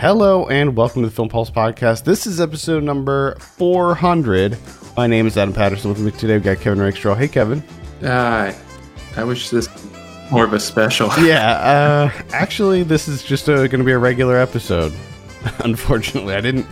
Hello 0.00 0.46
and 0.48 0.74
welcome 0.76 1.02
to 1.02 1.08
the 1.08 1.14
Film 1.14 1.28
Pulse 1.28 1.50
podcast. 1.50 2.04
This 2.04 2.26
is 2.26 2.40
episode 2.40 2.82
number 2.82 3.34
400. 3.38 4.56
My 4.96 5.06
name 5.06 5.26
is 5.26 5.36
Adam 5.36 5.52
Patterson. 5.52 5.90
With 5.90 6.00
me 6.00 6.10
today, 6.10 6.34
we've 6.34 6.42
got 6.42 6.58
Kevin 6.58 6.80
Rakestraw. 6.80 7.14
Hey, 7.14 7.28
Kevin. 7.28 7.62
Uh, 8.02 8.50
I 9.18 9.24
wish 9.24 9.50
this 9.50 9.68
more 10.30 10.44
of 10.44 10.54
a 10.54 10.60
special. 10.60 11.10
Yeah, 11.20 11.50
uh, 11.50 12.22
actually, 12.32 12.82
this 12.82 13.08
is 13.08 13.22
just 13.22 13.44
going 13.46 13.68
to 13.68 13.84
be 13.84 13.92
a 13.92 13.98
regular 13.98 14.38
episode. 14.38 14.94
Unfortunately, 15.64 16.34
I 16.34 16.40
didn't 16.40 16.66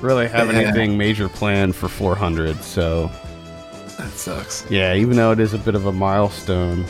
really 0.00 0.26
have 0.26 0.52
Yeah. 0.52 0.58
anything 0.58 0.98
major 0.98 1.28
planned 1.28 1.76
for 1.76 1.88
400, 1.88 2.60
so 2.62 3.06
that 3.98 4.10
sucks. 4.10 4.68
yeah, 4.68 4.94
even 4.94 5.16
though 5.16 5.30
it 5.30 5.38
is 5.38 5.54
a 5.54 5.58
bit 5.58 5.76
of 5.76 5.86
a 5.86 5.92
milestone, 5.92 6.84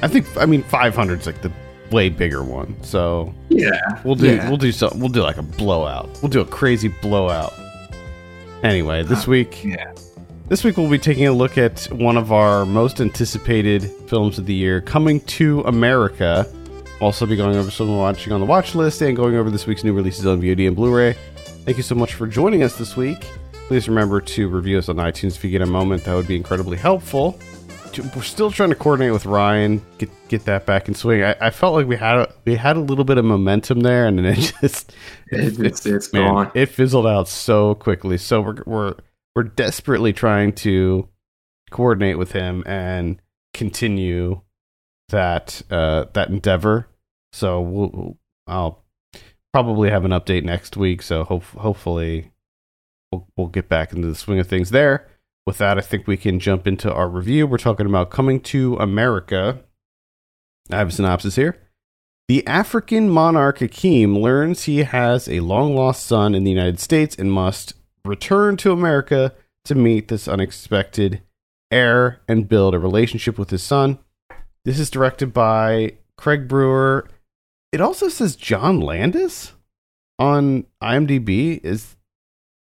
I 0.00 0.06
think 0.06 0.26
I 0.36 0.46
mean 0.46 0.62
500 0.62 1.20
is 1.20 1.26
like 1.26 1.42
the 1.42 1.50
way 1.90 2.08
bigger 2.08 2.42
one. 2.42 2.76
So 2.82 3.34
Yeah, 3.48 4.00
We'll 4.04 4.14
do 4.14 4.26
Yeah. 4.34 4.48
we'll 4.48 4.58
do 4.58 4.72
something. 4.72 5.00
We'll 5.00 5.08
do 5.08 5.22
like 5.22 5.36
a 5.38 5.42
blowout. 5.42 6.08
We'll 6.22 6.30
do 6.30 6.40
a 6.40 6.44
crazy 6.46 6.88
blowout. 6.88 7.52
Anyway, 8.62 9.02
this 9.02 9.26
uh, 9.26 9.30
week 9.30 9.64
yeah. 9.64 9.92
this 10.48 10.64
week 10.64 10.76
we'll 10.76 10.90
be 10.90 10.98
taking 10.98 11.26
a 11.26 11.32
look 11.32 11.58
at 11.58 11.86
one 11.92 12.16
of 12.16 12.32
our 12.32 12.64
most 12.66 13.00
anticipated 13.00 13.84
films 14.08 14.38
of 14.38 14.46
the 14.46 14.54
year, 14.54 14.80
Coming 14.80 15.20
to 15.22 15.60
America. 15.62 16.46
Also 17.00 17.26
be 17.26 17.36
going 17.36 17.56
over 17.56 17.70
some 17.70 17.94
watching 17.96 18.32
on 18.32 18.40
the 18.40 18.46
watch 18.46 18.74
list 18.74 19.02
and 19.02 19.14
going 19.16 19.36
over 19.36 19.50
this 19.50 19.66
week's 19.66 19.84
new 19.84 19.92
releases 19.92 20.24
on 20.26 20.40
VOD 20.40 20.66
and 20.66 20.74
Blu-ray. 20.74 21.14
Thank 21.66 21.76
you 21.76 21.82
so 21.82 21.94
much 21.94 22.14
for 22.14 22.26
joining 22.26 22.62
us 22.62 22.76
this 22.76 22.96
week. 22.96 23.18
Please 23.68 23.86
remember 23.88 24.20
to 24.20 24.48
review 24.48 24.78
us 24.78 24.88
on 24.88 24.96
iTunes 24.96 25.36
if 25.36 25.44
you 25.44 25.50
get 25.50 25.60
a 25.60 25.66
moment. 25.66 26.04
That 26.04 26.14
would 26.14 26.26
be 26.28 26.36
incredibly 26.36 26.78
helpful. 26.78 27.38
We're 28.14 28.22
still 28.22 28.50
trying 28.50 28.68
to 28.70 28.74
coordinate 28.74 29.12
with 29.12 29.26
Ryan, 29.26 29.80
get 29.98 30.10
get 30.28 30.44
that 30.44 30.66
back 30.66 30.88
in 30.88 30.94
swing. 30.94 31.22
I, 31.22 31.34
I 31.40 31.50
felt 31.50 31.74
like 31.74 31.86
we 31.86 31.96
had 31.96 32.16
a, 32.16 32.32
we 32.44 32.56
had 32.56 32.76
a 32.76 32.80
little 32.80 33.04
bit 33.04 33.16
of 33.18 33.24
momentum 33.24 33.80
there, 33.80 34.06
and 34.06 34.18
then 34.18 34.26
it 34.26 34.54
just 34.60 34.92
It- 35.28 35.58
it's- 35.58 35.86
it's 35.86 36.12
man, 36.12 36.32
gone. 36.34 36.50
It 36.54 36.66
fizzled 36.66 37.06
out 37.06 37.28
so 37.28 37.74
quickly. 37.74 38.18
So 38.18 38.40
we're 38.42 38.62
we're 38.66 38.94
we're 39.34 39.42
desperately 39.44 40.12
trying 40.12 40.52
to 40.54 41.08
coordinate 41.70 42.18
with 42.18 42.32
him 42.32 42.62
and 42.66 43.20
continue 43.54 44.40
that 45.08 45.62
uh, 45.70 46.06
that 46.12 46.28
endeavor. 46.28 46.88
So 47.32 47.60
we'll, 47.60 48.18
I'll 48.46 48.84
probably 49.52 49.90
have 49.90 50.04
an 50.04 50.10
update 50.10 50.44
next 50.44 50.76
week. 50.76 51.02
So 51.02 51.24
hope, 51.24 51.44
hopefully 51.44 52.30
we'll 53.10 53.26
we'll 53.36 53.48
get 53.48 53.68
back 53.68 53.92
into 53.92 54.08
the 54.08 54.14
swing 54.14 54.38
of 54.38 54.48
things 54.48 54.70
there. 54.70 55.08
With 55.46 55.58
that, 55.58 55.78
I 55.78 55.80
think 55.80 56.08
we 56.08 56.16
can 56.16 56.40
jump 56.40 56.66
into 56.66 56.92
our 56.92 57.08
review. 57.08 57.46
We're 57.46 57.58
talking 57.58 57.86
about 57.86 58.10
Coming 58.10 58.40
to 58.40 58.74
America. 58.78 59.60
I 60.72 60.76
have 60.76 60.88
a 60.88 60.92
synopsis 60.92 61.36
here. 61.36 61.56
The 62.26 62.44
African 62.48 63.08
monarch 63.08 63.60
Akeem 63.60 64.20
learns 64.20 64.64
he 64.64 64.78
has 64.78 65.28
a 65.28 65.38
long 65.38 65.76
lost 65.76 66.04
son 66.04 66.34
in 66.34 66.42
the 66.42 66.50
United 66.50 66.80
States 66.80 67.14
and 67.14 67.30
must 67.30 67.74
return 68.04 68.56
to 68.56 68.72
America 68.72 69.32
to 69.66 69.76
meet 69.76 70.08
this 70.08 70.26
unexpected 70.26 71.22
heir 71.70 72.20
and 72.26 72.48
build 72.48 72.74
a 72.74 72.80
relationship 72.80 73.38
with 73.38 73.50
his 73.50 73.62
son. 73.62 74.00
This 74.64 74.80
is 74.80 74.90
directed 74.90 75.32
by 75.32 75.92
Craig 76.16 76.48
Brewer. 76.48 77.08
It 77.70 77.80
also 77.80 78.08
says 78.08 78.34
John 78.34 78.80
Landis 78.80 79.52
on 80.18 80.66
IMDb. 80.82 81.64
Is 81.64 81.94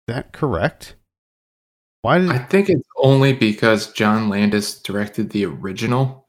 that 0.08 0.34
correct? 0.34 0.97
Why 2.02 2.20
did 2.20 2.30
I 2.30 2.38
think 2.38 2.70
it's 2.70 2.88
only 2.98 3.34
because 3.34 3.92
John 3.94 4.30
Landis 4.30 4.80
directed 4.81 5.30
the 5.31 5.45
original. 5.45 6.28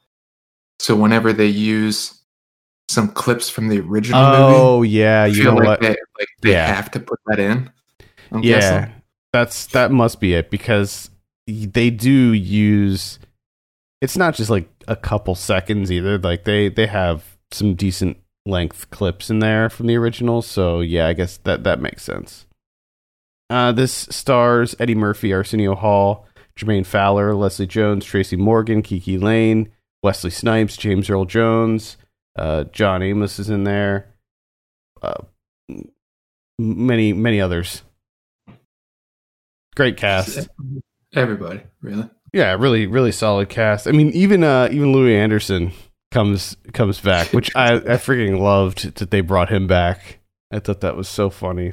So 0.80 0.96
whenever 0.96 1.32
they 1.32 1.46
use 1.46 2.20
some 2.88 3.08
clips 3.08 3.50
from 3.50 3.68
the 3.68 3.80
original 3.80 4.22
movie, 4.22 4.54
Oh 4.56 4.82
yeah, 4.82 5.26
you 5.26 5.42
feel 5.42 5.52
know 5.52 5.58
like 5.58 5.66
what? 5.66 5.80
they 5.80 5.88
like 5.90 6.28
they 6.42 6.52
Yeah. 6.52 6.66
have 6.74 6.90
to 6.92 7.00
put 7.00 7.18
that 7.26 7.38
in. 7.38 7.70
I'm 8.32 8.42
yeah 8.42 8.60
guessing. 8.60 8.92
that's 9.32 9.66
that 9.68 9.90
must 9.90 10.20
be 10.20 10.34
it 10.34 10.50
because 10.50 11.10
they 11.46 11.90
do 11.90 12.32
use 12.32 13.18
it's 14.02 14.16
not 14.16 14.34
just 14.34 14.50
like 14.50 14.68
a 14.86 14.96
couple 14.96 15.34
seconds 15.34 15.90
either 15.90 16.18
like 16.18 16.44
they 16.44 16.68
they 16.68 16.86
have 16.86 17.38
some 17.50 17.74
decent 17.74 18.18
length 18.44 18.90
clips 18.90 19.30
in 19.30 19.38
there 19.38 19.70
from 19.70 19.86
the 19.86 19.96
original 19.96 20.42
so 20.42 20.80
yeah 20.80 21.06
i 21.06 21.14
guess 21.14 21.38
that 21.38 21.64
that 21.64 21.80
makes 21.80 22.02
sense 22.02 22.44
uh 23.50 23.72
this 23.72 23.92
stars 24.10 24.74
eddie 24.78 24.94
murphy 24.94 25.32
arsenio 25.32 25.74
hall 25.74 26.26
jermaine 26.56 26.86
fowler 26.86 27.34
leslie 27.34 27.66
jones 27.66 28.04
tracy 28.04 28.36
morgan 28.36 28.82
kiki 28.82 29.18
layne 29.18 29.70
wesley 30.02 30.30
snipes 30.30 30.76
james 30.76 31.08
earl 31.10 31.24
jones 31.24 31.96
uh 32.36 32.64
john 32.64 33.02
amos 33.02 33.38
is 33.38 33.48
in 33.50 33.64
there 33.64 34.12
uh 35.02 35.22
many 36.58 37.12
many 37.12 37.40
others. 37.40 37.82
Great 39.76 39.96
cast. 39.96 40.48
Everybody, 41.14 41.62
really. 41.80 42.08
yeah 42.32 42.52
really 42.58 42.86
really 42.86 43.12
solid 43.12 43.48
cast. 43.48 43.86
I 43.86 43.92
mean 43.92 44.10
even 44.10 44.44
uh 44.44 44.68
even 44.70 44.92
louie 44.92 45.16
anderson 45.16 45.72
comes 46.10 46.56
comes 46.72 47.00
back 47.00 47.32
which 47.34 47.54
i 47.54 47.74
i 47.74 47.96
freaking 47.96 48.40
loved 48.40 48.94
that 48.96 49.10
they 49.10 49.20
brought 49.20 49.50
him 49.50 49.66
back. 49.66 50.18
I 50.50 50.58
thought 50.58 50.80
that 50.80 50.96
was 50.96 51.08
so 51.08 51.30
funny 51.30 51.72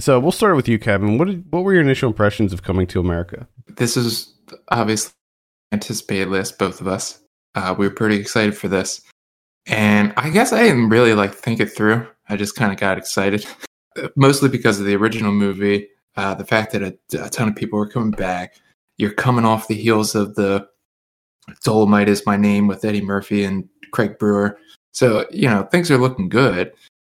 so 0.00 0.18
we'll 0.18 0.32
start 0.32 0.56
with 0.56 0.68
you 0.68 0.78
kevin 0.78 1.18
what 1.18 1.26
did, 1.28 1.44
what 1.50 1.62
were 1.62 1.72
your 1.72 1.82
initial 1.82 2.08
impressions 2.08 2.52
of 2.52 2.62
coming 2.62 2.86
to 2.86 3.00
america 3.00 3.46
This 3.68 3.96
is 3.96 4.34
obviously 4.70 5.12
anticipated 5.72 6.28
list, 6.28 6.58
both 6.58 6.80
of 6.80 6.88
us. 6.88 7.20
Uh, 7.54 7.74
we 7.76 7.86
were 7.86 7.94
pretty 7.94 8.16
excited 8.16 8.56
for 8.56 8.68
this. 8.68 9.00
And 9.66 10.12
I 10.16 10.30
guess 10.30 10.52
I 10.52 10.62
didn't 10.62 10.88
really 10.88 11.14
like 11.14 11.34
think 11.34 11.60
it 11.60 11.66
through. 11.66 12.06
I 12.28 12.36
just 12.36 12.56
kind 12.56 12.72
of 12.72 12.78
got 12.78 12.98
excited, 12.98 13.46
mostly 14.16 14.48
because 14.48 14.80
of 14.80 14.86
the 14.86 14.96
original 14.96 15.32
movie. 15.32 15.88
Uh, 16.16 16.34
the 16.34 16.44
fact 16.44 16.72
that 16.72 16.82
a, 16.82 17.24
a 17.24 17.30
ton 17.30 17.48
of 17.48 17.56
people 17.56 17.78
were 17.78 17.88
coming 17.88 18.10
back. 18.10 18.54
You're 18.98 19.12
coming 19.12 19.44
off 19.44 19.68
the 19.68 19.74
heels 19.74 20.14
of 20.14 20.34
the 20.34 20.66
Dolemite 21.64 22.08
is 22.08 22.26
my 22.26 22.36
name 22.36 22.66
with 22.66 22.84
Eddie 22.84 23.00
Murphy 23.00 23.44
and 23.44 23.68
Craig 23.92 24.18
Brewer. 24.18 24.58
So, 24.92 25.26
you 25.30 25.48
know, 25.48 25.62
things 25.64 25.90
are 25.90 25.98
looking 25.98 26.28
good. 26.28 26.72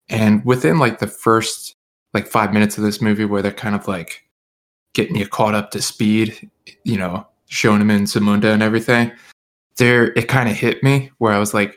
And 0.10 0.44
within 0.46 0.80
like 0.80 1.00
the 1.00 1.08
first 1.08 1.76
like 2.16 2.26
five 2.26 2.52
minutes 2.52 2.80
of 2.80 2.84
this 2.84 3.00
movie 3.02 3.26
where 3.26 3.44
they're 3.44 3.52
kind 3.52 3.76
of 3.76 3.88
like 3.88 4.24
getting 4.96 5.16
you 5.18 5.28
caught 5.28 5.54
up 5.54 5.70
to 5.72 5.82
speed, 5.82 6.50
you 6.84 6.98
know, 6.98 7.28
showing 7.48 7.82
him 7.82 7.92
in 7.92 8.06
Zamunda 8.06 8.52
and 8.52 8.64
everything, 8.64 9.12
there 9.78 10.06
it 10.14 10.28
kind 10.28 10.50
of 10.50 10.56
hit 10.56 10.82
me 10.82 11.12
where 11.20 11.34
I 11.34 11.38
was 11.40 11.54
like, 11.54 11.76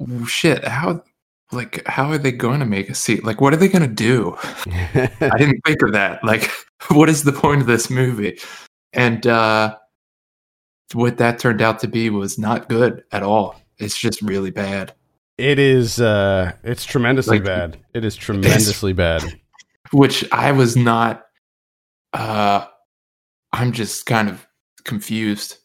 "Oh, 0.00 0.26
shit, 0.26 0.62
how 0.64 1.02
like 1.52 1.86
how 1.86 2.10
are 2.10 2.18
they 2.18 2.32
going 2.32 2.60
to 2.60 2.66
make 2.66 2.88
a 2.90 2.94
seat? 2.94 3.24
Like 3.24 3.40
what 3.40 3.52
are 3.52 3.56
they 3.56 3.68
going 3.68 3.88
to 3.88 3.94
do? 3.94 4.36
I 4.66 5.36
didn't 5.38 5.60
think 5.64 5.82
of 5.82 5.92
that. 5.92 6.22
Like 6.22 6.50
what 6.90 7.08
is 7.08 7.24
the 7.24 7.32
point 7.32 7.60
of 7.60 7.66
this 7.66 7.90
movie? 7.90 8.38
And 8.92 9.26
uh 9.26 9.76
what 10.92 11.16
that 11.18 11.38
turned 11.38 11.62
out 11.62 11.78
to 11.80 11.88
be 11.88 12.10
was 12.10 12.38
not 12.38 12.68
good 12.68 13.02
at 13.10 13.22
all. 13.22 13.60
It's 13.78 13.98
just 13.98 14.20
really 14.22 14.50
bad. 14.50 14.92
it 15.38 15.58
is 15.58 16.00
uh 16.00 16.52
it's 16.62 16.84
tremendously 16.84 17.38
Like, 17.38 17.46
bad 17.46 17.78
it 17.94 18.04
is 18.04 18.14
tremendously 18.16 18.92
bad 18.92 19.22
Which 19.94 20.24
I 20.32 20.52
was 20.52 20.76
not 20.76 21.22
uh 22.12 22.66
I'm 23.52 23.72
just 23.72 24.04
kind 24.06 24.28
of 24.28 24.46
confused. 24.84 25.56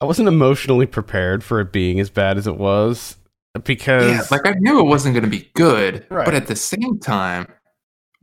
i 0.00 0.04
wasn't 0.04 0.28
emotionally 0.28 0.86
prepared 0.86 1.42
for 1.44 1.60
it 1.60 1.72
being 1.72 1.98
as 2.00 2.10
bad 2.10 2.36
as 2.36 2.46
it 2.46 2.56
was 2.58 3.16
because 3.64 4.10
Yeah, 4.10 4.22
like 4.30 4.46
I 4.46 4.54
knew 4.58 4.80
it 4.80 4.84
wasn't 4.88 5.14
going 5.14 5.24
to 5.24 5.30
be 5.30 5.50
good, 5.54 6.06
Right. 6.10 6.24
but 6.26 6.34
at 6.34 6.46
the 6.48 6.56
same 6.56 6.98
time, 7.00 7.46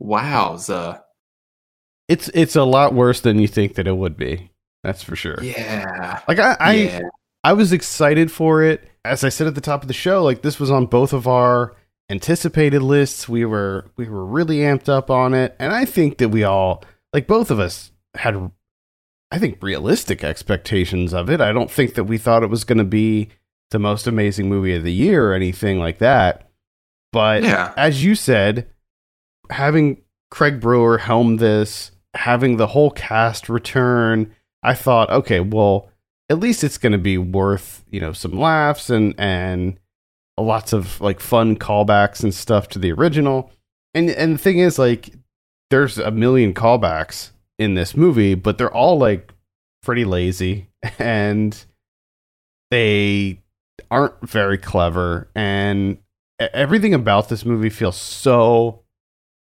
wowza. 0.00 1.00
it's 2.08 2.28
it's 2.34 2.56
a 2.56 2.64
lot 2.64 2.94
worse 2.94 3.20
than 3.22 3.38
you 3.38 3.48
think 3.48 3.74
that 3.74 3.86
it 3.86 3.96
would 3.96 4.16
be 4.16 4.50
that's 4.84 5.02
for 5.02 5.16
sure 5.16 5.38
Yeah. 5.42 6.20
like 6.28 6.38
i 6.38 6.56
i 6.60 6.72
yeah. 6.74 7.00
I 7.44 7.54
was 7.54 7.72
excited 7.72 8.30
for 8.30 8.62
it. 8.62 8.88
As 9.04 9.24
I 9.24 9.28
said 9.28 9.48
at 9.48 9.56
the 9.56 9.60
top 9.60 9.82
of 9.82 9.88
the 9.88 9.94
show, 9.94 10.22
like 10.22 10.42
this 10.42 10.60
was 10.60 10.70
on 10.70 10.86
both 10.86 11.12
of 11.12 11.26
our 11.26 11.74
anticipated 12.12 12.82
lists. 12.82 13.28
We 13.28 13.44
were 13.44 13.86
we 13.96 14.08
were 14.08 14.24
really 14.24 14.58
amped 14.58 14.88
up 14.88 15.10
on 15.10 15.34
it, 15.34 15.56
and 15.58 15.72
I 15.72 15.84
think 15.84 16.18
that 16.18 16.28
we 16.28 16.44
all 16.44 16.84
like 17.12 17.26
both 17.26 17.50
of 17.50 17.58
us 17.58 17.90
had 18.14 18.50
I 19.32 19.38
think 19.38 19.62
realistic 19.62 20.22
expectations 20.22 21.12
of 21.14 21.30
it. 21.30 21.40
I 21.40 21.52
don't 21.52 21.70
think 21.70 21.94
that 21.94 22.04
we 22.04 22.18
thought 22.18 22.42
it 22.42 22.50
was 22.50 22.64
going 22.64 22.78
to 22.78 22.84
be 22.84 23.30
the 23.70 23.78
most 23.78 24.06
amazing 24.06 24.48
movie 24.48 24.74
of 24.76 24.84
the 24.84 24.92
year 24.92 25.30
or 25.30 25.34
anything 25.34 25.78
like 25.78 25.98
that. 25.98 26.50
But 27.12 27.42
Yeah. 27.42 27.72
as 27.76 28.04
you 28.04 28.14
said, 28.14 28.68
having 29.48 30.02
Craig 30.30 30.60
Brewer 30.60 30.98
helm 30.98 31.38
this, 31.38 31.92
having 32.12 32.58
the 32.58 32.68
whole 32.68 32.90
cast 32.90 33.48
return, 33.48 34.34
I 34.62 34.74
thought, 34.74 35.10
okay, 35.10 35.40
well, 35.40 35.88
at 36.28 36.38
least 36.38 36.62
it's 36.62 36.78
going 36.78 36.92
to 36.92 36.98
be 36.98 37.16
worth 37.16 37.84
you 37.90 38.00
know 38.00 38.12
some 38.12 38.38
laughs 38.38 38.90
and 38.90 39.14
and 39.18 39.78
lots 40.44 40.72
of 40.72 41.00
like 41.00 41.20
fun 41.20 41.56
callbacks 41.56 42.22
and 42.22 42.34
stuff 42.34 42.68
to 42.70 42.78
the 42.78 42.92
original. 42.92 43.50
And 43.94 44.10
and 44.10 44.34
the 44.34 44.38
thing 44.38 44.58
is, 44.58 44.78
like, 44.78 45.10
there's 45.70 45.98
a 45.98 46.10
million 46.10 46.54
callbacks 46.54 47.30
in 47.58 47.74
this 47.74 47.96
movie, 47.96 48.34
but 48.34 48.58
they're 48.58 48.74
all 48.74 48.98
like 48.98 49.32
pretty 49.82 50.04
lazy 50.04 50.68
and 50.98 51.64
they 52.70 53.40
aren't 53.90 54.28
very 54.28 54.56
clever 54.56 55.28
and 55.34 55.98
everything 56.38 56.94
about 56.94 57.28
this 57.28 57.44
movie 57.44 57.70
feels 57.70 57.96
so 57.96 58.82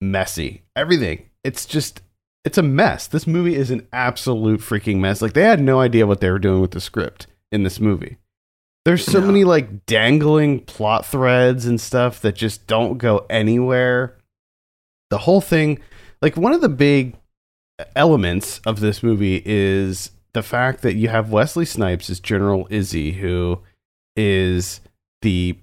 messy. 0.02 0.64
Everything. 0.76 1.30
It's 1.44 1.66
just 1.66 2.02
it's 2.46 2.58
a 2.58 2.64
mess. 2.64 3.08
This 3.08 3.28
movie 3.28 3.56
is 3.56 3.70
an 3.70 3.88
absolute 3.92 4.62
freaking 4.62 4.98
mess. 4.98 5.22
Like 5.22 5.34
they 5.34 5.44
had 5.44 5.62
no 5.62 5.80
idea 5.80 6.08
what 6.08 6.22
they 6.22 6.32
were 6.32 6.40
doing 6.40 6.62
with 6.62 6.72
the 6.72 6.82
script 6.82 7.28
in 7.52 7.64
this 7.64 7.80
movie. 7.80 8.18
There's 8.90 9.06
so 9.06 9.20
No. 9.20 9.28
many 9.28 9.44
like 9.44 9.86
dangling 9.86 10.62
plot 10.62 11.06
threads 11.06 11.68
and 11.68 11.80
stuff 11.80 12.22
that 12.22 12.34
just 12.34 12.66
don't 12.66 12.98
go 12.98 13.28
anywhere. 13.30 14.18
The 15.12 15.20
whole 15.20 15.42
thing, 15.42 15.78
like 16.24 16.36
one 16.36 16.54
of 16.54 16.62
the 16.62 16.70
big 16.70 17.16
elements 17.96 18.60
of 18.66 18.80
this 18.80 19.04
movie 19.04 19.44
is 19.46 20.10
the 20.34 20.42
fact 20.42 20.82
that 20.82 20.96
you 20.96 21.08
have 21.08 21.30
Wesley 21.30 21.66
Snipes 21.66 22.10
as 22.10 22.20
General 22.20 22.66
Izzi, 22.70 23.14
who 23.14 23.60
is 24.16 24.82
the 25.22 25.56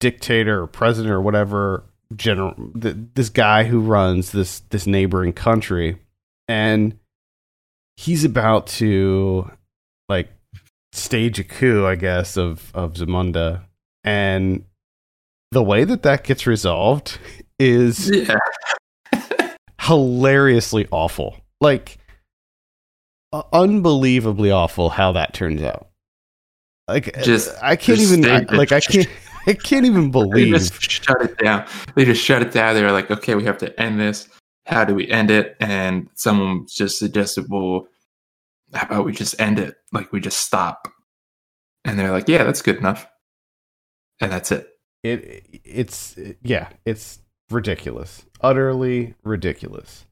dictator 0.00 0.62
or 0.62 0.66
president 0.66 1.12
or 1.12 1.20
whatever 1.20 1.84
general 2.14 2.54
th- 2.80 2.96
this 3.12 3.28
guy 3.28 3.64
who 3.64 3.80
runs 3.80 4.32
this 4.32 4.60
this 4.70 4.86
neighboring 4.86 5.34
country 5.34 5.98
and 6.48 6.98
he's 7.98 8.24
about 8.24 8.66
to 8.66 9.50
like 10.08 10.30
stage 10.96 11.38
a 11.38 11.44
coup 11.44 11.86
i 11.86 11.94
guess 11.94 12.36
of 12.36 12.70
of 12.74 12.94
zamunda 12.94 13.62
and 14.04 14.64
the 15.52 15.62
way 15.62 15.84
that 15.84 16.02
that 16.02 16.24
gets 16.24 16.46
resolved 16.46 17.18
is 17.58 18.10
Yeah. 18.10 18.38
hilariously 19.80 20.86
awful 20.90 21.36
like 21.60 21.98
unbelievably 23.52 24.50
awful 24.50 24.88
how 24.90 25.12
that 25.12 25.34
turns 25.34 25.62
out 25.62 25.88
like 26.88 27.14
Just- 27.22 27.54
i 27.62 27.76
can't 27.76 27.98
just 27.98 28.12
even 28.12 28.24
I- 28.28 28.46
like 28.56 28.72
i 28.72 28.80
can't 28.80 29.08
i 29.46 29.52
can't 29.52 29.84
even 29.86 30.04
They 30.04 30.10
believe 30.10 30.54
just 30.54 30.90
shut 30.90 31.22
it 31.22 31.38
down. 31.38 31.66
They 31.94 32.04
just 32.04 32.20
shut 32.24 32.42
it 32.42 32.50
down. 32.50 32.74
They 32.74 32.82
were 32.82 32.90
like, 32.90 33.08
okay, 33.12 33.36
we 33.36 33.44
have 33.44 33.58
to 33.58 33.80
end 33.80 34.00
this. 34.00 34.28
How 34.66 34.84
do 34.84 34.92
we 34.92 35.08
end 35.08 35.30
it? 35.30 35.56
And 35.60 36.08
someone 36.14 36.66
just 36.68 36.98
suggested, 36.98 37.46
well, 37.48 37.86
how 38.76 38.86
about 38.86 39.04
we 39.04 39.12
just 39.12 39.40
end 39.40 39.58
it? 39.58 39.76
Like 39.92 40.12
we 40.12 40.20
just 40.20 40.38
stop. 40.38 40.88
And 41.84 41.98
they're 41.98 42.10
like, 42.10 42.28
yeah, 42.28 42.44
that's 42.44 42.62
good 42.62 42.76
enough. 42.76 43.06
And 44.20 44.32
that's 44.32 44.50
it. 44.52 44.68
it 45.02 45.46
it's 45.64 46.16
yeah 46.42 46.68
it's 46.84 47.18
ridiculous 47.50 48.24
utterly 48.40 49.14
ridiculous 49.24 50.04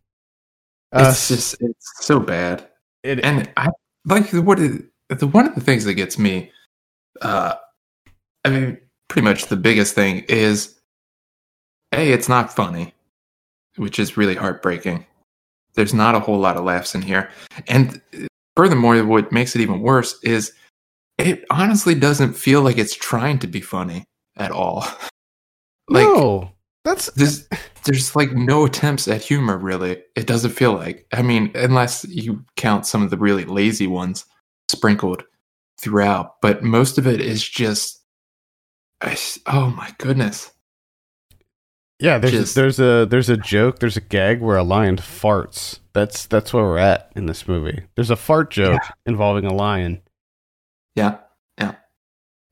Uh, 0.93 1.07
It's 1.11 1.29
just 1.29 1.57
it's 1.61 1.91
so 2.07 2.21
bad. 2.21 2.69
it, 3.03 3.25
And 3.25 3.51
I 3.57 3.71
like 4.05 4.31
what 4.33 4.61
it, 4.61 4.85
the 5.09 5.27
one 5.27 5.47
of 5.49 5.55
the 5.55 5.61
things 5.61 5.85
that 5.85 5.95
gets 5.95 6.19
me 6.19 6.53
uh 7.23 7.55
I 8.45 8.51
mean 8.51 8.79
pretty 9.09 9.25
much 9.25 9.47
the 9.47 9.57
biggest 9.57 9.95
thing 9.95 10.19
is 10.29 10.79
a 11.93 12.13
it's 12.13 12.29
not 12.29 12.55
funny, 12.55 12.93
which 13.77 13.99
is 13.99 14.17
really 14.17 14.35
heartbreaking. 14.35 15.07
There's 15.75 15.95
not 15.95 16.15
a 16.15 16.21
whole 16.21 16.39
lot 16.39 16.57
of 16.57 16.65
laughs 16.65 16.95
in 16.95 17.03
here. 17.03 17.31
And 17.69 18.01
furthermore 18.57 19.03
what 19.05 19.33
makes 19.33 19.55
it 19.55 19.61
even 19.61 19.81
worse 19.81 20.19
is 20.23 20.53
it 21.19 21.45
honestly 21.51 21.95
doesn't 21.95 22.35
feel 22.35 22.63
like 22.63 22.79
it's 22.79 22.95
trying 22.95 23.39
to 23.39 23.47
be 23.47 23.61
funny 23.61 24.05
at 24.37 24.51
all. 24.51 24.85
like 25.89 26.05
no 26.07 26.51
that's 26.85 27.11
there's 27.13 27.49
there's 27.85 28.17
like 28.17 28.33
no 28.33 28.65
attempts 28.65 29.09
at 29.09 29.23
humor 29.23 29.59
really 29.59 30.03
it 30.17 30.27
doesn't 30.27 30.51
feel 30.51 30.73
like 30.73 31.07
i 31.13 31.21
mean 31.21 31.51
unless 31.55 32.05
you 32.07 32.43
count 32.57 32.87
some 32.87 33.03
of 33.03 33.11
the 33.11 33.19
really 33.19 33.45
lazy 33.45 33.87
ones 33.87 34.25
sprinkled 34.71 35.25
throughout 35.81 36.41
but 36.41 36.63
most 36.63 36.97
of 36.97 37.07
it 37.07 37.21
is 37.21 37.47
just 37.47 38.03
oh 39.47 39.71
my 39.77 39.93
goodness 39.99 40.54
yeah 42.05 42.19
there's 42.19 42.55
there's 42.55 42.79
a 42.79 43.07
there's 43.07 43.29
a 43.31 43.37
joke 43.37 43.79
there's 43.79 43.97
a 43.97 44.01
gag 44.01 44.41
where 44.41 44.57
a 44.57 44.63
lion 44.63 44.97
farts. 44.97 45.81
That's 45.93 46.27
that's 46.27 46.53
where 46.53 46.65
we're 46.65 46.79
at 46.79 47.11
in 47.17 47.27
this 47.27 47.47
movie. 47.49 47.85
There's 47.95 48.11
a 48.11 48.17
fart 48.17 48.51
joke 48.51 48.81
involving 49.07 49.45
a 49.45 49.53
lion. 49.55 50.03
Yeah, 50.97 51.19
yeah. 51.59 51.77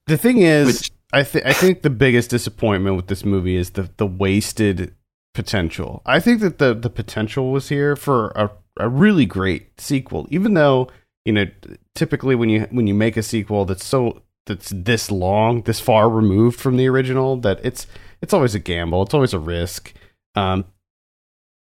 The 0.06 0.16
thing 0.16 0.38
is 0.38 0.66
Which- 0.66 0.90
i 1.14 1.22
think 1.22 1.44
i 1.44 1.52
think 1.52 1.82
the 1.82 1.90
biggest 1.90 2.30
disappointment 2.30 2.96
with 2.96 3.08
this 3.08 3.22
movie 3.24 3.56
is 3.56 3.70
the 3.70 3.90
the 3.98 4.06
wasted 4.06 4.94
potential. 5.34 6.00
I 6.06 6.20
think 6.20 6.40
that 6.40 6.58
the 6.58 6.74
the 6.74 6.90
potential 6.90 7.52
was 7.52 7.68
here 7.68 7.96
for 7.96 8.28
a, 8.30 8.50
a 8.78 8.88
really 8.88 9.26
great 9.26 9.78
sequel 9.80 10.26
even 10.30 10.54
though 10.54 10.88
you 11.24 11.32
know 11.32 11.46
typically 11.94 12.34
when 12.34 12.48
you 12.48 12.66
when 12.70 12.86
you 12.86 12.94
make 12.94 13.16
a 13.18 13.22
sequel 13.22 13.64
that's 13.66 13.84
so 13.84 14.22
that's 14.46 14.70
this 14.74 15.10
long 15.10 15.62
this 15.62 15.80
far 15.80 16.08
removed 16.08 16.58
from 16.60 16.76
the 16.76 16.88
original 16.88 17.36
that 17.36 17.60
it's 17.64 17.86
it's 18.20 18.34
always 18.34 18.54
a 18.54 18.58
gamble 18.58 19.02
it's 19.02 19.14
always 19.14 19.32
a 19.34 19.38
risk. 19.38 19.92
Um 20.34 20.64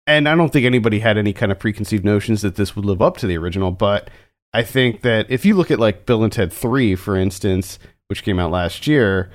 and 0.06 0.29
i 0.29 0.35
don't 0.35 0.53
think 0.53 0.67
anybody 0.67 0.99
had 0.99 1.17
any 1.17 1.32
kind 1.32 1.50
of 1.53 1.59
preconceived 1.59 2.05
notions 2.05 2.43
that 2.43 2.56
this 2.56 2.75
would 2.76 2.85
live 2.85 3.00
up 3.00 3.17
to 3.17 3.26
the 3.26 3.38
original 3.38 3.71
but 3.71 4.11
i 4.53 4.62
think 4.62 5.03
that 5.03 5.31
if 5.31 5.44
you 5.44 5.55
look 5.55 5.71
at 5.71 5.79
like 5.81 6.05
bill 6.06 6.23
and 6.23 6.32
ted 6.32 6.53
3 6.53 6.94
for 6.94 7.17
instance 7.17 7.79
which 8.09 8.23
came 8.23 8.38
out 8.38 8.50
last 8.50 8.87
year 8.87 9.31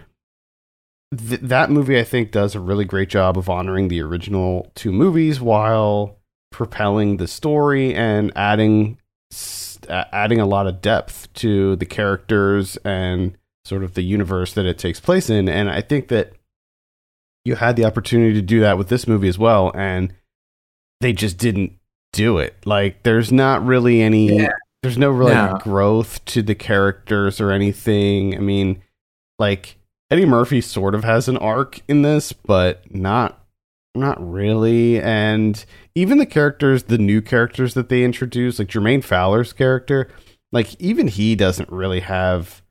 th- 1.15 1.41
that 1.41 1.69
movie 1.71 1.99
i 1.99 2.03
think 2.03 2.31
does 2.31 2.55
a 2.55 2.59
really 2.59 2.85
great 2.85 3.09
job 3.09 3.37
of 3.37 3.49
honoring 3.49 3.87
the 3.87 4.01
original 4.01 4.71
two 4.75 4.91
movies 4.91 5.39
while 5.41 6.17
propelling 6.51 7.17
the 7.17 7.27
story 7.27 7.93
and 7.95 8.31
adding 8.35 8.97
s- 9.31 9.68
a- 9.87 10.13
adding 10.15 10.39
a 10.39 10.45
lot 10.45 10.67
of 10.67 10.81
depth 10.81 11.31
to 11.33 11.75
the 11.77 11.85
characters 11.85 12.77
and 12.83 13.37
sort 13.65 13.83
of 13.83 13.93
the 13.93 14.01
universe 14.01 14.53
that 14.53 14.65
it 14.65 14.77
takes 14.77 14.99
place 14.99 15.29
in 15.29 15.47
and 15.47 15.69
i 15.69 15.81
think 15.81 16.07
that 16.07 16.33
you 17.45 17.55
had 17.55 17.75
the 17.75 17.85
opportunity 17.85 18.33
to 18.33 18.41
do 18.41 18.59
that 18.59 18.77
with 18.77 18.89
this 18.89 19.07
movie 19.07 19.27
as 19.27 19.37
well 19.37 19.71
and 19.75 20.13
they 21.01 21.13
just 21.13 21.37
didn't 21.37 21.73
do 22.11 22.37
it 22.37 22.55
like 22.65 23.03
there's 23.03 23.31
not 23.31 23.63
really 23.65 24.01
any 24.01 24.35
Yeah. 24.41 24.51
there's 24.81 24.97
no 24.97 25.09
really 25.09 25.33
No. 25.35 25.57
growth 25.61 26.23
to 26.25 26.41
the 26.41 26.55
characters 26.55 27.39
or 27.39 27.51
anything 27.51 28.35
i 28.35 28.39
mean 28.39 28.81
like 29.37 29.77
eddie 30.09 30.25
murphy 30.25 30.61
sort 30.61 30.95
of 30.95 31.03
has 31.03 31.27
an 31.27 31.37
arc 31.37 31.81
in 31.87 32.01
this 32.01 32.33
but 32.33 32.83
not 32.93 33.43
not 33.95 34.17
really 34.19 35.01
and 35.01 35.65
even 35.95 36.19
the 36.19 36.25
characters 36.25 36.83
the 36.83 36.97
new 36.97 37.21
characters 37.21 37.73
that 37.73 37.89
they 37.89 38.03
introduce 38.03 38.59
like 38.59 38.67
jermaine 38.67 39.03
fowler's 39.03 39.51
character 39.51 40.07
like 40.51 40.79
even 40.79 41.07
he 41.07 41.35
doesn't 41.35 41.69
really 41.71 41.99
have 41.99 42.61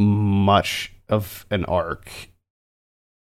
much 0.00 0.92
of 1.08 1.46
an 1.50 1.64
arc. 1.66 2.10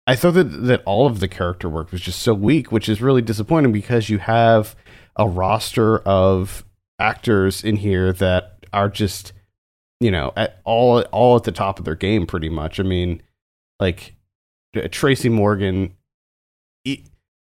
I 0.07 0.15
thought 0.15 0.33
that 0.33 0.65
that 0.65 0.83
all 0.85 1.07
of 1.07 1.19
the 1.19 1.27
character 1.27 1.69
work 1.69 1.91
was 1.91 2.01
just 2.01 2.21
so 2.21 2.33
weak 2.33 2.71
which 2.71 2.89
is 2.89 3.01
really 3.01 3.21
disappointing 3.21 3.71
because 3.71 4.09
you 4.09 4.17
have 4.19 4.75
a 5.15 5.27
roster 5.27 5.99
of 5.99 6.65
actors 6.99 7.63
in 7.63 7.77
here 7.77 8.11
that 8.13 8.65
are 8.73 8.89
just 8.89 9.33
you 9.99 10.11
know 10.11 10.33
at 10.35 10.59
all 10.63 11.01
all 11.11 11.35
at 11.35 11.43
the 11.43 11.51
top 11.51 11.79
of 11.79 11.85
their 11.85 11.95
game 11.95 12.25
pretty 12.25 12.49
much. 12.49 12.79
I 12.79 12.83
mean 12.83 13.21
like 13.79 14.15
tracy 14.91 15.29
morgan 15.29 15.95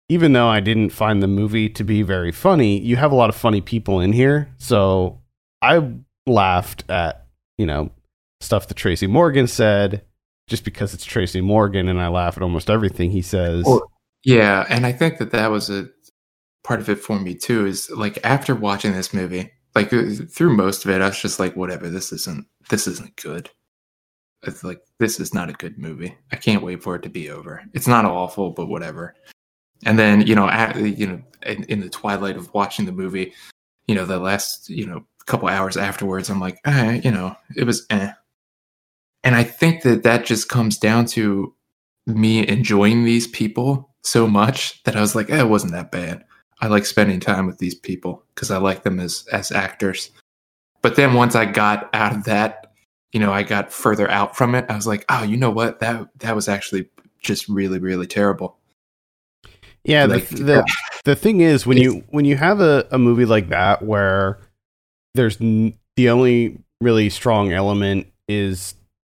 even 0.09 0.33
though 0.33 0.47
i 0.47 0.59
didn't 0.59 0.89
find 0.89 1.23
the 1.23 1.27
movie 1.27 1.69
to 1.69 1.83
be 1.83 2.01
very 2.01 2.31
funny 2.31 2.79
you 2.79 2.95
have 2.95 3.11
a 3.11 3.15
lot 3.15 3.29
of 3.29 3.35
funny 3.35 3.61
people 3.61 3.99
in 3.99 4.11
here. 4.11 4.53
So 4.57 5.21
i 5.61 5.91
laughed 6.25 6.83
at 6.89 7.25
you 7.57 7.65
know 7.65 7.91
stuff 8.41 8.67
that 8.67 8.75
tracy 8.75 9.07
morgan 9.07 9.47
said 9.47 10.03
just 10.47 10.63
because 10.63 10.93
it's 10.93 11.05
tracy 11.05 11.41
morgan 11.41 11.87
and 11.87 12.01
i 12.01 12.07
laugh 12.07 12.37
at 12.37 12.43
almost 12.43 12.69
everything 12.69 13.11
he 13.11 13.21
says. 13.21 13.65
Well, 13.65 13.91
yeah 14.25 14.65
and 14.69 14.85
i 14.85 14.91
think 14.91 15.17
that 15.19 15.31
that 15.31 15.51
was 15.51 15.69
a 15.69 15.87
part 16.63 16.79
of 16.79 16.89
it 16.89 16.99
for 16.99 17.19
me 17.19 17.35
too 17.35 17.65
is 17.65 17.89
like 17.89 18.19
after 18.23 18.53
watching 18.53 18.91
this 18.91 19.13
movie 19.13 19.51
like 19.75 19.93
uh, 19.93 20.03
through 20.29 20.55
most 20.55 20.83
of 20.83 20.91
it 20.91 21.01
i 21.01 21.07
was 21.07 21.19
just 21.21 21.39
like 21.39 21.55
whatever 21.55 21.89
this 21.89 22.11
isn't 22.11 22.45
this 22.69 22.87
isn't 22.87 23.15
good. 23.15 23.49
It's 24.43 24.63
like 24.63 24.81
this 24.99 25.19
is 25.19 25.33
not 25.33 25.49
a 25.49 25.53
good 25.53 25.77
movie. 25.77 26.15
I 26.31 26.37
can't 26.37 26.63
wait 26.63 26.81
for 26.81 26.95
it 26.95 27.03
to 27.03 27.09
be 27.09 27.29
over. 27.29 27.61
It's 27.73 27.87
not 27.87 28.05
awful 28.05 28.51
but 28.51 28.67
whatever 28.67 29.15
and 29.85 29.97
then 29.97 30.25
you 30.25 30.35
know 30.35 30.49
at, 30.49 30.75
you 30.77 31.07
know 31.07 31.21
in, 31.45 31.63
in 31.65 31.79
the 31.79 31.89
twilight 31.89 32.35
of 32.35 32.53
watching 32.53 32.85
the 32.85 32.91
movie 32.91 33.33
you 33.87 33.95
know 33.95 34.05
the 34.05 34.19
last 34.19 34.69
you 34.69 34.85
know 34.85 35.05
couple 35.25 35.47
hours 35.47 35.77
afterwards 35.77 36.29
i'm 36.29 36.39
like 36.39 36.59
eh, 36.65 36.99
you 37.03 37.11
know 37.11 37.35
it 37.55 37.63
was 37.63 37.85
eh. 37.91 38.11
and 39.23 39.35
i 39.35 39.43
think 39.43 39.83
that 39.83 40.03
that 40.03 40.25
just 40.25 40.49
comes 40.49 40.77
down 40.77 41.05
to 41.05 41.53
me 42.07 42.47
enjoying 42.47 43.05
these 43.05 43.27
people 43.27 43.89
so 44.03 44.25
much 44.25 44.81
that 44.83 44.95
i 44.95 45.01
was 45.01 45.13
like 45.15 45.29
eh, 45.29 45.41
it 45.41 45.49
wasn't 45.49 45.71
that 45.71 45.91
bad 45.91 46.25
I 46.61 46.67
like 46.67 46.85
spending 46.85 47.19
time 47.19 47.45
with 47.45 47.57
these 47.57 47.75
people 47.75 48.23
because 48.35 48.51
I 48.51 48.57
like 48.57 48.83
them 48.83 48.99
as 48.99 49.25
as 49.31 49.51
actors. 49.51 50.11
But 50.81 50.95
then 50.95 51.13
once 51.13 51.35
I 51.35 51.45
got 51.45 51.89
out 51.93 52.15
of 52.15 52.23
that, 52.25 52.73
you 53.11 53.19
know, 53.19 53.31
I 53.31 53.43
got 53.43 53.71
further 53.71 54.09
out 54.09 54.35
from 54.35 54.55
it. 54.55 54.65
I 54.69 54.75
was 54.75 54.87
like, 54.87 55.05
oh, 55.09 55.23
you 55.23 55.37
know 55.37 55.51
what? 55.51 55.79
That 55.79 56.09
that 56.19 56.35
was 56.35 56.49
actually 56.49 56.89
just 57.21 57.47
really 57.47 57.79
really 57.79 58.07
terrible. 58.07 58.57
Yeah, 59.83 60.05
Like, 60.05 60.27
the, 60.29 60.43
the 60.43 60.73
the 61.05 61.15
thing 61.15 61.41
is 61.41 61.65
when 61.65 61.77
you 61.77 62.03
when 62.09 62.25
you 62.25 62.35
have 62.35 62.59
a, 62.61 62.87
a 62.91 62.97
movie 62.97 63.25
like 63.25 63.49
that 63.49 63.81
where 63.81 64.39
there's 65.15 65.39
n- 65.41 65.77
the 65.95 66.09
only 66.09 66.59
really 66.81 67.09
strong 67.09 67.51
element 67.51 68.07
is 68.27 68.75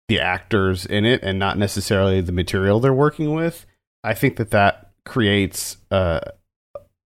the 0.09 0.21
actors 0.21 0.85
in 0.87 1.05
it 1.05 1.23
and 1.23 1.39
not 1.39 1.59
necessarily 1.59 2.21
the 2.21 2.33
material 2.33 2.81
they're 2.81 2.93
working 2.93 3.35
with, 3.35 3.67
I 4.05 4.15
think 4.15 4.37
that 4.37 4.51
that 4.51 4.91
creates 5.05 5.77
a, 5.91 6.33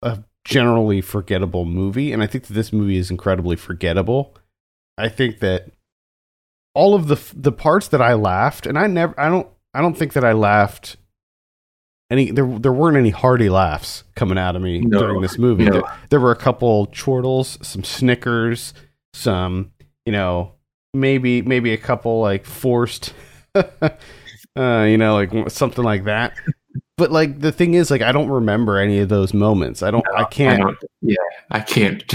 a 0.03 0.23
generally 0.45 1.01
forgettable 1.01 1.65
movie, 1.65 2.13
and 2.13 2.23
I 2.23 2.27
think 2.27 2.45
that 2.47 2.55
this 2.55 2.73
movie 2.73 2.99
is 2.99 3.11
incredibly 3.11 3.57
forgettable. 3.57 4.35
I 4.99 5.09
think 5.09 5.41
that 5.41 5.71
all 6.75 6.95
of 6.95 7.09
the 7.09 7.21
the 7.35 7.53
parts 7.53 7.89
that 7.89 8.03
I 8.03 8.15
laughed, 8.15 8.67
and 8.67 8.79
I 8.79 8.87
never, 8.87 9.19
I 9.19 9.29
don't, 9.29 9.49
I 9.73 9.81
don't 9.81 9.97
think 9.97 10.13
that 10.13 10.25
I 10.25 10.33
laughed 10.33 10.97
any. 12.11 12.31
There, 12.31 12.47
there 12.59 12.73
weren't 12.73 12.97
any 12.97 13.11
hearty 13.11 13.49
laughs 13.49 14.05
coming 14.15 14.39
out 14.39 14.57
of 14.57 14.63
me 14.63 14.81
No, 14.81 14.99
during 15.01 15.21
this 15.21 15.39
movie. 15.39 15.65
no. 15.65 15.73
There, 15.73 15.83
there 16.11 16.21
were 16.21 16.33
a 16.33 16.37
couple 16.37 16.87
chortles, 16.89 17.59
some 17.67 17.85
Snickers, 17.85 18.75
some, 19.13 19.73
you 20.07 20.13
know, 20.13 20.53
maybe 20.93 21.43
maybe 21.43 21.73
a 21.73 21.77
couple 21.79 22.21
like 22.21 22.45
forced, 22.47 23.13
uh, 23.55 23.91
you 24.57 24.99
know, 24.99 25.15
like 25.15 25.51
something 25.51 25.85
like 25.85 26.05
that. 26.05 26.35
But 26.97 27.11
like 27.11 27.41
the 27.41 27.51
thing 27.53 27.75
is, 27.75 27.91
like 27.91 28.03
I 28.03 28.13
don't 28.13 28.29
remember 28.29 28.79
any 28.79 29.01
of 29.01 29.09
those 29.09 29.35
moments. 29.35 29.83
I 29.83 29.91
don't. 29.91 30.05
I 30.17 30.23
I 30.23 30.25
can't. 30.25 30.61
don't- 30.61 30.79
yeah, 31.03 31.17
I 31.51 31.61
can't. 31.61 32.05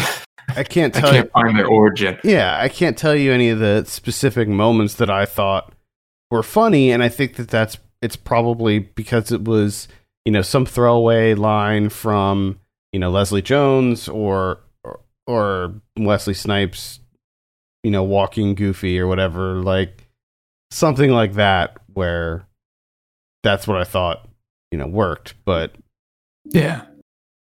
I 0.56 0.64
can't 0.64 0.94
tell 0.96 1.14
you. 1.14 1.22
can't 1.22 1.32
find 1.32 1.60
their 1.60 1.68
origin. 1.68 2.18
Yeah, 2.24 2.58
I 2.60 2.70
can't 2.70 2.98
tell 2.98 3.14
you 3.16 3.32
any 3.32 3.50
of 3.50 3.60
the 3.60 3.84
specific 3.86 4.48
moments 4.48 4.96
that 4.96 5.10
I 5.10 5.26
thought 5.26 5.74
were 6.32 6.42
funny, 6.42 6.92
and 6.92 7.04
I 7.04 7.10
think 7.10 7.36
that 7.36 7.50
that's 7.50 7.78
it's 8.02 8.16
probably 8.16 8.80
because 8.80 9.32
it 9.32 9.44
was 9.44 9.88
you 10.26 10.32
know 10.32 10.42
some 10.42 10.66
throwaway 10.66 11.34
line 11.34 11.90
from 11.90 12.60
you 12.92 13.00
know 13.00 13.10
Leslie 13.10 13.42
Jones 13.42 14.08
or 14.08 14.60
or, 14.84 15.00
or 15.28 15.74
Wesley 15.98 16.34
Snipes, 16.34 17.00
you 17.84 17.92
know 17.92 18.04
walking 18.04 18.56
Goofy 18.56 19.00
or 19.00 19.08
whatever, 19.08 19.56
like 19.56 20.08
something 20.72 21.12
like 21.12 21.34
that, 21.34 21.78
where 21.94 22.46
that's 23.44 23.68
what 23.68 23.78
I 23.80 23.84
thought 23.84 24.28
you 24.72 24.78
know 24.78 24.88
worked, 24.88 25.34
but 25.46 25.76
Yeah. 26.46 26.84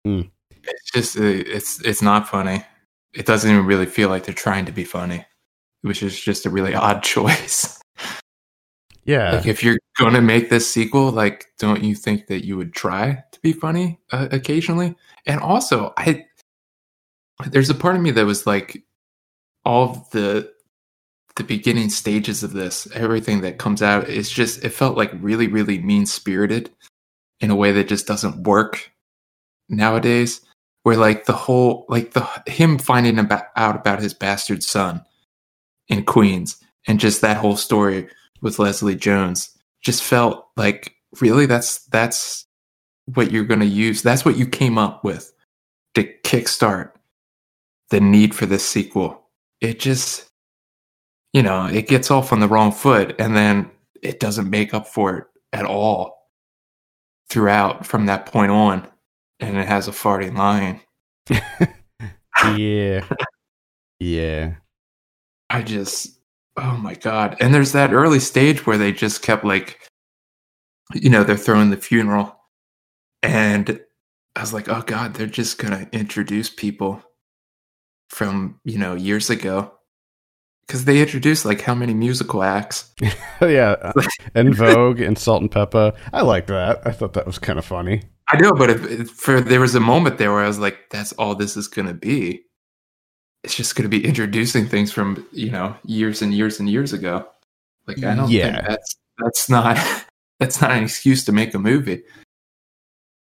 Hmm. 0.05 0.23
It's 0.63 0.91
just 0.93 1.17
uh, 1.19 1.23
it's 1.23 1.81
it's 1.85 2.03
not 2.03 2.29
funny. 2.29 2.65
It 3.15 3.27
doesn't 3.27 3.51
even 3.51 3.67
really 3.67 3.87
feel 3.87 4.09
like 4.09 4.25
they're 4.25 4.35
trying 4.35 4.67
to 4.67 4.73
be 4.73 4.85
funny, 4.85 5.25
which 5.83 6.03
is 6.03 6.19
just 6.19 6.47
a 6.47 6.51
really 6.51 6.75
odd 6.75 7.03
choice. 7.05 7.80
Yeah, 9.11 9.33
like 9.33 9.47
if 9.47 9.65
you're 9.65 9.79
going 9.99 10.15
to 10.15 10.21
make 10.21 10.51
this 10.51 10.71
sequel, 10.71 11.11
like 11.11 11.47
don't 11.59 11.83
you 11.83 11.97
think 11.97 12.29
that 12.29 12.45
you 12.45 12.57
would 12.57 12.73
try 12.73 13.25
to 13.33 13.41
be 13.41 13.53
funny 13.53 13.99
uh, 14.13 14.29
occasionally? 14.31 14.95
And 15.27 15.41
also, 15.41 15.93
I 15.97 16.27
there's 17.47 17.71
a 17.71 17.75
part 17.75 17.97
of 17.97 18.03
me 18.03 18.13
that 18.13 18.25
was 18.25 18.47
like 18.47 18.85
all 19.65 20.07
the 20.13 20.53
the 21.37 21.43
beginning 21.43 21.91
stages 21.91 22.45
of 22.45 22.53
this, 22.53 22.87
everything 22.95 23.41
that 23.41 23.59
comes 23.59 23.83
out 23.83 24.09
is 24.09 24.31
just 24.31 24.65
it 24.65 24.71
felt 24.71 24.97
like 24.97 25.11
really 25.15 25.49
really 25.49 25.79
mean 25.81 26.07
spirited 26.07 26.71
in 27.41 27.51
a 27.51 27.57
way 27.57 27.73
that 27.73 27.89
just 27.89 28.07
doesn't 28.07 28.45
work 28.45 28.93
nowadays 29.69 30.41
where 30.85 30.97
like 30.97 31.25
the 31.25 31.33
whole 31.33 31.85
like 31.89 32.13
the 32.13 32.27
him 32.47 32.79
finding 32.79 33.19
about, 33.19 33.47
out 33.57 33.75
about 33.75 34.01
his 34.01 34.15
bastard 34.15 34.63
son 34.63 35.03
in 35.89 36.05
Queens 36.05 36.63
and 36.87 37.01
just 37.01 37.23
that 37.23 37.39
whole 37.39 37.57
story 37.57 38.09
with 38.41 38.59
Leslie 38.59 38.97
Jones 38.97 39.57
just 39.83 40.03
felt 40.03 40.47
like 40.57 40.95
really 41.21 41.47
that's 41.47 41.85
that's 41.87 42.47
what 43.15 43.33
you're 43.33 43.45
going 43.45 43.61
to 43.61 43.67
use 43.67 44.03
that's 44.03 44.25
what 44.25 44.37
you 44.37 44.47
came 44.47 44.79
up 44.79 45.03
with 45.03 45.33
to 45.95 46.05
kickstart 46.23 46.93
the 47.91 48.01
need 48.01 48.35
for 48.35 48.47
this 48.47 48.67
sequel. 48.69 49.23
It 49.61 49.81
just 49.81 50.31
you 51.33 51.43
know 51.43 51.67
it 51.67 51.89
gets 51.89 52.11
off 52.11 52.33
on 52.33 52.41
the 52.41 52.49
wrong 52.49 52.73
foot 52.73 53.15
and 53.19 53.37
then 53.37 53.71
it 54.03 54.21
doesn't 54.21 54.49
make 54.49 54.73
up 54.75 54.87
for 54.87 55.19
it 55.19 55.25
at 55.53 55.67
all 55.67 56.29
throughout 57.29 57.87
from 57.87 58.07
that 58.07 58.27
point 58.27 58.51
on 58.53 58.87
and 59.41 59.57
it 59.57 59.67
has 59.67 59.89
a 59.89 59.93
farting 59.93 60.37
lion. 60.37 60.81
Yeah, 62.57 63.07
yeah. 63.99 64.55
I 65.51 65.63
just, 65.63 66.20
oh 66.61 66.77
my 66.77 66.95
god! 66.95 67.37
And 67.41 67.55
there's 67.55 67.73
that 67.73 67.93
early 67.93 68.21
stage 68.21 68.67
where 68.67 68.79
they 68.79 68.93
just 68.93 69.23
kept 69.23 69.45
like, 69.45 69.89
you 70.95 71.11
know, 71.11 71.25
they're 71.25 71.37
throwing 71.37 71.71
the 71.71 71.77
funeral, 71.77 72.37
and 73.23 73.81
I 74.37 74.41
was 74.41 74.53
like, 74.53 74.69
oh 74.69 74.83
god, 74.83 75.15
they're 75.15 75.27
just 75.27 75.59
gonna 75.59 75.89
introduce 75.93 76.51
people 76.51 77.03
from 78.09 78.61
you 78.65 78.79
know 78.79 78.95
years 78.95 79.31
ago, 79.31 79.73
because 80.67 80.85
they 80.85 81.01
introduced 81.01 81.45
like 81.45 81.63
how 81.63 81.75
many 81.75 81.95
musical 81.95 82.43
acts? 82.45 82.93
yeah, 83.41 83.75
uh, 83.83 83.93
and 84.35 84.55
Vogue 84.55 85.01
and 85.01 85.19
Salt-N-Pepa. 85.19 85.97
I 86.13 86.23
like 86.23 86.47
that. 86.47 86.87
I 86.87 86.93
thought 86.93 87.15
that 87.15 87.27
was 87.27 87.41
kind 87.41 87.59
of 87.59 87.65
funny. 87.65 88.03
I 88.29 88.41
know, 88.41 88.53
but 88.53 88.71
if, 88.71 88.85
if 88.85 89.11
for 89.11 89.41
there 89.41 89.61
was 89.61 89.75
a 89.75 89.81
moment 89.81 90.19
there 90.19 90.31
where 90.33 90.45
I 90.45 90.47
was 90.47 90.61
like, 90.61 90.79
that's 90.91 91.13
all 91.15 91.35
this 91.35 91.57
is 91.57 91.67
gonna 91.67 91.95
be. 91.95 92.45
It's 93.45 93.55
just 93.55 93.75
gonna 93.77 93.89
be 93.89 94.05
introducing 94.05 94.67
things 94.67 94.93
from 94.93 95.27
you 95.33 95.51
know 95.51 95.75
years 95.85 96.23
and 96.23 96.33
years 96.35 96.61
and 96.61 96.69
years 96.69 96.93
ago. 96.93 97.27
Like 97.87 98.03
I 98.05 98.15
don't 98.15 98.31
Yeah. 98.31 98.53
think 98.57 98.69
that's 98.69 98.97
that's 99.19 99.49
not 99.51 99.79
that's 100.41 100.61
not 100.61 100.71
an 100.73 100.83
excuse 100.83 101.25
to 101.25 101.33
make 101.33 101.55
a 101.55 101.59
movie. 101.59 102.03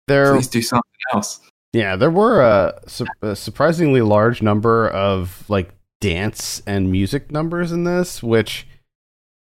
There, 0.07 0.33
Please 0.33 0.47
do 0.47 0.61
something 0.61 0.83
else. 1.13 1.39
yeah, 1.71 1.95
there 1.95 2.09
were 2.09 2.41
a, 2.41 2.81
su- 2.87 3.05
a 3.21 3.35
surprisingly 3.35 4.01
large 4.01 4.41
number 4.41 4.87
of 4.89 5.47
like 5.49 5.69
dance 6.01 6.63
and 6.65 6.91
music 6.91 7.31
numbers 7.31 7.71
in 7.71 7.83
this, 7.83 8.23
which 8.23 8.65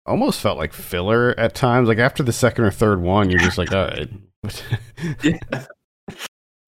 almost 0.08 0.40
felt 0.42 0.58
like 0.58 0.74
filler 0.74 1.38
at 1.40 1.54
times. 1.54 1.88
Like 1.88 2.00
after 2.00 2.24
the 2.24 2.34
second 2.34 2.64
or 2.66 2.72
third 2.72 3.00
one, 3.02 3.30
you're 3.30 3.40
just 3.40 3.58
like, 3.60 3.72
all 3.74 3.86
right. 3.88 4.10
Yeah. 5.22 5.38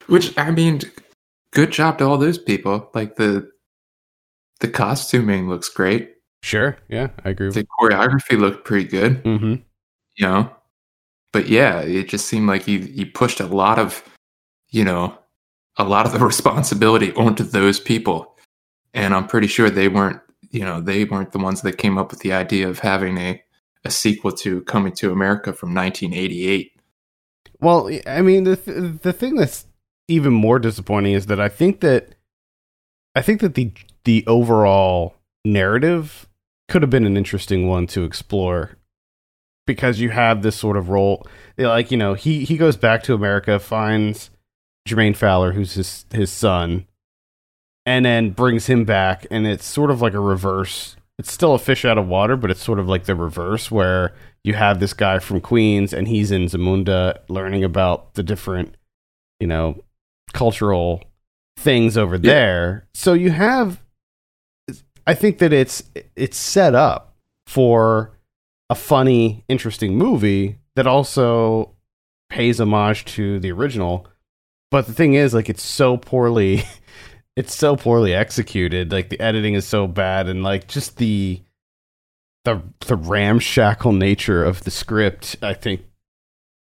Which 0.07 0.37
I 0.37 0.51
mean, 0.51 0.81
good 1.51 1.71
job 1.71 1.97
to 1.97 2.05
all 2.05 2.17
those 2.17 2.37
people. 2.37 2.89
Like 2.93 3.15
the 3.15 3.49
the 4.59 4.67
costuming 4.67 5.49
looks 5.49 5.69
great. 5.69 6.13
sure, 6.43 6.77
yeah, 6.89 7.09
I 7.25 7.29
agree. 7.29 7.49
The 7.51 7.65
choreography 7.79 8.37
looked 8.39 8.65
pretty 8.65 8.87
good. 8.87 9.23
mm-hmm. 9.23 9.55
you 10.15 10.27
know 10.27 10.49
but 11.33 11.47
yeah 11.49 11.79
it 11.81 12.07
just 12.09 12.25
seemed 12.27 12.47
like 12.47 12.67
you 12.67 12.79
you 12.79 13.05
pushed 13.05 13.39
a 13.39 13.45
lot 13.45 13.77
of 13.79 14.03
you 14.69 14.83
know 14.83 15.17
a 15.77 15.83
lot 15.83 16.05
of 16.05 16.11
the 16.13 16.19
responsibility 16.33 17.11
onto 17.13 17.43
those 17.43 17.79
people 17.79 18.35
and 18.93 19.13
i'm 19.13 19.27
pretty 19.27 19.47
sure 19.47 19.69
they 19.69 19.87
weren't 19.89 20.19
you 20.51 20.61
know 20.63 20.79
they 20.81 21.03
weren't 21.03 21.31
the 21.33 21.37
ones 21.39 21.61
that 21.61 21.77
came 21.77 21.97
up 21.97 22.09
with 22.11 22.21
the 22.21 22.31
idea 22.33 22.67
of 22.67 22.79
having 22.79 23.17
a 23.17 23.41
a 23.85 23.91
sequel 23.91 24.31
to 24.31 24.61
coming 24.63 24.93
to 24.93 25.11
america 25.11 25.51
from 25.53 25.73
1988 25.75 26.71
Well, 27.59 27.89
I 28.07 28.21
mean, 28.21 28.43
the 28.43 28.55
th- 28.55 29.01
the 29.01 29.13
thing 29.13 29.35
that's 29.35 29.65
even 30.07 30.33
more 30.33 30.59
disappointing 30.59 31.13
is 31.13 31.25
that 31.27 31.39
I 31.39 31.49
think 31.49 31.81
that 31.81 32.15
I 33.15 33.21
think 33.21 33.41
that 33.41 33.53
the 33.55 33.71
the 34.07 34.23
overall 34.25 35.15
narrative 35.43 36.29
could 36.69 36.81
have 36.81 36.89
been 36.89 37.05
an 37.05 37.17
interesting 37.17 37.67
one 37.67 37.85
to 37.87 38.03
explore 38.05 38.77
because 39.65 39.99
you 39.99 40.09
have 40.11 40.41
this 40.43 40.55
sort 40.55 40.77
of 40.77 40.87
role. 40.87 41.27
Like 41.57 41.91
you 41.91 41.97
know 41.97 42.13
he 42.13 42.45
he 42.45 42.55
goes 42.55 42.77
back 42.77 43.03
to 43.03 43.13
America 43.13 43.59
finds 43.59 44.29
Jermaine 44.87 45.15
Fowler 45.15 45.51
who's 45.51 45.73
his 45.73 46.05
his 46.13 46.31
son 46.31 46.87
and 47.85 48.05
then 48.05 48.29
brings 48.31 48.67
him 48.67 48.85
back 48.85 49.27
and 49.29 49.45
it's 49.45 49.65
sort 49.65 49.91
of 49.91 50.01
like 50.01 50.13
a 50.13 50.19
reverse. 50.21 50.95
It's 51.19 51.31
still 51.33 51.53
a 51.53 51.59
fish 51.59 51.83
out 51.83 51.97
of 51.97 52.07
water 52.07 52.37
but 52.37 52.49
it's 52.49 52.63
sort 52.63 52.79
of 52.79 52.87
like 52.87 53.03
the 53.05 53.15
reverse 53.15 53.69
where 53.69 54.13
you 54.45 54.53
have 54.53 54.79
this 54.79 54.93
guy 54.93 55.19
from 55.19 55.41
Queens 55.41 55.91
and 55.93 56.07
he's 56.07 56.31
in 56.31 56.45
Zamunda 56.45 57.19
learning 57.27 57.65
about 57.65 58.13
the 58.13 58.23
different 58.23 58.75
you 59.41 59.47
know 59.47 59.83
cultural 60.31 61.03
things 61.57 61.97
over 61.97 62.15
Yeah. 62.15 62.21
there. 62.21 62.87
So 62.93 63.11
you 63.13 63.31
have 63.31 63.83
I 65.07 65.13
think 65.13 65.37
that 65.39 65.53
it's 65.53 65.83
it's 66.15 66.37
set 66.37 66.75
up 66.75 67.15
for 67.47 68.11
a 68.69 68.75
funny, 68.75 69.45
interesting 69.47 69.97
movie 69.97 70.59
that 70.75 70.85
also 70.85 71.73
pays 72.29 72.59
homage 72.59 73.05
to 73.05 73.39
the 73.39 73.51
original. 73.51 74.05
But 74.69 74.85
the 74.85 74.93
thing 74.93 75.13
is, 75.13 75.33
like, 75.33 75.49
it's 75.49 75.63
so 75.63 75.95
poorly, 75.95 76.63
it's 77.37 77.55
so 77.55 77.77
poorly 77.77 78.13
executed. 78.13 78.91
Like, 78.91 79.07
the 79.07 79.19
editing 79.21 79.53
is 79.53 79.65
so 79.65 79.87
bad, 79.87 80.27
and 80.27 80.43
like, 80.43 80.67
just 80.67 80.97
the 80.97 81.41
the 82.43 82.61
the 82.85 82.97
ramshackle 82.97 83.93
nature 83.93 84.43
of 84.43 84.65
the 84.65 84.71
script, 84.71 85.37
I 85.41 85.53
think, 85.53 85.85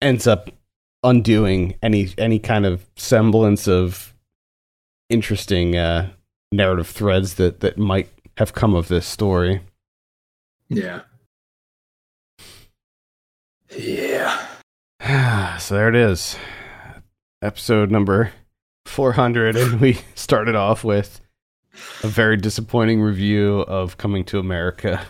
ends 0.03 0.26
up 0.26 0.50
undoing 1.05 1.76
any 1.83 2.09
any 2.19 2.41
kind 2.41 2.67
of 2.67 2.85
semblance 2.97 3.69
of 3.69 4.12
interesting 5.09 5.76
uh, 5.76 6.11
narrative 6.50 6.88
threads 6.88 7.35
that 7.35 7.61
that 7.61 7.79
might 7.79 8.09
have 8.37 8.53
come 8.53 8.75
of 8.75 8.88
this 8.88 9.07
story. 9.07 9.61
yeah 10.69 11.03
yeah 13.76 14.47
so 15.59 15.75
there 15.75 15.88
it 15.88 15.97
is. 15.97 16.37
Episode 17.43 17.91
number 17.91 18.33
400. 18.87 19.57
And 19.57 19.81
we 19.81 19.99
started 20.14 20.55
off 20.55 20.85
with 20.85 21.21
a 22.03 22.07
very 22.07 22.37
disappointing 22.37 23.03
review 23.03 23.61
of 23.61 23.99
Coming 23.99 24.25
to 24.26 24.38
America. 24.38 25.05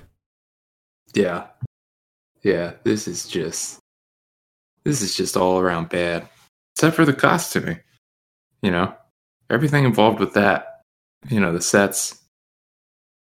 yeah 1.15 1.47
yeah 2.43 2.73
this 2.83 3.07
is 3.07 3.29
just 3.29 3.79
this 4.85 5.01
is 5.03 5.15
just 5.15 5.37
all 5.37 5.59
around 5.61 5.89
bad. 5.89 6.29
Except 6.75 6.97
for 6.97 7.05
the 7.05 7.15
costuming. 7.15 7.79
You 8.63 8.71
know, 8.73 8.95
everything 9.51 9.85
involved 9.85 10.19
with 10.21 10.33
that. 10.35 10.81
You 11.29 11.39
know, 11.41 11.53
the 11.53 11.63
sets, 11.63 12.21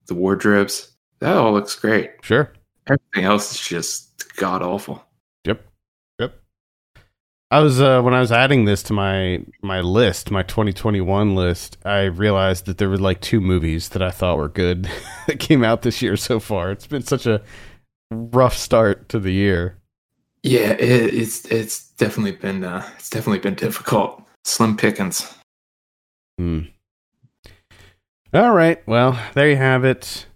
the 0.08 0.14
wardrobes, 0.14 0.90
that 1.20 1.36
all 1.36 1.52
looks 1.52 1.74
great. 1.74 2.10
Sure. 2.22 2.52
Everything 2.86 3.24
else 3.24 3.52
is 3.52 3.60
just 3.60 4.34
god 4.36 4.62
awful. 4.62 5.04
Yep. 5.44 5.64
Yep. 6.18 6.40
I 7.50 7.60
was 7.60 7.80
uh, 7.80 8.02
when 8.02 8.14
I 8.14 8.20
was 8.20 8.32
adding 8.32 8.64
this 8.64 8.82
to 8.84 8.92
my 8.92 9.44
my 9.62 9.80
list, 9.80 10.30
my 10.30 10.42
2021 10.42 11.34
list, 11.34 11.78
I 11.84 12.04
realized 12.04 12.66
that 12.66 12.78
there 12.78 12.88
were 12.88 12.98
like 12.98 13.20
two 13.20 13.40
movies 13.40 13.90
that 13.90 14.02
I 14.02 14.10
thought 14.10 14.38
were 14.38 14.48
good 14.48 14.90
that 15.26 15.38
came 15.38 15.62
out 15.62 15.82
this 15.82 16.02
year 16.02 16.16
so 16.16 16.40
far. 16.40 16.70
It's 16.72 16.86
been 16.86 17.02
such 17.02 17.26
a 17.26 17.42
rough 18.10 18.56
start 18.56 19.08
to 19.10 19.18
the 19.18 19.32
year. 19.32 19.78
Yeah, 20.42 20.72
it, 20.72 21.14
it's 21.14 21.44
it's 21.46 21.90
definitely 21.92 22.32
been 22.32 22.64
uh, 22.64 22.88
it's 22.96 23.10
definitely 23.10 23.40
been 23.40 23.54
difficult. 23.54 24.22
Slim 24.44 24.76
pickings. 24.76 25.34
Hmm. 26.38 26.60
All 28.34 28.52
right. 28.52 28.86
Well, 28.86 29.18
there 29.34 29.48
you 29.48 29.56
have 29.56 29.84
it. 29.84 30.26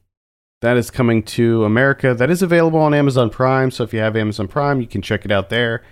That 0.63 0.77
is 0.77 0.91
coming 0.91 1.23
to 1.25 1.65
America. 1.65 2.15
That 2.15 2.31
is 2.31 2.41
available 2.41 2.79
on 2.79 2.95
Amazon 2.95 3.31
Prime. 3.31 3.71
So 3.71 3.85
if 3.85 3.93
you 3.93 3.99
have 3.99 4.17
Amazon 4.17 4.49
Prime, 4.49 4.81
you 4.81 4.87
can 4.87 5.03
check 5.03 5.25
it 5.25 5.33
out 5.33 5.51
there. 5.51 5.83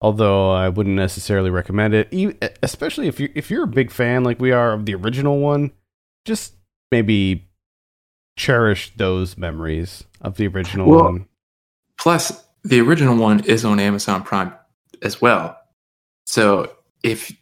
Although 0.00 0.50
I 0.50 0.68
wouldn't 0.68 0.96
necessarily 0.96 1.50
recommend 1.50 1.94
it, 1.94 2.58
especially 2.62 3.06
if 3.06 3.20
you 3.20 3.30
if 3.34 3.50
you're 3.50 3.64
a 3.64 3.68
big 3.68 3.90
fan 3.90 4.24
like 4.24 4.40
we 4.40 4.52
are 4.52 4.72
of 4.72 4.86
the 4.86 4.94
original 4.94 5.38
one. 5.38 5.72
Just 6.24 6.54
maybe 6.90 7.48
cherish 8.36 8.92
those 8.96 9.36
memories 9.36 10.04
of 10.20 10.36
the 10.36 10.46
original 10.46 10.88
Well, 10.88 11.04
one. 11.04 11.26
Plus, 11.98 12.44
the 12.64 12.80
original 12.80 13.16
one 13.16 13.44
is 13.44 13.64
on 13.64 13.78
Amazon 13.78 14.22
Prime 14.22 14.52
as 15.02 15.20
well. 15.20 15.58
So 16.26 16.70
if 17.02 17.34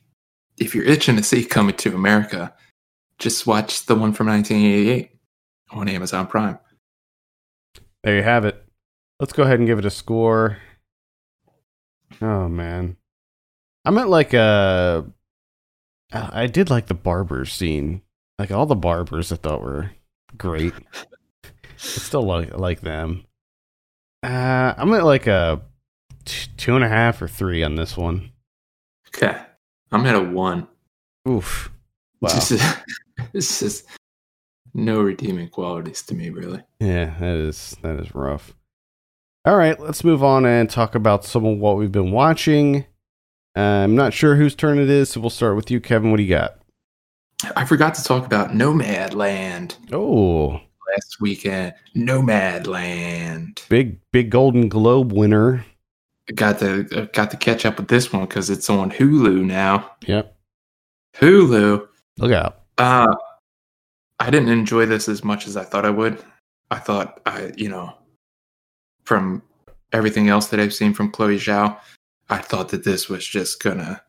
if 0.59 0.75
you're 0.75 0.85
itching 0.85 1.17
to 1.17 1.23
see 1.23 1.45
Coming 1.45 1.77
to 1.77 1.95
America, 1.95 2.53
just 3.23 3.47
watch 3.47 3.87
the 3.87 3.95
one 3.95 4.13
from 4.13 4.27
1988 4.27 5.11
on 5.71 5.89
Amazon 5.89 6.27
Prime. 6.27 6.59
There 8.03 8.17
you 8.17 8.23
have 8.23 8.45
it. 8.45 8.63
Let's 9.21 9.33
go 9.33 9.45
ahead 9.45 9.61
and 9.61 9.69
give 9.69 9.79
it 9.79 9.85
a 9.85 9.91
score. 9.91 10.59
Oh 12.21 12.49
man, 12.49 12.97
I'm 13.85 13.97
at 13.99 14.09
like 14.09 14.35
a. 14.35 15.07
I 16.13 16.47
did 16.47 16.69
like 16.69 16.87
the 16.87 16.95
barber 16.95 17.45
scene. 17.45 18.03
Like 18.39 18.51
all 18.51 18.67
the 18.67 18.75
barbers, 18.75 19.33
I 19.33 19.37
thought 19.37 19.63
were 19.63 19.93
great. 20.37 20.75
I 21.45 21.49
still 21.77 22.23
like 22.23 22.59
like 22.59 22.81
them. 22.81 23.25
Uh, 24.23 24.75
I'm 24.77 24.93
at 24.95 25.05
like 25.05 25.29
a 25.29 25.63
t- 26.25 26.51
two 26.57 26.75
and 26.75 26.85
a 26.85 26.89
half 26.89 27.23
or 27.23 27.29
three 27.29 27.63
on 27.63 27.77
this 27.77 27.97
one. 27.97 28.33
Okay, 29.15 29.41
I'm 29.93 30.05
at 30.07 30.17
a 30.17 30.21
one. 30.21 30.67
Oof. 31.29 31.71
Wow. 32.21 32.41
This 33.33 33.63
is 33.63 33.63
it's 33.63 33.85
just 33.85 33.99
no 34.75 35.01
redeeming 35.03 35.49
qualities 35.49 36.03
to 36.03 36.15
me, 36.15 36.31
really. 36.31 36.63
Yeah, 36.81 37.15
that 37.21 37.37
is 37.37 37.77
that 37.83 38.01
is 38.01 38.15
rough. 38.15 38.55
All 39.45 39.57
right, 39.57 39.79
let's 39.81 40.05
move 40.05 40.23
on 40.23 40.47
and 40.47 40.71
talk 40.71 40.95
about 40.95 41.25
some 41.25 41.45
of 41.45 41.59
what 41.59 41.77
we've 41.77 41.91
been 41.93 42.13
watching. 42.13 42.87
Uh, 43.57 43.61
I'm 43.61 43.97
not 43.97 44.13
sure 44.15 44.37
whose 44.37 44.55
turn 44.55 44.79
it 44.79 44.89
is, 44.89 45.11
so 45.11 45.21
we'll 45.21 45.31
start 45.31 45.57
with 45.57 45.71
you, 45.71 45.81
Kevin. 45.81 46.11
What 46.11 46.17
do 46.19 46.23
you 46.23 46.29
got? 46.29 46.59
I 47.57 47.65
forgot 47.65 47.95
to 47.97 48.05
talk 48.05 48.25
about 48.25 48.51
Nomadland 48.53 49.75
Oh, 49.93 50.53
last 50.95 51.17
weekend. 51.21 51.75
Nomadland. 51.97 53.69
big 53.69 53.99
big 54.13 54.31
Golden 54.31 54.69
Globe 54.69 55.13
winner. 55.13 55.65
Got 56.35 56.61
to 56.61 57.09
got 57.13 57.33
to 57.33 57.37
catch 57.37 57.67
up 57.67 57.79
with 57.79 57.89
this 57.89 58.13
one 58.13 58.27
because 58.27 58.49
it's 58.49 58.71
on 58.71 58.91
Hulu 58.93 59.45
now. 59.45 59.91
Yep. 60.07 60.37
Hulu. 61.17 61.87
Look 62.19 62.33
out. 62.33 62.62
Uh, 62.79 63.15
I 64.19 64.31
didn't 64.31 64.49
enjoy 64.49 64.87
this 64.87 65.09
as 65.09 65.25
much 65.25 65.47
as 65.47 65.57
I 65.57 65.65
thought 65.65 65.85
I 65.85 65.91
would. 65.91 66.23
I 66.71 66.79
thought 66.79 67.21
I, 67.27 67.53
you 67.57 67.69
know, 67.69 67.93
from 69.05 69.43
everything 69.93 70.29
else 70.29 70.47
that 70.49 70.61
I've 70.61 70.75
seen 70.75 70.95
from 70.95 71.11
Chloe 71.11 71.37
Zhao, 71.37 71.79
I 72.31 72.39
thought 72.39 72.71
that 72.71 72.85
this 72.85 73.09
was 73.09 73.27
just 73.27 73.63
gonna 73.63 74.01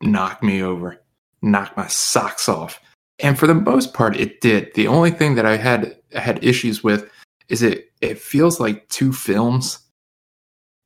knock 0.00 0.42
me 0.42 0.62
over, 0.62 1.02
knock 1.42 1.76
my 1.76 1.86
socks 1.86 2.48
off. 2.48 2.80
And 3.18 3.38
for 3.38 3.46
the 3.46 3.54
most 3.54 3.94
part, 3.94 4.16
it 4.16 4.40
did. 4.40 4.72
The 4.74 4.86
only 4.86 5.10
thing 5.10 5.34
that 5.34 5.46
I 5.46 5.56
had 5.56 5.96
had 6.12 6.42
issues 6.42 6.84
with 6.84 7.10
is 7.48 7.62
it 7.62 7.90
it 8.00 8.18
feels 8.18 8.60
like 8.60 8.88
two 8.88 9.12
films 9.12 9.78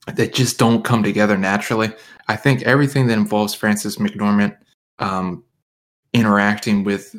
that 0.06 0.32
just 0.34 0.58
don't 0.58 0.84
come 0.84 1.02
together 1.02 1.36
naturally. 1.36 1.92
I 2.28 2.36
think 2.36 2.62
everything 2.62 3.06
that 3.08 3.18
involves 3.18 3.54
Frances 3.54 3.96
McDormand 3.96 4.56
um, 4.98 5.44
interacting 6.12 6.84
with 6.84 7.14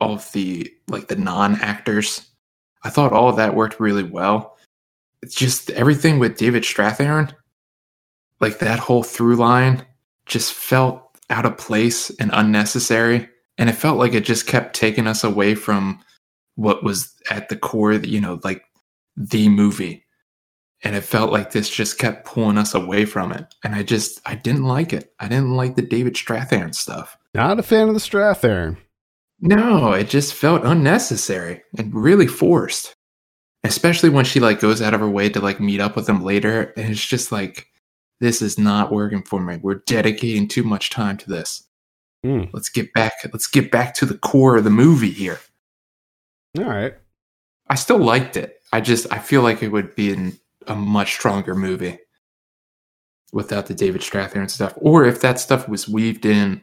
all 0.00 0.14
of 0.14 0.30
the 0.32 0.70
like 0.88 1.08
the 1.08 1.16
non-actors. 1.16 2.28
I 2.82 2.90
thought 2.90 3.12
all 3.12 3.28
of 3.28 3.36
that 3.36 3.54
worked 3.54 3.80
really 3.80 4.02
well. 4.02 4.56
It's 5.22 5.34
just 5.34 5.70
everything 5.70 6.18
with 6.18 6.36
david 6.36 6.62
strathairn 6.62 7.32
like 8.40 8.58
that 8.58 8.78
whole 8.78 9.02
through 9.02 9.36
line 9.36 9.84
just 10.26 10.52
felt 10.52 11.02
out 11.30 11.46
of 11.46 11.56
place 11.56 12.10
and 12.20 12.30
unnecessary. 12.32 13.28
And 13.58 13.70
it 13.70 13.74
felt 13.74 13.98
like 13.98 14.12
it 14.12 14.24
just 14.24 14.46
kept 14.46 14.76
taking 14.76 15.06
us 15.06 15.24
away 15.24 15.54
from 15.54 16.00
what 16.56 16.84
was 16.84 17.14
at 17.30 17.48
the 17.48 17.56
core 17.56 17.92
you 17.92 18.20
know 18.20 18.40
like 18.44 18.64
the 19.16 19.48
movie. 19.48 20.04
And 20.82 20.94
it 20.94 21.02
felt 21.02 21.32
like 21.32 21.52
this 21.52 21.70
just 21.70 21.98
kept 21.98 22.26
pulling 22.26 22.58
us 22.58 22.74
away 22.74 23.06
from 23.06 23.32
it. 23.32 23.54
And 23.64 23.74
i 23.74 23.82
just 23.82 24.20
i 24.26 24.34
didn't 24.34 24.64
like 24.64 24.92
it. 24.92 25.12
I 25.18 25.28
didn't 25.28 25.56
like 25.56 25.76
the 25.76 25.82
david 25.82 26.14
strathairn 26.14 26.74
stuff 26.74 27.16
Not 27.36 27.58
a 27.58 27.62
fan 27.62 27.88
of 27.88 27.94
the 27.94 28.00
Strathairn. 28.00 28.78
no, 29.40 29.92
it 29.92 30.08
just 30.08 30.32
felt 30.32 30.64
unnecessary 30.64 31.62
and 31.76 31.94
really 31.94 32.26
forced. 32.26 32.94
Especially 33.62 34.08
when 34.08 34.24
she 34.24 34.40
like 34.40 34.58
goes 34.58 34.80
out 34.80 34.94
of 34.94 35.00
her 35.00 35.10
way 35.10 35.28
to 35.28 35.40
like 35.40 35.60
meet 35.60 35.80
up 35.80 35.96
with 35.96 36.08
him 36.08 36.24
later 36.24 36.72
and 36.76 36.90
it's 36.90 37.04
just 37.04 37.30
like 37.32 37.66
this 38.20 38.40
is 38.40 38.58
not 38.58 38.90
working 38.90 39.22
for 39.22 39.40
me. 39.40 39.58
We're 39.60 39.82
dedicating 39.86 40.48
too 40.48 40.62
much 40.62 40.88
time 40.88 41.18
to 41.18 41.28
this. 41.28 41.64
Hmm. 42.24 42.44
Let's 42.54 42.70
get 42.70 42.92
back 42.94 43.12
let's 43.32 43.46
get 43.48 43.70
back 43.70 43.94
to 43.96 44.06
the 44.06 44.16
core 44.16 44.56
of 44.56 44.64
the 44.64 44.70
movie 44.70 45.10
here. 45.10 45.40
All 46.56 46.64
right. 46.64 46.94
I 47.68 47.74
still 47.74 47.98
liked 47.98 48.36
it. 48.38 48.62
I 48.72 48.80
just 48.80 49.12
I 49.12 49.18
feel 49.18 49.42
like 49.42 49.62
it 49.62 49.72
would 49.72 49.94
be 49.94 50.10
in 50.10 50.38
a 50.66 50.74
much 50.74 51.12
stronger 51.12 51.54
movie 51.54 51.98
without 53.32 53.66
the 53.66 53.74
David 53.74 54.00
Strathairn 54.00 54.50
stuff 54.50 54.72
or 54.76 55.04
if 55.04 55.20
that 55.20 55.38
stuff 55.38 55.68
was 55.68 55.86
weaved 55.86 56.24
in 56.24 56.62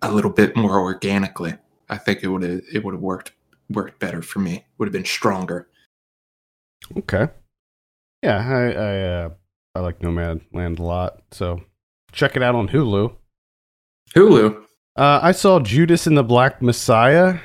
a 0.00 0.10
little 0.10 0.30
bit 0.30 0.56
more 0.56 0.80
organically. 0.80 1.54
I 1.88 1.98
think 1.98 2.22
it 2.22 2.28
would 2.28 2.42
have 2.42 2.62
it 2.72 2.84
would 2.84 2.94
have 2.94 3.02
worked 3.02 3.32
worked 3.68 3.98
better 3.98 4.22
for 4.22 4.38
me. 4.38 4.64
Would 4.78 4.86
have 4.86 4.92
been 4.92 5.04
stronger. 5.04 5.68
Okay. 6.96 7.28
Yeah, 8.22 8.38
I 8.38 8.72
I 8.72 9.00
uh, 9.00 9.30
I 9.74 9.80
like 9.80 10.02
Nomad 10.02 10.40
Land 10.52 10.78
a 10.78 10.82
lot, 10.82 11.22
so 11.30 11.60
check 12.12 12.36
it 12.36 12.42
out 12.42 12.54
on 12.54 12.68
Hulu. 12.68 13.14
Hulu. 14.14 14.62
Uh, 14.94 15.20
I 15.22 15.32
saw 15.32 15.58
Judas 15.58 16.06
and 16.06 16.16
the 16.16 16.22
Black 16.22 16.60
Messiah. 16.60 17.38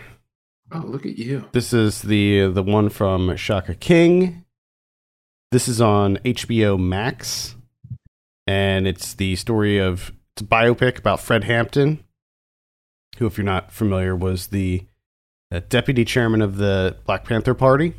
Oh, 0.72 0.80
look 0.80 1.06
at 1.06 1.18
you. 1.18 1.46
This 1.54 1.74
is 1.74 2.02
the 2.02 2.48
the 2.48 2.64
one 2.64 2.90
from 2.90 3.36
Shaka 3.38 3.74
King. 3.74 4.44
This 5.52 5.70
is 5.70 5.80
on 5.80 6.18
HBO 6.18 6.78
Max, 6.78 7.56
and 8.46 8.86
it's 8.86 9.14
the 9.14 9.38
story 9.38 9.78
of 9.78 10.12
it's 10.36 10.42
a 10.42 10.46
biopic 10.46 11.00
about 11.00 11.22
Fred 11.22 11.46
Hampton, 11.46 12.04
who, 13.18 13.26
if 13.28 13.38
you're 13.38 13.46
not 13.46 13.72
familiar, 13.72 14.16
was 14.16 14.48
the 14.48 14.86
uh, 15.52 15.62
deputy 15.70 16.04
chairman 16.06 16.42
of 16.42 16.58
the 16.58 16.98
Black 17.06 17.24
Panther 17.26 17.54
Party, 17.54 17.94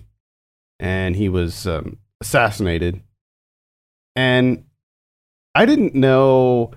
and 0.79 1.17
he 1.17 1.29
was 1.29 1.67
um, 1.67 1.99
assassinated. 2.21 3.03
And 4.17 4.65
I 5.55 5.67
didn't 5.67 5.95
know. 5.95 6.73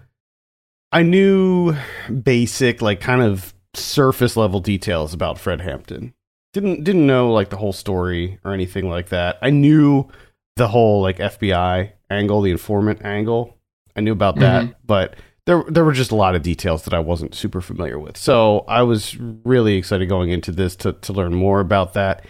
I 0.92 1.04
knew 1.04 1.76
basic, 2.24 2.82
like 2.82 3.00
kind 3.00 3.22
of 3.22 3.54
surface 3.74 4.36
level 4.36 4.60
details 4.60 5.14
about 5.14 5.40
Fred 5.40 5.62
Hampton. 5.62 6.14
Didn't 6.54 6.84
didn't 6.84 7.08
know 7.08 7.32
like 7.32 7.50
the 7.50 7.58
whole 7.58 7.72
story 7.74 8.40
or 8.44 8.54
anything 8.54 8.90
like 8.90 9.10
that. 9.10 9.38
I 9.42 9.50
knew 9.52 10.10
the 10.58 10.68
whole 10.68 11.02
like 11.02 11.18
FBI 11.18 11.92
angle, 12.10 12.42
the 12.42 12.52
informant 12.52 13.06
angle. 13.06 13.58
I 13.96 14.02
knew 14.02 14.12
about 14.12 14.38
that, 14.40 14.66
Mhm. 14.66 14.76
but 14.86 15.16
there 15.46 15.64
there 15.68 15.84
were 15.84 15.94
just 15.94 16.12
a 16.12 16.16
lot 16.16 16.36
of 16.36 16.44
details 16.44 16.84
that 16.84 16.94
I 16.94 17.00
wasn't 17.00 17.36
super 17.36 17.62
familiar 17.62 18.00
with. 18.00 18.18
So 18.18 18.60
I 18.68 18.84
was 18.84 19.18
really 19.20 19.76
excited 19.76 20.08
going 20.08 20.32
into 20.32 20.52
this 20.52 20.76
to 20.78 20.94
to 20.94 21.14
learn 21.14 21.34
more 21.34 21.60
about 21.60 21.94
that. 21.94 22.26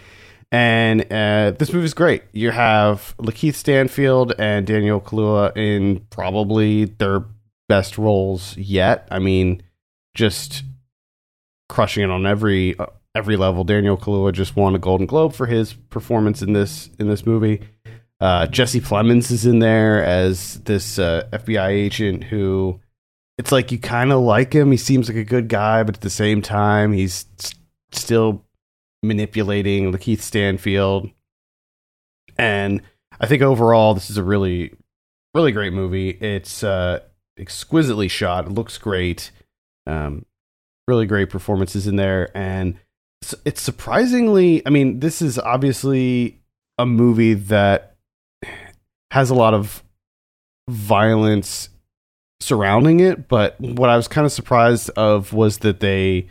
And 0.50 1.10
uh, 1.10 1.52
this 1.58 1.70
is 1.70 1.94
great. 1.94 2.24
You 2.32 2.50
have 2.50 3.14
Lakeith 3.18 3.54
Stanfield 3.54 4.34
and 4.38 4.66
Daniel 4.66 5.00
Kaluuya 5.00 5.56
in 5.56 6.00
probably 6.10 6.84
their 6.84 7.24
best 7.70 7.96
roles 7.96 8.54
yet. 8.58 9.08
I 9.10 9.18
mean, 9.18 9.62
just 10.14 10.62
crushing 11.70 12.04
it 12.04 12.10
on 12.10 12.26
every 12.26 12.78
uh, 12.78 12.86
every 13.14 13.36
level. 13.36 13.64
Daniel 13.64 13.96
Kaluuya 13.96 14.32
just 14.32 14.54
won 14.54 14.74
a 14.74 14.78
Golden 14.78 15.06
Globe 15.06 15.32
for 15.32 15.46
his 15.46 15.72
performance 15.72 16.42
in 16.42 16.52
this 16.52 16.90
in 16.98 17.08
this 17.08 17.24
movie. 17.24 17.62
Uh, 18.20 18.46
Jesse 18.46 18.80
Plemons 18.80 19.30
is 19.30 19.46
in 19.46 19.58
there 19.58 20.04
as 20.04 20.60
this 20.60 20.98
uh, 20.98 21.26
FBI 21.32 21.68
agent 21.68 22.24
who 22.24 22.78
it's 23.38 23.52
like 23.52 23.72
you 23.72 23.78
kind 23.78 24.12
of 24.12 24.20
like 24.20 24.52
him. 24.52 24.70
He 24.70 24.76
seems 24.76 25.08
like 25.08 25.16
a 25.16 25.24
good 25.24 25.48
guy, 25.48 25.82
but 25.82 25.96
at 25.96 26.00
the 26.02 26.10
same 26.10 26.42
time, 26.42 26.92
he's 26.92 27.26
still 27.90 28.44
manipulating 29.02 29.92
Lakeith 29.92 30.20
Stanfield. 30.20 31.10
And 32.38 32.82
I 33.20 33.26
think 33.26 33.42
overall, 33.42 33.94
this 33.94 34.10
is 34.10 34.16
a 34.16 34.22
really, 34.22 34.72
really 35.34 35.52
great 35.52 35.72
movie. 35.72 36.10
It's 36.10 36.62
uh, 36.62 37.00
exquisitely 37.38 38.08
shot. 38.08 38.46
It 38.46 38.52
looks 38.52 38.78
great. 38.78 39.30
Um, 39.86 40.24
really 40.86 41.06
great 41.06 41.30
performances 41.30 41.86
in 41.86 41.96
there, 41.96 42.36
and 42.36 42.76
it's 43.44 43.62
surprisingly. 43.62 44.66
I 44.66 44.70
mean, 44.70 45.00
this 45.00 45.22
is 45.22 45.38
obviously 45.38 46.40
a 46.78 46.86
movie 46.86 47.34
that 47.34 47.96
has 49.10 49.30
a 49.30 49.34
lot 49.34 49.54
of 49.54 49.82
violence 50.68 51.68
surrounding 52.42 53.00
it, 53.00 53.28
but 53.28 53.58
what 53.60 53.88
I 53.88 53.96
was 53.96 54.08
kind 54.08 54.24
of 54.24 54.32
surprised 54.32 54.90
of 54.96 55.32
was 55.32 55.58
that 55.58 55.80
they 55.80 56.28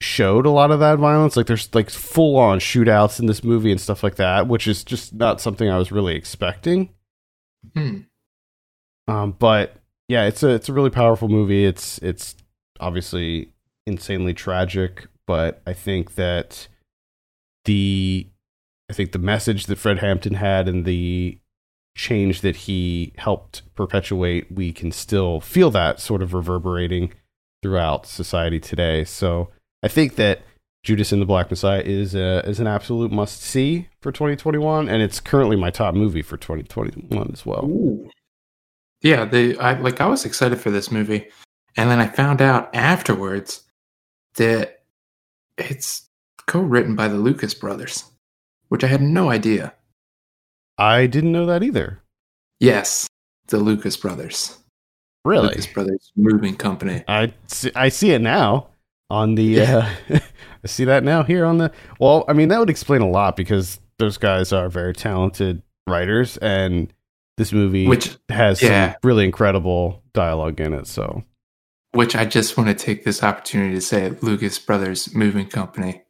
showed 0.00 0.46
a 0.46 0.50
lot 0.50 0.70
of 0.70 0.80
that 0.80 0.98
violence. 0.98 1.36
Like 1.36 1.46
there's 1.46 1.74
like 1.74 1.90
full 1.90 2.36
on 2.36 2.58
shootouts 2.60 3.18
in 3.18 3.26
this 3.26 3.42
movie 3.42 3.72
and 3.72 3.80
stuff 3.80 4.02
like 4.02 4.16
that, 4.16 4.46
which 4.46 4.66
is 4.66 4.84
just 4.84 5.14
not 5.14 5.40
something 5.40 5.68
I 5.68 5.78
was 5.78 5.92
really 5.92 6.14
expecting. 6.14 6.90
Hmm. 7.74 8.00
Um, 9.08 9.32
but 9.32 9.76
yeah, 10.08 10.24
it's 10.24 10.42
a 10.42 10.50
it's 10.50 10.68
a 10.68 10.72
really 10.72 10.90
powerful 10.90 11.28
movie. 11.28 11.64
It's 11.64 11.98
it's 11.98 12.36
obviously 12.80 13.52
insanely 13.86 14.34
tragic, 14.34 15.08
but 15.26 15.62
I 15.66 15.72
think 15.72 16.14
that 16.14 16.68
the 17.64 18.28
I 18.90 18.92
think 18.92 19.12
the 19.12 19.18
message 19.18 19.66
that 19.66 19.78
Fred 19.78 19.98
Hampton 19.98 20.34
had 20.34 20.68
and 20.68 20.84
the 20.84 21.38
change 21.96 22.40
that 22.40 22.56
he 22.56 23.12
helped 23.16 23.62
perpetuate, 23.74 24.50
we 24.50 24.72
can 24.72 24.90
still 24.90 25.40
feel 25.40 25.70
that 25.70 26.00
sort 26.00 26.22
of 26.22 26.34
reverberating 26.34 27.12
throughout 27.62 28.06
society 28.06 28.60
today. 28.60 29.04
So 29.04 29.50
I 29.82 29.88
think 29.88 30.16
that 30.16 30.42
Judas 30.82 31.12
and 31.12 31.22
the 31.22 31.26
Black 31.26 31.50
Messiah 31.50 31.80
is 31.80 32.14
a, 32.14 32.46
is 32.46 32.60
an 32.60 32.66
absolute 32.66 33.10
must 33.10 33.40
see 33.40 33.88
for 34.00 34.12
2021, 34.12 34.88
and 34.88 35.02
it's 35.02 35.18
currently 35.18 35.56
my 35.56 35.70
top 35.70 35.94
movie 35.94 36.22
for 36.22 36.36
2021 36.36 37.30
as 37.32 37.46
well. 37.46 37.64
Ooh. 37.64 38.10
Yeah, 39.00 39.24
they 39.24 39.56
I 39.58 39.78
like 39.80 40.00
I 40.00 40.06
was 40.06 40.24
excited 40.24 40.60
for 40.60 40.70
this 40.70 40.90
movie. 40.90 41.28
And 41.76 41.90
then 41.90 42.00
I 42.00 42.06
found 42.06 42.40
out 42.40 42.74
afterwards 42.74 43.64
that 44.36 44.84
it's 45.58 46.08
co-written 46.46 46.94
by 46.94 47.08
the 47.08 47.16
Lucas 47.16 47.54
brothers, 47.54 48.04
which 48.68 48.84
I 48.84 48.86
had 48.86 49.02
no 49.02 49.30
idea. 49.30 49.74
I 50.78 51.06
didn't 51.06 51.32
know 51.32 51.46
that 51.46 51.62
either. 51.62 52.02
Yes, 52.60 53.06
the 53.48 53.58
Lucas 53.58 53.96
brothers. 53.96 54.58
Really? 55.24 55.48
Lucas 55.48 55.66
Brothers 55.66 56.12
Moving 56.16 56.54
Company. 56.54 57.02
I 57.08 57.32
see, 57.46 57.70
I 57.74 57.88
see 57.88 58.10
it 58.10 58.20
now 58.20 58.68
on 59.08 59.36
the. 59.36 59.44
Yeah. 59.44 59.94
Uh, 60.10 60.18
I 60.64 60.66
see 60.66 60.84
that 60.84 61.02
now 61.02 61.22
here 61.22 61.44
on 61.44 61.58
the. 61.58 61.72
Well, 61.98 62.24
I 62.28 62.34
mean 62.34 62.48
that 62.48 62.58
would 62.58 62.70
explain 62.70 63.00
a 63.00 63.08
lot 63.08 63.36
because 63.36 63.80
those 63.98 64.18
guys 64.18 64.52
are 64.52 64.68
very 64.68 64.92
talented 64.92 65.62
writers, 65.86 66.36
and 66.38 66.92
this 67.36 67.52
movie 67.52 67.86
Which 67.86 68.16
has 68.28 68.62
yeah. 68.62 68.92
some 68.92 68.96
really 69.02 69.24
incredible 69.24 70.02
dialogue 70.12 70.60
in 70.60 70.74
it. 70.74 70.86
So 70.86 71.24
which 71.92 72.16
I 72.16 72.24
just 72.24 72.56
want 72.58 72.68
to 72.68 72.74
take 72.74 73.04
this 73.04 73.22
opportunity 73.22 73.74
to 73.74 73.80
say 73.80 74.10
Lucas 74.20 74.58
Brothers 74.58 75.14
Moving 75.14 75.48
Company. 75.48 76.02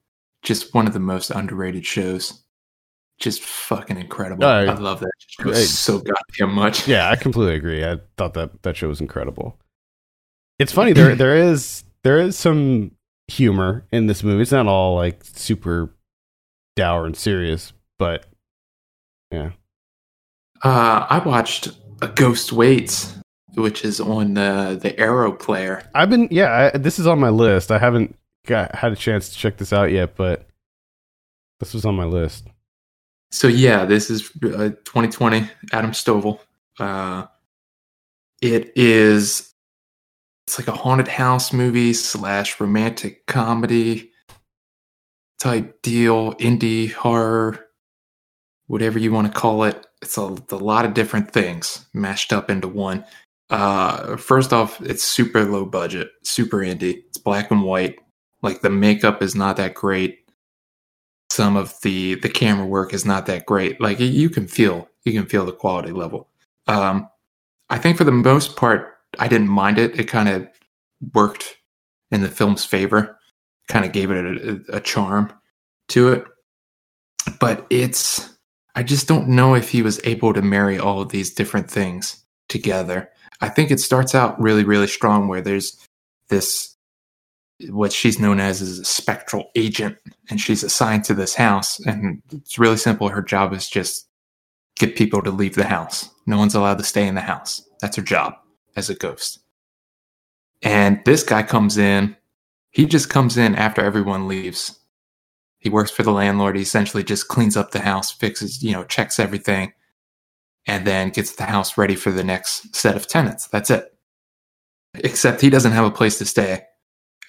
Just 0.42 0.74
one 0.74 0.86
of 0.86 0.92
the 0.92 1.00
most 1.00 1.30
underrated 1.30 1.86
shows. 1.86 2.42
Just 3.20 3.42
fucking 3.42 3.96
incredible. 3.96 4.44
I- 4.44 4.64
I 4.64 4.74
love 4.74 5.00
that 5.00 5.10
show 5.28 5.50
I- 5.50 5.54
so 5.54 5.98
goddamn 6.00 6.54
much. 6.54 6.86
yeah, 6.88 7.10
I 7.10 7.16
completely 7.16 7.54
agree. 7.54 7.84
I 7.84 7.98
thought 8.16 8.34
that 8.34 8.62
that 8.62 8.76
show 8.76 8.88
was 8.88 9.00
incredible. 9.00 9.58
It's 10.58 10.72
funny 10.72 10.92
there 10.94 11.14
there 11.14 11.36
is 11.36 11.84
there 12.02 12.18
is 12.18 12.36
some 12.36 12.90
humor 13.28 13.86
in 13.92 14.06
this 14.06 14.22
movie. 14.22 14.42
It's 14.42 14.52
not 14.52 14.66
all 14.66 14.96
like 14.96 15.24
super 15.24 15.94
dour 16.76 17.06
and 17.06 17.16
serious, 17.16 17.72
but 17.98 18.26
yeah. 19.30 19.50
Uh, 20.62 21.06
I 21.08 21.18
watched 21.18 21.68
A 22.02 22.08
Ghost 22.08 22.52
Waits, 22.52 23.14
which 23.54 23.84
is 23.84 24.00
on 24.00 24.34
the 24.34 24.78
the 24.80 24.98
Arrow 24.98 25.32
player. 25.32 25.88
I've 25.94 26.10
been 26.10 26.28
yeah. 26.30 26.70
I, 26.74 26.78
this 26.78 26.98
is 26.98 27.06
on 27.06 27.20
my 27.20 27.28
list. 27.30 27.70
I 27.70 27.78
haven't 27.78 28.16
got 28.46 28.74
had 28.74 28.92
a 28.92 28.96
chance 28.96 29.28
to 29.30 29.36
check 29.38 29.56
this 29.56 29.72
out 29.72 29.92
yet, 29.92 30.16
but 30.16 30.46
this 31.60 31.72
was 31.74 31.84
on 31.84 31.94
my 31.94 32.04
list. 32.04 32.48
So 33.34 33.48
yeah, 33.48 33.84
this 33.84 34.10
is 34.10 34.30
uh, 34.44 34.70
2020 34.84 35.50
Adam 35.72 35.90
Stovall. 35.90 36.38
Uh, 36.78 37.26
it 38.40 38.70
is 38.76 39.52
it's 40.46 40.56
like 40.56 40.68
a 40.68 40.76
haunted 40.78 41.08
house 41.08 41.52
movie 41.52 41.94
slash 41.94 42.60
romantic 42.60 43.26
comedy 43.26 44.12
type 45.40 45.82
deal, 45.82 46.34
indie 46.34 46.92
horror, 46.92 47.58
whatever 48.68 49.00
you 49.00 49.10
want 49.10 49.26
to 49.26 49.36
call 49.36 49.64
it. 49.64 49.84
It's 50.00 50.16
a, 50.16 50.36
a 50.50 50.56
lot 50.56 50.84
of 50.84 50.94
different 50.94 51.32
things 51.32 51.86
mashed 51.92 52.32
up 52.32 52.50
into 52.50 52.68
one. 52.68 53.04
Uh, 53.50 54.16
first 54.16 54.52
off, 54.52 54.80
it's 54.80 55.02
super 55.02 55.44
low 55.44 55.64
budget, 55.64 56.08
super 56.22 56.58
indie. 56.58 57.02
It's 57.08 57.18
black 57.18 57.50
and 57.50 57.64
white. 57.64 57.98
Like 58.42 58.60
the 58.60 58.70
makeup 58.70 59.22
is 59.22 59.34
not 59.34 59.56
that 59.56 59.74
great 59.74 60.23
some 61.30 61.56
of 61.56 61.74
the 61.82 62.16
the 62.16 62.28
camera 62.28 62.66
work 62.66 62.94
is 62.94 63.04
not 63.04 63.26
that 63.26 63.46
great. 63.46 63.80
Like 63.80 64.00
you- 64.00 64.30
can 64.30 64.46
feel 64.46 64.88
you 65.04 65.12
can 65.12 65.26
feel 65.26 65.44
the 65.46 65.52
quality 65.52 65.92
level. 65.92 66.28
Um 66.66 67.08
i 67.70 67.78
think 67.78 67.96
for 67.96 68.04
the 68.04 68.12
most 68.12 68.56
part 68.56 68.94
i 69.18 69.28
didn't 69.28 69.48
mind 69.48 69.78
it. 69.78 69.98
It 69.98 70.04
kind 70.08 70.28
of 70.28 70.46
worked 71.14 71.56
in 72.10 72.22
the 72.22 72.28
film's 72.28 72.64
favor 72.64 73.18
kind 73.68 73.84
of 73.84 73.92
gave 73.92 74.10
it 74.10 74.24
a, 74.70 74.76
a 74.76 74.80
charm 74.80 75.32
to 75.88 76.08
it. 76.12 76.24
But 77.40 77.66
it's 77.70 78.30
i 78.74 78.82
just 78.82 79.08
don't 79.08 79.28
know 79.28 79.54
if 79.54 79.70
he 79.70 79.82
was 79.82 80.00
able 80.04 80.32
to 80.34 80.42
marry 80.42 80.78
all 80.78 81.00
of 81.00 81.08
these 81.10 81.32
different 81.34 81.70
things 81.70 82.22
together. 82.48 83.10
I 83.40 83.48
think 83.48 83.70
it 83.70 83.80
starts 83.80 84.14
out 84.14 84.40
really 84.40 84.64
really 84.64 84.86
strong 84.86 85.28
where 85.28 85.40
there's 85.40 85.78
this 86.28 86.76
what 87.68 87.92
she's 87.92 88.18
known 88.18 88.40
as 88.40 88.60
is 88.60 88.78
a 88.80 88.84
spectral 88.84 89.50
agent 89.54 89.96
and 90.30 90.40
she's 90.40 90.62
assigned 90.62 91.04
to 91.04 91.14
this 91.14 91.34
house 91.34 91.80
and 91.80 92.22
it's 92.32 92.58
really 92.58 92.76
simple. 92.76 93.08
Her 93.08 93.22
job 93.22 93.52
is 93.52 93.68
just 93.68 94.08
get 94.76 94.96
people 94.96 95.22
to 95.22 95.30
leave 95.30 95.54
the 95.54 95.64
house. 95.64 96.10
No 96.26 96.38
one's 96.38 96.54
allowed 96.54 96.78
to 96.78 96.84
stay 96.84 97.06
in 97.06 97.14
the 97.14 97.20
house. 97.20 97.62
That's 97.80 97.96
her 97.96 98.02
job 98.02 98.34
as 98.76 98.90
a 98.90 98.94
ghost. 98.94 99.40
And 100.62 101.00
this 101.04 101.22
guy 101.22 101.42
comes 101.42 101.76
in. 101.76 102.16
He 102.70 102.86
just 102.86 103.10
comes 103.10 103.36
in 103.36 103.54
after 103.54 103.82
everyone 103.84 104.26
leaves. 104.26 104.78
He 105.58 105.68
works 105.70 105.90
for 105.90 106.02
the 106.02 106.12
landlord. 106.12 106.56
He 106.56 106.62
essentially 106.62 107.04
just 107.04 107.28
cleans 107.28 107.56
up 107.56 107.70
the 107.70 107.80
house 107.80 108.10
fixes 108.12 108.62
you 108.62 108.72
know 108.72 108.84
checks 108.84 109.20
everything 109.20 109.72
and 110.66 110.86
then 110.86 111.10
gets 111.10 111.32
the 111.32 111.44
house 111.44 111.76
ready 111.76 111.94
for 111.94 112.10
the 112.10 112.24
next 112.24 112.74
set 112.74 112.96
of 112.96 113.06
tenants. 113.06 113.46
That's 113.48 113.70
it. 113.70 113.94
Except 114.94 115.40
he 115.40 115.50
doesn't 115.50 115.72
have 115.72 115.84
a 115.84 115.90
place 115.90 116.18
to 116.18 116.24
stay 116.24 116.62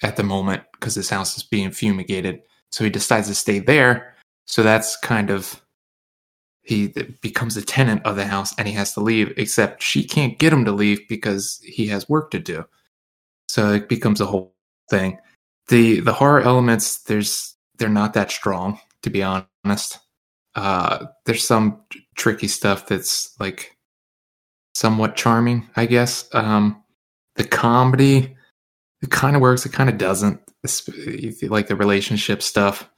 at 0.02 0.16
the 0.16 0.22
moment 0.22 0.62
because 0.72 0.94
his 0.94 1.10
house 1.10 1.36
is 1.36 1.42
being 1.42 1.70
fumigated. 1.70 2.40
So 2.72 2.84
he 2.84 2.90
decides 2.90 3.28
to 3.28 3.34
stay 3.34 3.58
there. 3.58 4.14
So 4.46 4.62
that's 4.62 4.96
kind 4.98 5.30
of 5.30 5.62
he 6.62 6.88
becomes 7.20 7.56
a 7.56 7.62
tenant 7.62 8.04
of 8.04 8.16
the 8.16 8.26
house 8.26 8.52
and 8.58 8.66
he 8.66 8.74
has 8.74 8.92
to 8.94 9.00
leave. 9.00 9.32
Except 9.36 9.82
she 9.82 10.04
can't 10.04 10.38
get 10.38 10.52
him 10.52 10.64
to 10.64 10.72
leave 10.72 11.00
because 11.08 11.60
he 11.64 11.86
has 11.88 12.08
work 12.08 12.30
to 12.32 12.38
do. 12.38 12.64
So 13.48 13.72
it 13.72 13.88
becomes 13.88 14.20
a 14.20 14.26
whole 14.26 14.54
thing. 14.90 15.18
the 15.68 16.00
The 16.00 16.12
horror 16.12 16.40
elements 16.40 17.02
there's 17.04 17.54
they're 17.78 17.88
not 17.88 18.14
that 18.14 18.30
strong 18.30 18.80
to 19.02 19.10
be 19.10 19.22
honest. 19.22 19.98
Uh, 20.54 21.06
there's 21.26 21.46
some 21.46 21.80
tricky 22.16 22.48
stuff 22.48 22.86
that's 22.86 23.38
like 23.38 23.76
somewhat 24.74 25.16
charming, 25.16 25.68
I 25.76 25.86
guess. 25.86 26.28
Um, 26.32 26.82
the 27.36 27.44
comedy 27.44 28.36
it 29.02 29.10
kind 29.10 29.36
of 29.36 29.42
works 29.42 29.66
it 29.66 29.72
kind 29.72 29.90
of 29.90 29.98
doesn't 29.98 30.40
like 31.48 31.68
the 31.68 31.76
relationship 31.76 32.42
stuff 32.42 32.88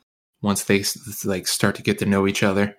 once 0.43 0.65
they 0.65 0.85
like 1.25 1.47
start 1.47 1.75
to 1.75 1.83
get 1.83 1.99
to 1.99 2.07
know 2.07 2.27
each 2.27 2.43
other 2.43 2.77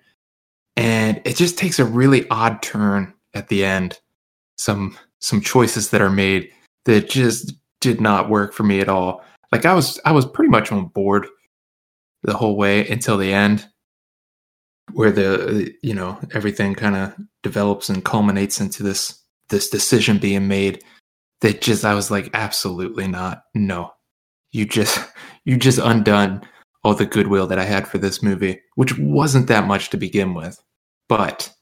and 0.76 1.20
it 1.24 1.36
just 1.36 1.58
takes 1.58 1.78
a 1.78 1.84
really 1.84 2.28
odd 2.30 2.62
turn 2.62 3.12
at 3.34 3.48
the 3.48 3.64
end 3.64 3.98
some 4.56 4.96
some 5.18 5.40
choices 5.40 5.90
that 5.90 6.00
are 6.00 6.10
made 6.10 6.50
that 6.84 7.08
just 7.08 7.52
did 7.80 8.00
not 8.00 8.30
work 8.30 8.52
for 8.52 8.62
me 8.62 8.80
at 8.80 8.88
all 8.88 9.22
like 9.52 9.64
i 9.64 9.74
was 9.74 10.00
i 10.04 10.12
was 10.12 10.26
pretty 10.26 10.50
much 10.50 10.72
on 10.72 10.86
board 10.86 11.26
the 12.22 12.36
whole 12.36 12.56
way 12.56 12.86
until 12.88 13.16
the 13.16 13.32
end 13.32 13.66
where 14.92 15.12
the 15.12 15.72
you 15.82 15.94
know 15.94 16.18
everything 16.32 16.74
kind 16.74 16.96
of 16.96 17.14
develops 17.42 17.88
and 17.88 18.04
culminates 18.04 18.60
into 18.60 18.82
this 18.82 19.22
this 19.48 19.68
decision 19.68 20.18
being 20.18 20.48
made 20.48 20.82
that 21.40 21.60
just 21.60 21.84
I 21.84 21.94
was 21.94 22.10
like 22.10 22.30
absolutely 22.34 23.08
not. 23.08 23.42
No. 23.54 23.92
You 24.52 24.66
just 24.66 24.98
you 25.44 25.56
just 25.56 25.78
undone 25.78 26.42
all 26.82 26.94
the 26.94 27.06
goodwill 27.06 27.46
that 27.46 27.58
I 27.58 27.64
had 27.64 27.86
for 27.86 27.98
this 27.98 28.22
movie, 28.22 28.60
which 28.74 28.98
wasn't 28.98 29.48
that 29.48 29.66
much 29.66 29.90
to 29.90 29.96
begin 29.96 30.34
with. 30.34 30.62
But 31.08 31.52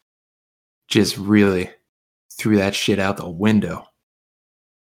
just 0.88 1.18
really 1.18 1.70
threw 2.38 2.56
that 2.56 2.74
shit 2.74 2.98
out 2.98 3.16
the 3.16 3.28
window. 3.28 3.86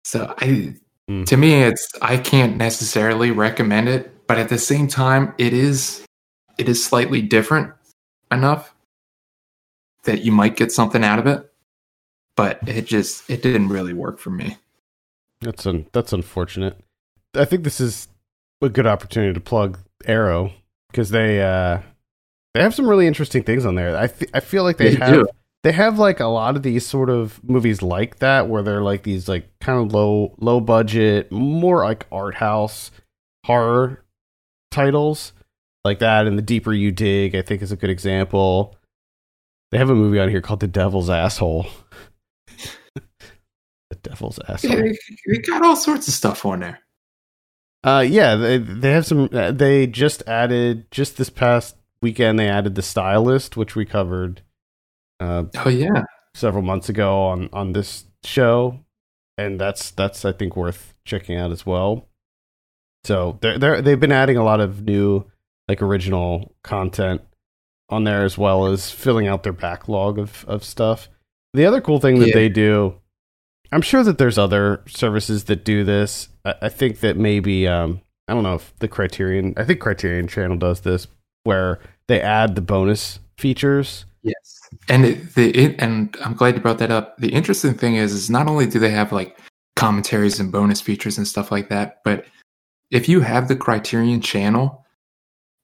So 0.04 0.34
I 0.38 0.74
Mm. 1.10 1.26
to 1.26 1.36
me 1.36 1.62
it's 1.64 1.88
I 2.00 2.16
can't 2.16 2.56
necessarily 2.56 3.32
recommend 3.32 3.88
it, 3.88 4.26
but 4.28 4.38
at 4.38 4.48
the 4.48 4.58
same 4.58 4.86
time 4.86 5.34
it 5.36 5.52
is 5.52 6.06
it 6.58 6.68
is 6.68 6.84
slightly 6.84 7.20
different 7.20 7.72
enough 8.30 8.72
that 10.04 10.22
you 10.22 10.30
might 10.30 10.54
get 10.56 10.70
something 10.70 11.02
out 11.02 11.18
of 11.18 11.26
it. 11.26 11.50
But 12.36 12.60
it 12.68 12.86
just 12.86 13.28
it 13.28 13.42
didn't 13.42 13.68
really 13.70 13.92
work 13.94 14.20
for 14.20 14.30
me. 14.30 14.58
That's 15.40 15.66
un- 15.66 15.86
that's 15.92 16.12
unfortunate. 16.12 16.78
I 17.34 17.44
think 17.44 17.64
this 17.64 17.80
is 17.80 18.08
a 18.60 18.68
good 18.68 18.86
opportunity 18.86 19.32
to 19.34 19.40
plug 19.40 19.78
Arrow 20.04 20.52
because 20.90 21.10
they 21.10 21.40
uh 21.42 21.80
they 22.54 22.62
have 22.62 22.74
some 22.74 22.88
really 22.88 23.06
interesting 23.06 23.42
things 23.42 23.64
on 23.64 23.74
there. 23.74 23.96
I 23.96 24.10
I 24.34 24.40
feel 24.40 24.62
like 24.62 24.76
they, 24.76 24.90
They 24.94 25.04
have 25.04 25.14
do. 25.14 25.26
they 25.62 25.72
have 25.72 25.98
like 25.98 26.20
a 26.20 26.26
lot 26.26 26.56
of 26.56 26.62
these 26.62 26.86
sort 26.86 27.08
of 27.10 27.42
movies 27.42 27.82
like 27.82 28.18
that 28.18 28.48
where 28.48 28.62
they're 28.62 28.82
like 28.82 29.02
these 29.02 29.28
like 29.28 29.48
kind 29.60 29.78
of 29.80 29.92
low 29.92 30.34
low 30.38 30.60
budget, 30.60 31.30
more 31.32 31.84
like 31.84 32.06
art 32.12 32.34
house 32.34 32.90
horror 33.46 34.04
titles 34.70 35.32
like 35.84 35.98
that. 36.00 36.26
And 36.26 36.36
the 36.38 36.42
deeper 36.42 36.72
you 36.72 36.92
dig, 36.92 37.34
I 37.34 37.42
think 37.42 37.62
is 37.62 37.72
a 37.72 37.76
good 37.76 37.90
example. 37.90 38.76
They 39.70 39.78
have 39.78 39.88
a 39.90 39.94
movie 39.94 40.20
on 40.20 40.28
here 40.28 40.42
called 40.42 40.60
The 40.60 40.66
Devil's 40.68 41.08
Asshole. 41.08 41.66
the 42.94 43.96
Devil's 44.02 44.38
Asshole. 44.46 44.70
they, 44.76 44.98
they 45.26 45.38
got 45.38 45.64
all 45.64 45.76
sorts 45.76 46.06
of 46.08 46.12
stuff 46.14 46.44
on 46.44 46.60
there. 46.60 46.80
Uh, 47.84 48.04
yeah, 48.06 48.36
they 48.36 48.58
they 48.58 48.92
have 48.92 49.04
some. 49.06 49.28
Uh, 49.32 49.50
they 49.52 49.86
just 49.86 50.22
added 50.28 50.90
just 50.90 51.16
this 51.16 51.30
past 51.30 51.76
weekend. 52.00 52.38
They 52.38 52.48
added 52.48 52.74
the 52.76 52.82
stylist, 52.82 53.56
which 53.56 53.74
we 53.74 53.84
covered 53.84 54.42
uh, 55.20 55.44
Oh 55.56 55.68
yeah. 55.68 56.04
several 56.34 56.62
months 56.62 56.88
ago 56.88 57.22
on 57.22 57.48
on 57.52 57.72
this 57.72 58.04
show, 58.24 58.78
and 59.36 59.60
that's 59.60 59.90
that's 59.90 60.24
I 60.24 60.30
think 60.32 60.56
worth 60.56 60.94
checking 61.04 61.36
out 61.36 61.50
as 61.50 61.66
well. 61.66 62.08
So 63.04 63.38
they're 63.40 63.58
they 63.58 63.80
they've 63.80 64.00
been 64.00 64.12
adding 64.12 64.36
a 64.36 64.44
lot 64.44 64.60
of 64.60 64.82
new 64.82 65.24
like 65.68 65.82
original 65.82 66.54
content 66.62 67.22
on 67.88 68.04
there 68.04 68.24
as 68.24 68.38
well 68.38 68.66
as 68.66 68.90
filling 68.92 69.26
out 69.26 69.42
their 69.42 69.52
backlog 69.52 70.18
of 70.20 70.44
of 70.46 70.62
stuff. 70.62 71.08
The 71.52 71.66
other 71.66 71.80
cool 71.80 71.98
thing 71.98 72.20
that 72.20 72.28
Yeah. 72.28 72.34
they 72.34 72.48
do, 72.48 72.94
I'm 73.72 73.82
sure 73.82 74.04
that 74.04 74.18
there's 74.18 74.38
other 74.38 74.82
services 74.86 75.44
that 75.44 75.64
do 75.64 75.82
this. 75.82 76.28
I, 76.44 76.54
I 76.62 76.68
think 76.68 77.00
that 77.00 77.16
maybe 77.16 77.66
um 77.66 78.00
I 78.28 78.34
don't 78.34 78.42
know 78.42 78.54
if 78.54 78.72
the 78.78 78.88
Criterion 78.88 79.54
I 79.56 79.64
think 79.64 79.80
Criterion 79.80 80.28
Channel 80.28 80.58
does 80.58 80.82
this 80.82 81.06
where 81.44 81.80
they 82.06 82.20
add 82.20 82.54
the 82.54 82.60
bonus 82.60 83.18
features. 83.38 84.04
Yes. 84.22 84.60
And 84.88 85.04
it, 85.04 85.34
the 85.34 85.50
it, 85.50 85.76
and 85.80 86.16
I'm 86.24 86.34
glad 86.34 86.54
you 86.54 86.60
brought 86.60 86.78
that 86.78 86.90
up. 86.90 87.16
The 87.18 87.32
interesting 87.32 87.74
thing 87.74 87.96
is, 87.96 88.12
is 88.12 88.30
not 88.30 88.46
only 88.46 88.66
do 88.66 88.78
they 88.78 88.90
have 88.90 89.12
like 89.12 89.36
commentaries 89.74 90.38
and 90.38 90.52
bonus 90.52 90.80
features 90.80 91.18
and 91.18 91.26
stuff 91.26 91.50
like 91.50 91.68
that, 91.70 91.98
but 92.04 92.26
if 92.90 93.08
you 93.08 93.20
have 93.20 93.48
the 93.48 93.56
Criterion 93.56 94.20
channel, 94.20 94.84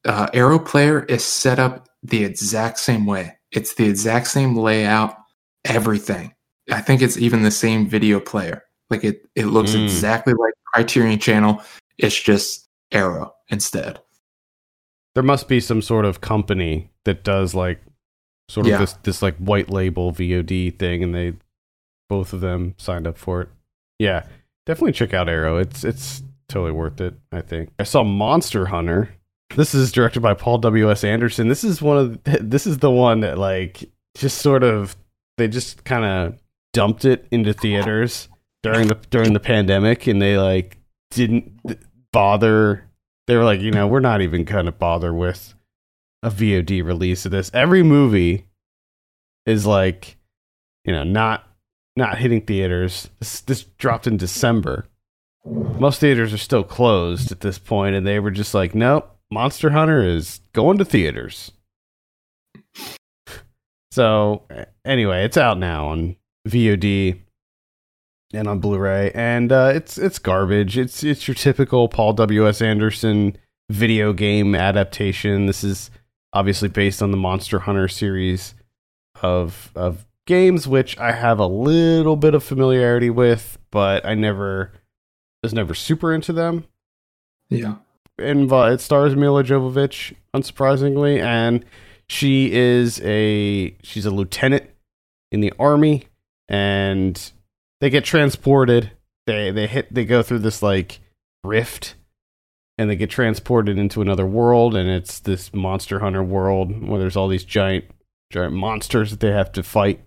uh, 0.05 0.27
Arrow 0.33 0.59
Player 0.59 1.03
is 1.03 1.23
set 1.23 1.59
up 1.59 1.87
the 2.03 2.23
exact 2.23 2.79
same 2.79 3.05
way. 3.05 3.37
It's 3.51 3.75
the 3.75 3.87
exact 3.87 4.27
same 4.27 4.55
layout, 4.55 5.15
everything. 5.63 6.33
I 6.71 6.81
think 6.81 7.01
it's 7.01 7.17
even 7.17 7.43
the 7.43 7.51
same 7.51 7.87
video 7.87 8.19
player. 8.19 8.63
Like 8.89 9.03
it, 9.03 9.27
it 9.35 9.45
looks 9.45 9.71
Mm. 9.71 9.83
exactly 9.83 10.33
like 10.33 10.53
Criterion 10.73 11.19
channel. 11.19 11.61
It's 11.97 12.19
just 12.19 12.67
Arrow 12.91 13.33
instead. 13.49 13.99
there 15.15 15.23
must 15.23 15.47
be 15.47 15.59
some 15.59 15.81
sort 15.81 16.05
of 16.05 16.21
company 16.21 16.89
that 17.03 17.23
does 17.23 17.53
like 17.55 17.81
sort 18.47 18.65
of 18.67 18.71
Yeah. 18.71 18.77
this 18.77 18.93
this 19.03 19.21
like 19.21 19.35
white 19.37 19.69
label 19.69 20.11
VOD 20.11 20.77
thing, 20.77 21.03
and 21.03 21.13
they 21.13 21.33
both 22.09 22.31
of 22.33 22.41
them 22.41 22.73
signed 22.77 23.05
up 23.07 23.17
for 23.17 23.41
it. 23.41 23.49
Yeah, 23.97 24.25
definitely 24.65 24.93
check 24.93 25.13
out 25.13 25.27
Arrow. 25.29 25.57
It's 25.57 25.83
it's 25.83 26.23
totally 26.47 26.71
worth 26.71 27.01
it. 27.01 27.15
I 27.31 27.41
think 27.41 27.69
I 27.79 27.83
saw 27.83 28.03
Monster 28.03 28.67
Hunter. 28.67 29.09
This 29.55 29.73
is 29.75 29.91
directed 29.91 30.21
by 30.21 30.35
Paul 30.35 30.59
W 30.59 30.89
S 30.91 31.03
Anderson. 31.03 31.47
This 31.47 31.63
is 31.63 31.81
one 31.81 31.97
of 31.97 32.23
the, 32.23 32.37
this 32.41 32.65
is 32.67 32.77
the 32.77 32.91
one 32.91 33.19
that 33.21 33.37
like 33.37 33.83
just 34.15 34.37
sort 34.37 34.63
of 34.63 34.95
they 35.37 35.47
just 35.47 35.83
kind 35.83 36.05
of 36.05 36.39
dumped 36.79 37.03
it 37.03 37.27
into 37.29 37.51
theaters 37.51 38.29
during 38.63 38.87
the 38.87 38.97
during 39.09 39.33
the 39.33 39.39
pandemic, 39.41 40.07
and 40.07 40.21
they 40.21 40.37
like 40.37 40.77
didn't 41.11 41.59
bother 42.13 42.89
they 43.27 43.35
were 43.35 43.43
like, 43.43 43.59
you 43.59 43.69
know, 43.69 43.85
we're 43.85 43.99
not 43.99 44.21
even 44.21 44.45
gonna 44.45 44.71
bother 44.71 45.13
with 45.13 45.55
a 46.23 46.29
VOD 46.29 46.81
release 46.85 47.25
of 47.25 47.31
this. 47.31 47.51
Every 47.53 47.83
movie 47.83 48.45
is 49.45 49.65
like, 49.65 50.15
you 50.85 50.93
know, 50.93 51.03
not 51.03 51.43
not 51.97 52.17
hitting 52.17 52.45
theaters. 52.45 53.09
This, 53.19 53.41
this 53.41 53.63
dropped 53.77 54.07
in 54.07 54.15
December. 54.15 54.87
Most 55.43 55.99
theaters 55.99 56.33
are 56.33 56.37
still 56.37 56.63
closed 56.63 57.29
at 57.29 57.41
this 57.41 57.59
point, 57.59 57.93
and 57.93 58.07
they 58.07 58.21
were 58.21 58.31
just 58.31 58.53
like, 58.53 58.73
nope, 58.73 59.17
Monster 59.29 59.71
Hunter 59.71 60.01
is 60.01 60.39
going 60.53 60.77
to 60.77 60.85
theaters. 60.85 61.51
So 63.91 64.45
anyway, 64.85 65.25
it's 65.25 65.35
out 65.35 65.57
now 65.57 65.87
on 65.87 66.15
VOD 66.47 67.19
and 68.33 68.47
on 68.47 68.59
Blu-ray, 68.59 69.11
and 69.13 69.51
uh, 69.51 69.71
it's 69.73 69.97
it's 69.97 70.19
garbage. 70.19 70.77
It's 70.77 71.03
it's 71.03 71.27
your 71.27 71.35
typical 71.35 71.87
Paul 71.89 72.13
W 72.13 72.47
S 72.47 72.61
Anderson 72.61 73.35
video 73.69 74.13
game 74.13 74.55
adaptation. 74.55 75.47
This 75.47 75.63
is 75.63 75.91
obviously 76.31 76.69
based 76.69 77.01
on 77.01 77.11
the 77.11 77.17
Monster 77.17 77.59
Hunter 77.59 77.87
series 77.87 78.53
of 79.21 79.71
of 79.75 80.05
games, 80.27 80.67
which 80.67 80.97
I 80.99 81.11
have 81.11 81.39
a 81.39 81.47
little 81.47 82.15
bit 82.15 82.35
of 82.35 82.43
familiarity 82.43 83.09
with, 83.09 83.57
but 83.71 84.05
I 84.05 84.13
never 84.13 84.71
was 85.41 85.53
never 85.53 85.73
super 85.73 86.13
into 86.13 86.33
them. 86.33 86.65
Yeah. 87.49 87.75
And 88.19 88.51
uh, 88.51 88.65
it 88.65 88.81
stars 88.81 89.15
Milla 89.15 89.43
Jovovich, 89.43 90.13
unsurprisingly, 90.35 91.19
and 91.19 91.65
she 92.07 92.51
is 92.51 93.01
a 93.01 93.75
she's 93.81 94.05
a 94.05 94.11
lieutenant 94.11 94.69
in 95.31 95.41
the 95.41 95.53
army, 95.57 96.05
and 96.49 97.31
they 97.79 97.89
get 97.89 98.03
transported. 98.03 98.91
They 99.27 99.51
they 99.51 99.67
hit 99.67 99.93
they 99.93 100.03
go 100.03 100.23
through 100.23 100.39
this 100.39 100.61
like 100.61 100.99
rift, 101.43 101.95
and 102.77 102.89
they 102.89 102.95
get 102.95 103.09
transported 103.09 103.77
into 103.77 104.01
another 104.01 104.25
world, 104.25 104.75
and 104.75 104.89
it's 104.89 105.19
this 105.19 105.53
monster 105.53 105.99
hunter 105.99 106.23
world 106.23 106.87
where 106.87 106.99
there's 106.99 107.15
all 107.15 107.27
these 107.27 107.45
giant 107.45 107.85
giant 108.31 108.53
monsters 108.53 109.11
that 109.11 109.19
they 109.19 109.31
have 109.31 109.51
to 109.53 109.63
fight. 109.63 110.01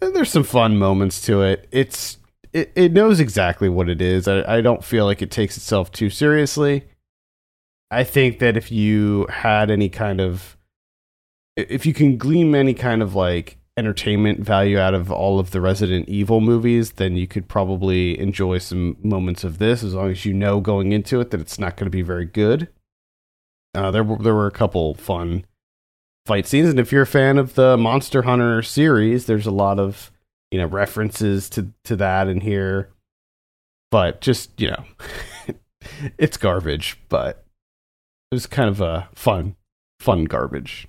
And 0.00 0.14
there's 0.14 0.30
some 0.30 0.44
fun 0.44 0.76
moments 0.78 1.20
to 1.22 1.42
it. 1.42 1.68
It's 1.70 2.18
it, 2.52 2.72
it 2.74 2.92
knows 2.92 3.20
exactly 3.20 3.68
what 3.68 3.88
it 3.88 4.02
is. 4.02 4.28
I, 4.28 4.58
I 4.58 4.60
don't 4.60 4.84
feel 4.84 5.06
like 5.06 5.22
it 5.22 5.30
takes 5.30 5.56
itself 5.56 5.90
too 5.90 6.10
seriously. 6.10 6.84
I 7.90 8.04
think 8.04 8.38
that 8.38 8.56
if 8.56 8.72
you 8.72 9.26
had 9.28 9.70
any 9.70 9.88
kind 9.88 10.20
of 10.20 10.56
if 11.56 11.86
you 11.86 11.94
can 11.94 12.16
glean 12.16 12.54
any 12.54 12.74
kind 12.74 13.02
of 13.02 13.14
like 13.14 13.58
entertainment 13.76 14.40
value 14.40 14.78
out 14.78 14.94
of 14.94 15.10
all 15.10 15.38
of 15.38 15.50
the 15.50 15.60
Resident 15.60 16.08
Evil 16.08 16.40
movies, 16.40 16.92
then 16.92 17.16
you 17.16 17.26
could 17.26 17.48
probably 17.48 18.18
enjoy 18.18 18.58
some 18.58 18.96
moments 19.02 19.44
of 19.44 19.58
this 19.58 19.82
as 19.82 19.94
long 19.94 20.10
as 20.10 20.24
you 20.24 20.34
know 20.34 20.60
going 20.60 20.92
into 20.92 21.20
it 21.20 21.30
that 21.30 21.40
it's 21.40 21.58
not 21.58 21.76
going 21.76 21.86
to 21.86 21.90
be 21.90 22.02
very 22.02 22.26
good. 22.26 22.68
Uh, 23.74 23.90
there 23.90 24.04
there 24.04 24.34
were 24.34 24.46
a 24.46 24.52
couple 24.52 24.94
fun 24.94 25.44
fight 26.26 26.46
scenes, 26.46 26.68
and 26.68 26.78
if 26.78 26.92
you're 26.92 27.02
a 27.02 27.06
fan 27.06 27.38
of 27.38 27.54
the 27.54 27.76
Monster 27.78 28.22
Hunter 28.22 28.62
series, 28.62 29.26
there's 29.26 29.46
a 29.46 29.50
lot 29.50 29.78
of 29.78 30.10
you 30.50 30.58
know 30.58 30.66
references 30.66 31.48
to 31.50 31.72
to 31.84 31.96
that 31.96 32.28
in 32.28 32.42
here. 32.42 32.90
But 33.90 34.20
just 34.20 34.60
you 34.60 34.70
know, 34.70 34.84
it's 36.18 36.36
garbage, 36.36 36.98
but 37.08 37.44
it 38.30 38.34
was 38.34 38.46
kind 38.46 38.68
of 38.68 38.82
a 38.82 39.08
fun 39.14 39.56
fun 40.00 40.24
garbage. 40.24 40.86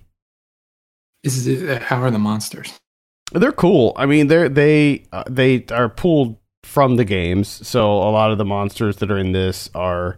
Is 1.24 1.48
it, 1.48 1.82
how 1.82 2.02
are 2.02 2.12
the 2.12 2.20
monsters? 2.20 2.80
They're 3.32 3.52
cool. 3.52 3.94
I 3.96 4.06
mean, 4.06 4.28
they're 4.28 4.50
they 4.50 5.06
uh, 5.12 5.24
they 5.30 5.66
are 5.72 5.90
pulled 5.90 6.38
from 6.64 6.98
the 6.98 7.06
games. 7.06 7.48
So 7.68 7.92
a 7.92 8.12
lot 8.12 8.32
of 8.32 8.38
the 8.38 8.46
monsters 8.46 8.98
that 8.98 9.10
are 9.10 9.18
in 9.18 9.32
this 9.32 9.70
are 9.74 10.18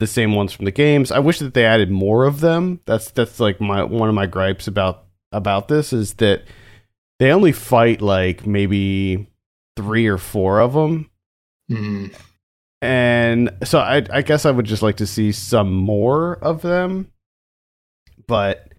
the 0.00 0.06
same 0.06 0.34
ones 0.34 0.52
from 0.52 0.64
the 0.64 0.70
games. 0.70 1.10
I 1.12 1.20
wish 1.20 1.38
that 1.38 1.54
they 1.54 1.64
added 1.64 1.90
more 1.90 2.24
of 2.26 2.40
them. 2.40 2.80
That's 2.84 3.10
that's 3.10 3.40
like 3.40 3.60
my 3.60 3.84
one 3.84 4.08
of 4.08 4.14
my 4.14 4.26
gripes 4.26 4.66
about 4.66 5.04
about 5.32 5.68
this 5.68 5.92
is 5.92 6.14
that 6.14 6.42
they 7.18 7.30
only 7.32 7.52
fight 7.52 8.02
like 8.02 8.46
maybe 8.46 9.28
three 9.76 10.06
or 10.06 10.18
four 10.18 10.60
of 10.60 10.72
them. 10.74 11.10
Mm, 11.70 12.14
And 12.82 13.50
so 13.64 13.78
I 13.78 14.04
I 14.12 14.22
guess 14.22 14.44
I 14.44 14.50
would 14.50 14.66
just 14.66 14.82
like 14.82 14.96
to 14.96 15.06
see 15.06 15.32
some 15.32 15.72
more 15.72 16.34
of 16.42 16.60
them. 16.60 17.10
But 18.26 18.73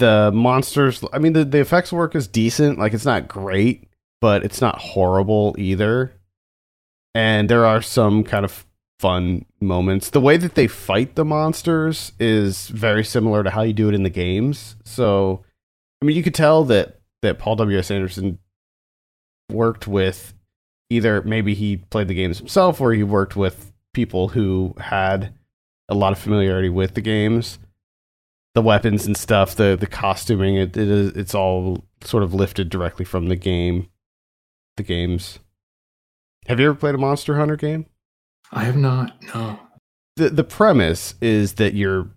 the 0.00 0.32
monsters 0.34 1.04
I 1.12 1.20
mean 1.20 1.32
the, 1.32 1.44
the 1.44 1.60
effects 1.60 1.92
work 1.92 2.16
is 2.16 2.26
decent. 2.26 2.80
Like 2.80 2.92
it's 2.92 3.06
not 3.06 3.28
great, 3.28 3.88
but 4.20 4.44
it's 4.44 4.60
not 4.60 4.78
horrible 4.80 5.54
either. 5.56 6.12
And 7.14 7.48
there 7.48 7.64
are 7.64 7.80
some 7.80 8.24
kind 8.24 8.44
of 8.44 8.66
fun 8.98 9.46
moments. 9.60 10.10
The 10.10 10.20
way 10.20 10.36
that 10.36 10.56
they 10.56 10.66
fight 10.66 11.14
the 11.14 11.24
monsters 11.24 12.12
is 12.18 12.68
very 12.68 13.04
similar 13.04 13.44
to 13.44 13.50
how 13.50 13.62
you 13.62 13.72
do 13.72 13.88
it 13.88 13.94
in 13.94 14.02
the 14.02 14.10
games. 14.10 14.76
So 14.84 15.44
I 16.02 16.04
mean 16.04 16.16
you 16.16 16.24
could 16.24 16.34
tell 16.34 16.64
that 16.64 16.98
that 17.22 17.38
Paul 17.38 17.56
W 17.56 17.78
S 17.78 17.90
Anderson 17.90 18.40
worked 19.50 19.86
with 19.86 20.34
either 20.90 21.22
maybe 21.22 21.54
he 21.54 21.76
played 21.76 22.08
the 22.08 22.14
games 22.14 22.38
himself 22.38 22.80
or 22.80 22.92
he 22.92 23.04
worked 23.04 23.36
with 23.36 23.72
people 23.94 24.28
who 24.28 24.74
had 24.78 25.32
a 25.88 25.94
lot 25.94 26.12
of 26.12 26.18
familiarity 26.18 26.68
with 26.68 26.94
the 26.94 27.00
games 27.00 27.58
the 28.54 28.62
weapons 28.62 29.06
and 29.06 29.16
stuff 29.16 29.54
the 29.56 29.76
the 29.78 29.86
costuming 29.86 30.56
it, 30.56 30.76
it 30.76 30.88
is 30.88 31.08
it's 31.16 31.34
all 31.34 31.84
sort 32.02 32.22
of 32.22 32.34
lifted 32.34 32.68
directly 32.68 33.04
from 33.04 33.26
the 33.28 33.36
game 33.36 33.88
the 34.76 34.82
games 34.82 35.38
have 36.46 36.58
you 36.58 36.66
ever 36.66 36.74
played 36.74 36.94
a 36.94 36.98
monster 36.98 37.36
hunter 37.36 37.56
game 37.56 37.86
I 38.52 38.64
have 38.64 38.76
not. 38.76 39.14
No. 39.34 39.60
the 40.16 40.30
the 40.30 40.44
premise 40.44 41.14
is 41.20 41.54
that 41.54 41.74
you're 41.74 42.08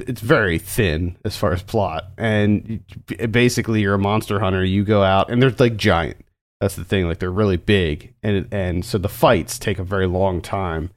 it's 0.00 0.20
very 0.22 0.58
thin 0.58 1.16
as 1.24 1.36
far 1.36 1.52
as 1.52 1.62
plot 1.62 2.04
and 2.18 2.82
basically 3.30 3.80
you're 3.82 3.94
a 3.94 3.98
monster 3.98 4.40
hunter 4.40 4.64
you 4.64 4.84
go 4.84 5.02
out 5.02 5.30
and 5.30 5.42
they're 5.42 5.50
like 5.58 5.76
giant 5.76 6.16
that's 6.60 6.76
the 6.76 6.84
thing 6.84 7.06
like 7.06 7.18
they're 7.18 7.30
really 7.30 7.56
big 7.58 8.14
and 8.22 8.48
and 8.52 8.84
so 8.84 8.96
the 8.96 9.08
fights 9.08 9.58
take 9.58 9.78
a 9.78 9.84
very 9.84 10.06
long 10.06 10.40
time 10.40 10.90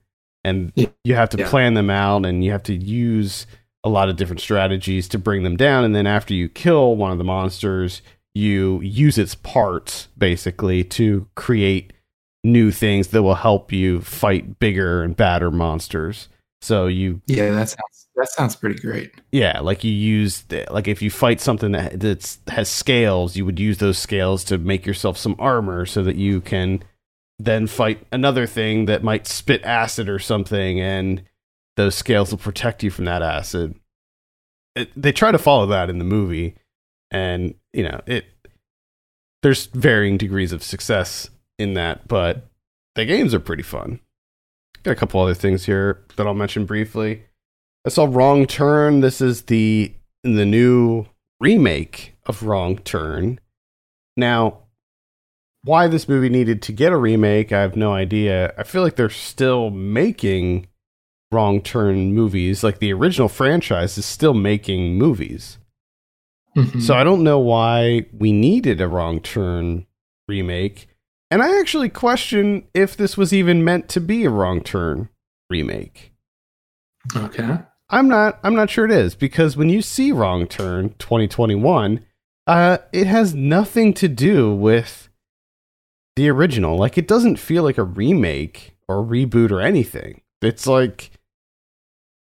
and 0.45 0.71
Yeah. 0.75 0.87
you 1.03 1.15
have 1.15 1.29
to 1.29 1.37
Yeah. 1.39 1.49
plan 1.49 1.73
them 1.73 1.89
out 1.89 2.25
and 2.25 2.43
you 2.43 2.51
have 2.51 2.63
to 2.63 2.73
use 2.73 3.45
a 3.87 3.89
lot 3.89 4.09
of 4.09 4.15
different 4.15 4.41
strategies 4.41 5.07
to 5.07 5.17
bring 5.17 5.43
them 5.43 5.57
down 5.57 5.83
and 5.83 5.95
then 5.95 6.05
after 6.05 6.33
you 6.33 6.47
kill 6.49 6.95
one 6.95 7.11
of 7.11 7.17
the 7.17 7.23
monsters 7.23 8.01
you 8.35 8.79
use 8.81 9.17
its 9.17 9.33
parts 9.33 10.09
basically 10.17 10.83
to 10.83 11.27
create 11.35 11.91
new 12.43 12.69
things 12.71 13.07
that 13.07 13.23
will 13.23 13.35
help 13.35 13.71
you 13.71 13.99
fight 14.01 14.59
bigger 14.59 15.01
and 15.03 15.15
badder 15.17 15.49
monsters 15.51 16.27
so 16.61 16.87
you 16.87 17.21
Yeah, 17.27 17.51
that 17.51 17.69
sounds 17.69 18.07
that 18.15 18.29
sounds 18.29 18.55
pretty 18.55 18.79
great. 18.81 19.11
yeah, 19.31 19.59
like 19.59 19.83
you 19.83 19.91
use 19.91 20.41
the- 20.43 20.65
like 20.71 20.87
if 20.87 21.01
you 21.03 21.11
fight 21.11 21.39
something 21.39 21.71
that 21.73 21.99
that's, 21.99 22.39
has 22.47 22.67
scales, 22.67 23.35
you 23.37 23.45
would 23.45 23.59
use 23.59 23.77
those 23.77 23.99
scales 23.99 24.43
to 24.45 24.57
make 24.57 24.83
yourself 24.85 25.17
some 25.19 25.35
armor 25.37 25.85
so 25.85 26.01
that 26.03 26.15
you 26.15 26.41
can 26.41 26.83
then 27.37 27.67
fight 27.67 27.99
another 28.11 28.47
thing 28.47 28.85
that 28.85 29.03
might 29.03 29.27
spit 29.27 29.63
acid 29.63 30.09
or 30.09 30.17
something, 30.17 30.79
and 30.81 31.21
those 31.77 31.95
scales 31.95 32.31
will 32.31 32.39
protect 32.39 32.83
you 32.83 32.89
from 32.89 33.05
that 33.05 33.21
acid. 33.21 33.75
It, 34.75 34.89
they 34.95 35.13
try 35.13 35.31
to 35.31 35.37
follow 35.37 35.67
that 35.67 35.89
in 35.89 35.99
the 35.99 36.03
movie, 36.03 36.55
and 37.09 37.55
you 37.71 37.83
know 37.83 38.01
it. 38.05 38.25
There's 39.43 39.67
varying 39.67 40.17
degrees 40.17 40.51
of 40.51 40.63
success 40.63 41.29
in 41.57 41.75
that, 41.75 42.07
but 42.07 42.47
the 42.95 43.05
games 43.05 43.33
are 43.33 43.39
pretty 43.39 43.63
fun. 43.63 43.99
Got 44.83 44.91
a 44.91 44.95
couple 44.95 45.21
other 45.21 45.35
things 45.35 45.65
here 45.65 46.03
that 46.15 46.27
I'll 46.27 46.33
mention 46.33 46.65
briefly. 46.65 47.23
I 47.85 47.89
saw 47.89 48.05
Wrong 48.09 48.45
Turn. 48.45 48.99
This 48.99 49.21
is 49.21 49.43
the 49.43 49.93
the 50.23 50.45
new 50.45 51.05
remake 51.39 52.15
of 52.25 52.43
Wrong 52.43 52.77
Turn. 52.79 53.39
Now, 54.17 54.63
why 55.63 55.87
this 55.87 56.09
movie 56.09 56.29
needed 56.29 56.61
to 56.63 56.71
get 56.71 56.91
a 56.91 56.97
remake, 56.97 57.51
I 57.51 57.61
have 57.61 57.75
no 57.75 57.93
idea. 57.93 58.53
I 58.57 58.63
feel 58.63 58.81
like 58.81 58.95
they're 58.95 59.09
still 59.09 59.69
making 59.69 60.67
Wrong 61.31 61.61
Turn 61.61 62.13
movies. 62.13 62.63
Like 62.63 62.79
the 62.79 62.93
original 62.93 63.27
franchise 63.29 63.97
is 63.97 64.05
still 64.05 64.33
making 64.33 64.97
movies. 64.97 65.57
Mhm. 66.55 66.81
So 66.81 66.95
I 66.95 67.03
don't 67.03 67.23
know 67.23 67.39
why 67.39 68.05
we 68.11 68.31
needed 68.31 68.81
a 68.81 68.87
Wrong 68.87 69.19
Turn 69.19 69.85
remake. 70.27 70.87
And 71.29 71.41
I 71.43 71.59
actually 71.59 71.89
question 71.89 72.63
if 72.73 72.95
this 72.95 73.17
was 73.17 73.33
even 73.33 73.63
meant 73.63 73.89
to 73.89 73.99
be 74.01 74.23
a 74.25 74.29
Wrong 74.29 74.61
Turn 74.61 75.09
remake. 75.49 76.13
okay. 77.15 77.59
I'm 77.89 78.09
not 78.09 78.39
I'm 78.43 78.55
not 78.55 78.69
sure 78.69 78.83
it 78.85 78.91
is 78.91 79.15
because 79.15 79.55
when 79.55 79.69
you 79.69 79.81
see 79.81 80.11
Wrong 80.11 80.45
Turn 80.47 80.93
2021, 80.99 82.03
uh 82.47 82.77
it 82.91 83.07
has 83.07 83.33
nothing 83.35 83.93
to 83.95 84.07
do 84.07 84.53
with 84.53 85.09
the 86.15 86.29
original. 86.29 86.77
Like 86.77 86.97
it 86.97 87.07
doesn't 87.07 87.37
feel 87.37 87.63
like 87.63 87.77
a 87.77 87.83
remake 87.83 88.75
or 88.89 88.99
a 88.99 89.05
reboot 89.05 89.51
or 89.51 89.61
anything. 89.61 90.21
It's 90.41 90.67
like 90.67 91.11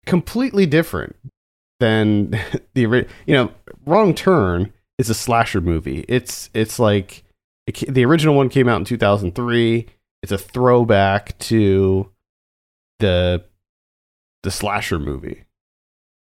completely 0.05 0.65
different 0.65 1.15
than 1.79 2.31
the 2.73 3.07
you 3.25 3.33
know, 3.33 3.51
Wrong 3.85 4.13
Turn 4.13 4.73
is 4.97 5.09
a 5.09 5.13
slasher 5.13 5.61
movie. 5.61 6.05
It's 6.07 6.49
it's 6.53 6.79
like 6.79 7.23
it, 7.67 7.93
the 7.93 8.05
original 8.05 8.35
one 8.35 8.49
came 8.49 8.69
out 8.69 8.79
in 8.79 8.85
2003. 8.85 9.87
It's 10.23 10.31
a 10.31 10.37
throwback 10.37 11.37
to 11.39 12.09
the 12.99 13.43
the 14.43 14.51
slasher 14.51 14.99
movie. 14.99 15.45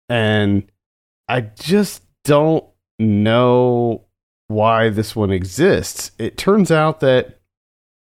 And 0.08 0.70
I 1.28 1.42
just 1.42 2.02
don't 2.24 2.64
know 2.98 4.04
why 4.48 4.88
this 4.88 5.14
one 5.14 5.30
exists. 5.30 6.12
It 6.18 6.36
turns 6.36 6.70
out 6.70 7.00
that 7.00 7.40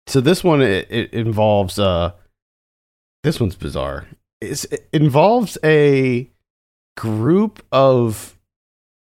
so 0.08 0.22
this 0.22 0.44
one 0.44 0.62
it, 0.62 0.88
it 0.90 1.14
involves 1.14 1.80
uh 1.80 2.14
this 3.24 3.40
one's 3.40 3.56
bizarre. 3.56 4.08
It 4.42 4.88
involves 4.94 5.58
a 5.64 6.30
group 6.98 7.66
of 7.72 8.38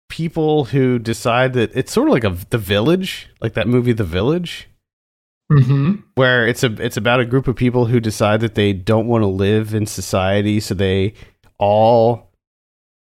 people 0.09 0.67
who 0.67 0.99
decide 0.99 1.53
that 1.55 1.71
it's 1.75 1.93
sort 1.93 2.09
of 2.09 2.15
like 2.15 2.25
a 2.25 2.37
the 2.51 2.59
village, 2.59 3.29
like 3.41 3.55
that 3.55 3.69
movie 3.69 3.93
The 3.93 4.05
Village? 4.05 4.69
Hmm 5.51 5.97
where 6.17 6.47
it's 6.47 6.65
a 6.65 6.73
it's 6.83 6.97
about 6.97 7.21
a 7.21 7.25
group 7.25 7.47
of 7.47 7.55
people 7.55 7.87
who 7.87 8.01
decide 8.01 8.41
that 8.41 8.57
they 8.57 8.73
don't 8.73 9.07
want 9.07 9.23
to 9.23 9.29
live 9.29 9.75
in 9.75 9.87
society 9.87 10.59
so 10.59 10.75
they 10.75 11.15
all 11.59 12.33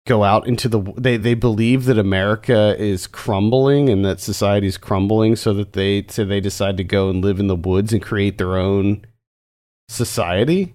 go 0.05 0.23
out 0.23 0.45
into 0.47 0.67
the 0.67 0.81
they 0.97 1.15
they 1.15 1.35
believe 1.35 1.85
that 1.85 1.97
America 1.97 2.75
is 2.77 3.07
crumbling 3.07 3.87
and 3.87 4.03
that 4.03 4.19
society 4.19 4.67
is 4.67 4.77
crumbling 4.77 5.35
so 5.35 5.53
that 5.53 5.73
they 5.73 6.05
so 6.09 6.25
they 6.25 6.41
decide 6.41 6.75
to 6.75 6.83
go 6.83 7.09
and 7.09 7.23
live 7.23 7.39
in 7.39 7.47
the 7.47 7.55
woods 7.55 7.93
and 7.93 8.01
create 8.01 8.37
their 8.37 8.57
own 8.57 9.05
society 9.87 10.73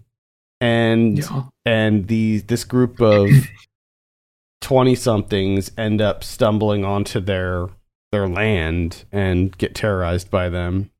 and 0.60 1.18
Yeah. 1.18 1.44
and 1.64 2.06
the 2.08 2.38
this 2.40 2.64
group 2.64 3.00
of 3.00 3.28
20 4.60 4.94
somethings 4.94 5.70
end 5.78 6.00
up 6.00 6.24
stumbling 6.24 6.84
onto 6.84 7.20
their 7.20 7.68
their 8.10 8.28
land 8.28 9.04
and 9.12 9.56
get 9.58 9.74
terrorized 9.74 10.30
by 10.30 10.48
them. 10.48 10.90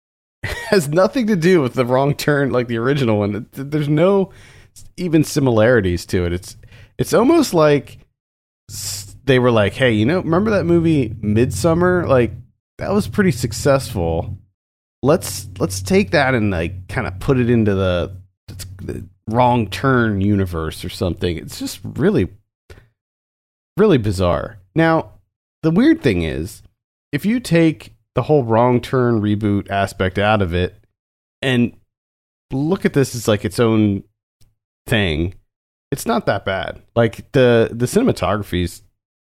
Has 0.42 0.88
nothing 0.88 1.26
to 1.28 1.36
do 1.36 1.60
with 1.62 1.74
the 1.74 1.84
wrong 1.86 2.14
turn 2.14 2.50
like 2.50 2.68
the 2.68 2.78
original 2.78 3.18
one. 3.18 3.46
There's 3.52 3.88
no 3.88 4.30
even 4.96 5.22
similarities 5.24 6.04
to 6.06 6.24
it. 6.26 6.32
It's 6.32 6.56
it's 6.98 7.14
almost 7.14 7.54
like 7.54 7.98
they 9.26 9.38
were 9.38 9.50
like 9.50 9.72
hey 9.74 9.92
you 9.92 10.04
know 10.06 10.20
remember 10.20 10.50
that 10.52 10.64
movie 10.64 11.10
Midsommar? 11.10 12.08
Like 12.08 12.32
that 12.78 12.92
was 12.92 13.06
pretty 13.08 13.30
successful. 13.30 14.36
Let's 15.02 15.48
let's 15.58 15.80
take 15.82 16.10
that 16.10 16.34
and 16.34 16.50
like 16.50 16.88
kind 16.88 17.06
of 17.06 17.20
put 17.20 17.38
it 17.38 17.48
into 17.50 17.74
the, 17.74 18.16
the 18.86 19.06
wrong 19.28 19.68
turn 19.68 20.20
universe 20.20 20.84
or 20.84 20.88
something. 20.88 21.36
It's 21.36 21.58
just 21.58 21.80
really 21.82 22.28
really 23.76 23.98
bizarre. 23.98 24.58
Now 24.74 25.12
the 25.62 25.70
weird 25.70 26.02
thing 26.02 26.22
is 26.22 26.62
if 27.12 27.24
you 27.24 27.40
take 27.40 27.94
the 28.14 28.22
whole 28.22 28.44
wrong 28.44 28.80
turn 28.80 29.20
reboot 29.20 29.70
aspect 29.70 30.18
out 30.18 30.42
of 30.42 30.54
it 30.54 30.76
and 31.42 31.76
look 32.52 32.84
at 32.84 32.92
this 32.92 33.14
as 33.14 33.26
like 33.26 33.44
its 33.44 33.58
own 33.58 34.04
thing 34.86 35.34
it's 35.90 36.06
not 36.06 36.26
that 36.26 36.44
bad. 36.44 36.82
Like 36.96 37.30
the 37.32 37.68
the 37.72 37.86
cinematography 37.86 38.64
is 38.64 38.82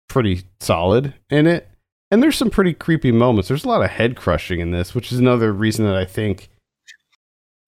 pretty 0.08 0.44
solid 0.60 1.14
in 1.28 1.46
it. 1.48 1.68
And 2.12 2.22
there's 2.22 2.36
some 2.36 2.50
pretty 2.50 2.74
creepy 2.74 3.12
moments. 3.12 3.48
There's 3.48 3.64
a 3.64 3.68
lot 3.68 3.82
of 3.82 3.90
head 3.90 4.16
crushing 4.16 4.60
in 4.60 4.70
this 4.70 4.94
which 4.94 5.10
is 5.12 5.18
another 5.18 5.52
reason 5.52 5.84
that 5.84 5.96
i 5.96 6.04
think 6.04 6.48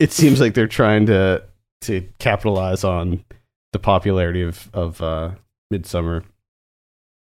it 0.03 0.11
seems 0.11 0.41
like 0.41 0.55
they're 0.55 0.67
trying 0.67 1.07
to 1.07 1.45
to 1.83 2.07
capitalize 2.18 2.85
on 2.85 3.25
the 3.73 3.79
popularity 3.79 4.42
of 4.42 4.69
of 4.73 5.00
uh 5.00 5.33
Midsommar. 5.73 6.25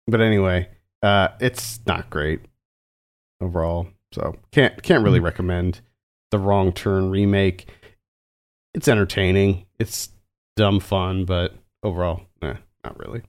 But 0.07 0.21
anyway 0.21 0.69
uh 1.01 1.29
it's 1.39 1.79
not 1.85 2.09
great 2.09 2.41
overall 3.41 3.87
so 4.11 4.35
can't 4.51 4.81
can't 4.83 5.03
really 5.03 5.19
recommend 5.19 5.81
the 6.31 6.39
wrong 6.39 6.71
turn 6.71 7.09
remake. 7.09 7.67
It's 8.73 8.87
entertaining. 8.87 9.65
It's 9.79 10.09
dumb 10.55 10.79
fun 10.79 11.25
but 11.25 11.53
overall 11.83 12.21
eh, 12.41 12.55
not 12.83 12.99
really. 12.99 13.23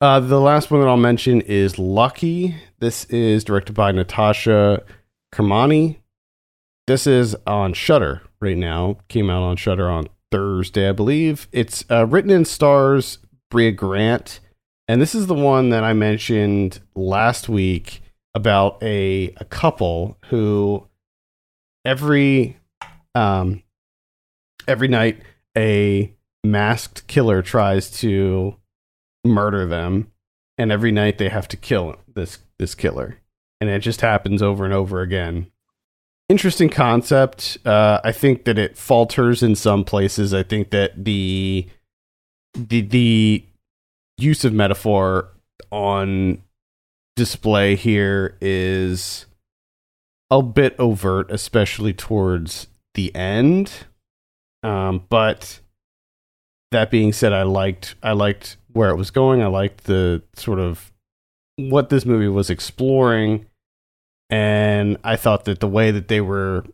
Uh, 0.00 0.20
the 0.20 0.40
last 0.40 0.70
one 0.70 0.80
that 0.80 0.88
I'll 0.88 0.98
mention 0.98 1.40
is 1.40 1.78
Lucky. 1.78 2.54
This 2.78 3.04
is 3.06 3.42
directed 3.42 3.72
by 3.72 3.90
Natasha 3.92 4.82
Kermani. 5.32 5.96
This 6.86 7.06
is 7.06 7.34
on 7.46 7.72
Shudder 7.72 8.20
right 8.44 8.56
now. 8.56 8.98
Came 9.08 9.30
out 9.30 9.42
on 9.42 9.56
Shudder 9.56 9.90
on 9.90 10.08
Thursday, 10.30 10.88
I 10.88 10.92
believe. 10.92 11.48
It's 11.50 11.84
uh, 11.90 12.06
written 12.06 12.30
and 12.30 12.46
stars 12.46 13.18
Brea 13.50 13.72
Grant, 13.72 14.40
and 14.86 15.00
this 15.00 15.14
is 15.14 15.26
the 15.26 15.34
one 15.34 15.70
that 15.70 15.82
I 15.82 15.92
mentioned 15.92 16.80
last 16.94 17.48
week 17.48 18.02
about 18.34 18.82
a 18.82 19.32
a 19.36 19.44
couple 19.44 20.18
who 20.26 20.86
every 21.84 22.58
um 23.14 23.62
every 24.66 24.88
night 24.88 25.22
a 25.56 26.12
masked 26.44 27.06
killer 27.06 27.42
tries 27.42 27.90
to 27.90 28.56
murder 29.24 29.66
them 29.66 30.10
and 30.58 30.72
every 30.72 30.90
night 30.90 31.18
they 31.18 31.28
have 31.28 31.46
to 31.48 31.56
kill 31.56 31.96
this 32.12 32.38
this 32.58 32.74
killer 32.74 33.20
and 33.60 33.70
it 33.70 33.78
just 33.78 34.00
happens 34.00 34.42
over 34.42 34.64
and 34.64 34.74
over 34.74 35.00
again. 35.00 35.46
Interesting 36.28 36.70
concept. 36.70 37.58
Uh, 37.66 38.00
I 38.02 38.12
think 38.12 38.44
that 38.44 38.58
it 38.58 38.78
falters 38.78 39.42
in 39.42 39.54
some 39.54 39.84
places. 39.84 40.32
I 40.32 40.42
think 40.42 40.70
that 40.70 41.04
the 41.04 41.68
the 42.54 42.80
the 42.80 43.44
use 44.16 44.44
of 44.44 44.52
metaphor 44.52 45.28
on 45.70 46.42
display 47.16 47.76
here 47.76 48.36
is 48.40 49.26
a 50.30 50.42
bit 50.42 50.74
overt, 50.78 51.30
especially 51.30 51.92
towards 51.92 52.68
the 52.94 53.14
end. 53.14 53.84
Um, 54.62 55.04
but 55.08 55.60
that 56.70 56.90
being 56.90 57.12
said, 57.12 57.32
I 57.32 57.42
liked 57.42 57.96
I 58.02 58.12
liked 58.12 58.56
where 58.72 58.88
it 58.88 58.96
was 58.96 59.10
going. 59.10 59.42
I 59.42 59.46
liked 59.46 59.84
the 59.84 60.22
sort 60.34 60.58
of 60.58 60.90
what 61.56 61.90
this 61.90 62.06
movie 62.06 62.28
was 62.28 62.50
exploring, 62.50 63.46
and 64.30 64.96
I 65.04 65.16
thought 65.16 65.44
that 65.44 65.60
the 65.60 65.68
way 65.68 65.90
that 65.90 66.08
they 66.08 66.20
were 66.20 66.64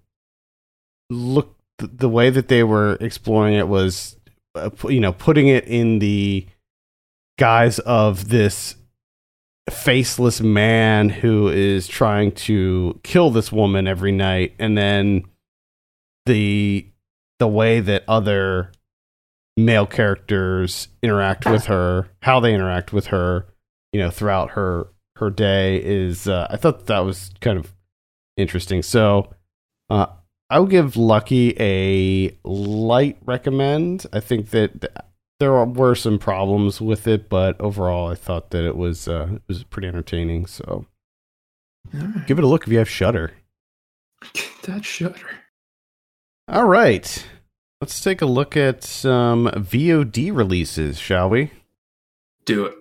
look 1.11 1.57
the 1.79 2.09
way 2.09 2.31
that 2.31 2.49
they 2.49 2.63
were 2.63 2.99
exploring 3.01 3.55
it 3.55 3.69
was, 3.69 4.17
uh, 4.55 4.71
you 4.89 5.01
know, 5.01 5.13
putting 5.13 5.49
it 5.49 5.65
in 5.65 5.99
the 5.99 6.47
guise 7.39 7.79
of 7.81 8.29
this 8.29 8.77
faceless 9.71 10.41
man 10.41 11.09
who 11.09 11.49
is 11.49 11.89
trying 11.89 12.33
to 12.33 12.99
kill 13.03 13.31
this 13.31 13.51
woman 13.51 13.87
every 13.87 14.13
night. 14.13 14.55
And 14.59 14.77
then 14.77 15.25
the 16.27 16.87
the 17.39 17.49
way 17.49 17.81
that 17.81 18.05
other 18.07 18.73
male 19.57 19.87
characters 19.87 20.89
interact 21.03 21.47
with 21.47 21.67
her 21.67 22.09
how 22.23 22.41
they 22.41 22.55
interact 22.55 22.93
with 22.93 23.07
her 23.09 23.47
you 23.93 24.01
know 24.01 24.11
throughout 24.11 24.51
her 24.51 24.87
her 25.21 25.31
day 25.31 25.77
is 25.83 26.27
uh, 26.27 26.47
i 26.51 26.57
thought 26.57 26.87
that 26.87 27.01
was 27.01 27.31
kind 27.41 27.59
of 27.59 27.73
interesting 28.37 28.83
so 28.83 29.33
uh, 29.91 30.07
i 30.51 30.59
would 30.59 30.71
give 30.71 30.97
lucky 30.97 31.55
a 31.61 32.37
light 32.45 33.17
recommend 33.25 34.07
i 34.13 34.21
think 34.21 34.51
that 34.51 35.07
there 35.41 35.53
were 35.65 35.95
some 35.95 36.19
problems 36.19 36.81
with 36.81 37.09
it, 37.09 37.29
but 37.29 37.59
overall, 37.61 38.09
I 38.09 38.15
thought 38.15 38.51
that 38.51 38.65
it 38.65 38.77
was 38.77 39.09
uh, 39.09 39.29
it 39.33 39.43
was 39.49 39.65
pretty 39.65 39.89
entertaining. 39.89 40.47
So, 40.47 40.87
Alright. 41.93 42.27
give 42.27 42.39
it 42.39 42.45
a 42.45 42.47
look 42.47 42.67
if 42.67 42.73
you 42.73 42.79
have 42.79 42.89
Shudder. 42.89 43.33
that 44.65 44.85
shudder. 44.85 45.41
All 46.47 46.67
right, 46.67 47.27
let's 47.81 48.03
take 48.03 48.21
a 48.21 48.27
look 48.27 48.57
at 48.57 48.85
some 48.85 49.47
VOD 49.47 50.35
releases, 50.37 50.99
shall 50.99 51.31
we? 51.31 51.51
Do 52.45 52.67
it. 52.67 52.75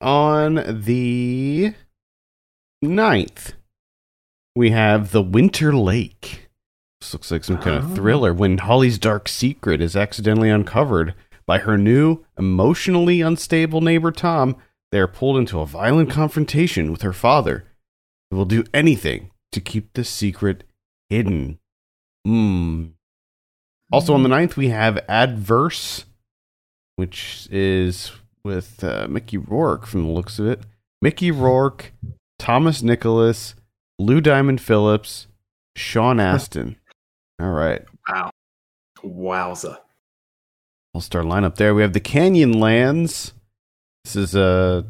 On 0.00 0.54
the 0.66 1.74
9th, 2.86 3.52
we 4.54 4.70
have 4.70 5.12
The 5.12 5.22
Winter 5.22 5.74
Lake. 5.74 6.48
This 7.00 7.12
looks 7.12 7.30
like 7.30 7.44
some 7.44 7.58
kind 7.58 7.76
Oh. 7.76 7.78
of 7.90 7.94
thriller 7.94 8.32
when 8.32 8.58
Holly's 8.58 8.98
dark 8.98 9.28
secret 9.28 9.80
is 9.80 9.94
accidentally 9.96 10.48
uncovered 10.50 11.14
by 11.46 11.58
her 11.58 11.76
new, 11.78 12.24
emotionally 12.38 13.20
unstable 13.20 13.80
neighbor 13.80 14.10
Tom. 14.10 14.56
They 14.92 14.98
are 15.00 15.06
pulled 15.08 15.36
into 15.36 15.60
a 15.60 15.66
violent 15.66 16.10
confrontation 16.10 16.90
with 16.90 17.02
her 17.02 17.12
father, 17.12 17.64
who 18.30 18.36
will 18.36 18.44
do 18.46 18.64
anything 18.72 19.30
to 19.52 19.60
keep 19.60 19.92
the 19.92 20.04
secret 20.04 20.64
hidden. 21.10 21.58
Hmm. 22.24 22.86
Also 23.92 24.14
on 24.14 24.22
the 24.22 24.28
9th, 24.28 24.56
we 24.56 24.68
have 24.68 24.98
Adverse, 25.08 26.06
which 26.96 27.46
is 27.52 28.12
with 28.44 28.82
uh, 28.82 29.06
Mickey 29.08 29.36
Rourke 29.38 29.86
from 29.86 30.04
the 30.04 30.10
looks 30.12 30.38
of 30.38 30.46
it. 30.46 30.62
Mickey 31.02 31.30
Rourke, 31.30 31.92
Thomas 32.38 32.82
Nicholas, 32.82 33.54
Lou 33.98 34.20
Diamond 34.20 34.60
Phillips, 34.60 35.26
Sean 35.76 36.20
Astin. 36.20 36.76
All 37.40 37.50
right. 37.50 37.82
Wow. 38.08 38.30
Wowza. 39.04 39.78
All 40.94 41.00
star 41.00 41.22
lineup 41.22 41.56
there. 41.56 41.74
We 41.74 41.82
have 41.82 41.92
the 41.92 42.00
Canyon 42.00 42.58
Lands. 42.58 43.32
This 44.04 44.16
is 44.16 44.34
a 44.34 44.86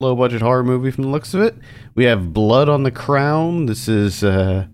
low 0.00 0.14
budget 0.14 0.42
horror 0.42 0.62
movie 0.62 0.90
from 0.90 1.04
the 1.04 1.10
looks 1.10 1.34
of 1.34 1.40
it. 1.40 1.56
We 1.94 2.04
have 2.04 2.32
Blood 2.32 2.68
on 2.68 2.82
the 2.82 2.90
Crown. 2.90 3.66
This 3.66 3.88
is 3.88 4.22
a 4.22 4.70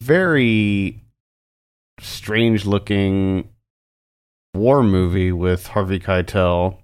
very 0.00 1.02
strange 1.98 2.66
looking 2.66 3.48
war 4.54 4.82
movie 4.82 5.32
with 5.32 5.68
Harvey 5.68 5.98
Keitel. 5.98 6.78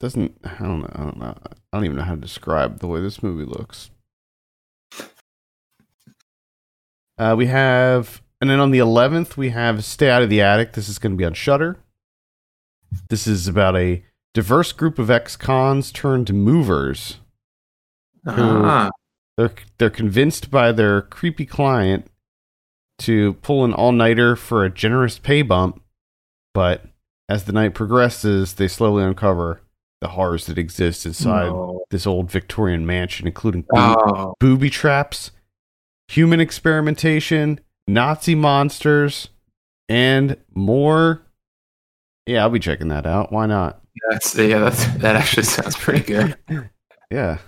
Doesn't 0.00 0.38
I 0.44 0.56
don't 0.58 0.80
know 0.80 0.90
I 0.92 1.02
don't 1.02 1.18
know 1.18 1.38
I 1.72 1.76
don't 1.76 1.84
even 1.84 1.96
know 1.96 2.02
how 2.02 2.14
to 2.14 2.20
describe 2.20 2.80
the 2.80 2.88
way 2.88 3.00
this 3.00 3.22
movie 3.22 3.44
looks. 3.44 3.90
Uh, 7.16 7.34
we 7.36 7.46
have 7.46 8.22
and 8.40 8.48
then 8.48 8.58
on 8.60 8.70
the 8.70 8.78
11th 8.78 9.36
we 9.36 9.50
have 9.50 9.84
Stay 9.84 10.08
Out 10.10 10.22
of 10.22 10.30
the 10.30 10.40
Attic. 10.40 10.72
This 10.72 10.88
is 10.88 10.98
going 10.98 11.12
to 11.12 11.18
be 11.18 11.24
on 11.24 11.34
Shudder. 11.34 11.76
This 13.08 13.26
is 13.26 13.46
about 13.46 13.76
a 13.76 14.02
diverse 14.32 14.72
group 14.72 14.98
of 14.98 15.10
ex-cons 15.10 15.92
turned 15.92 16.32
movers. 16.32 17.18
Ah, 18.26 18.90
They're 19.36 19.52
they're 19.78 19.90
convinced 19.90 20.50
by 20.50 20.72
their 20.72 21.02
creepy 21.02 21.46
client 21.46 22.10
to 23.00 23.34
pull 23.34 23.64
an 23.64 23.72
all-nighter 23.72 24.36
for 24.36 24.64
a 24.64 24.70
generous 24.70 25.18
pay 25.18 25.42
bump, 25.42 25.82
but 26.52 26.84
as 27.28 27.44
the 27.44 27.52
night 27.52 27.74
progresses, 27.74 28.54
they 28.54 28.68
slowly 28.68 29.04
uncover 29.04 29.62
the 30.00 30.08
horrors 30.08 30.46
that 30.46 30.58
exist 30.58 31.04
inside 31.04 31.48
no. 31.48 31.84
this 31.90 32.06
old 32.06 32.30
Victorian 32.30 32.86
mansion, 32.86 33.26
including 33.26 33.66
Oh, 33.74 34.34
booby 34.40 34.70
traps, 34.70 35.30
human 36.08 36.40
experimentation, 36.40 37.60
Nazi 37.86 38.34
monsters, 38.34 39.28
and 39.88 40.36
more. 40.54 41.22
Yeah, 42.26 42.42
I'll 42.42 42.50
be 42.50 42.60
checking 42.60 42.88
that 42.88 43.06
out. 43.06 43.32
Why 43.32 43.46
not? 43.46 43.80
that's 44.10 44.34
yeah. 44.36 44.58
That's, 44.58 44.86
that 44.98 45.16
actually 45.16 45.42
sounds 45.42 45.76
pretty 45.76 46.04
good. 46.04 46.36
Yeah. 47.12 47.38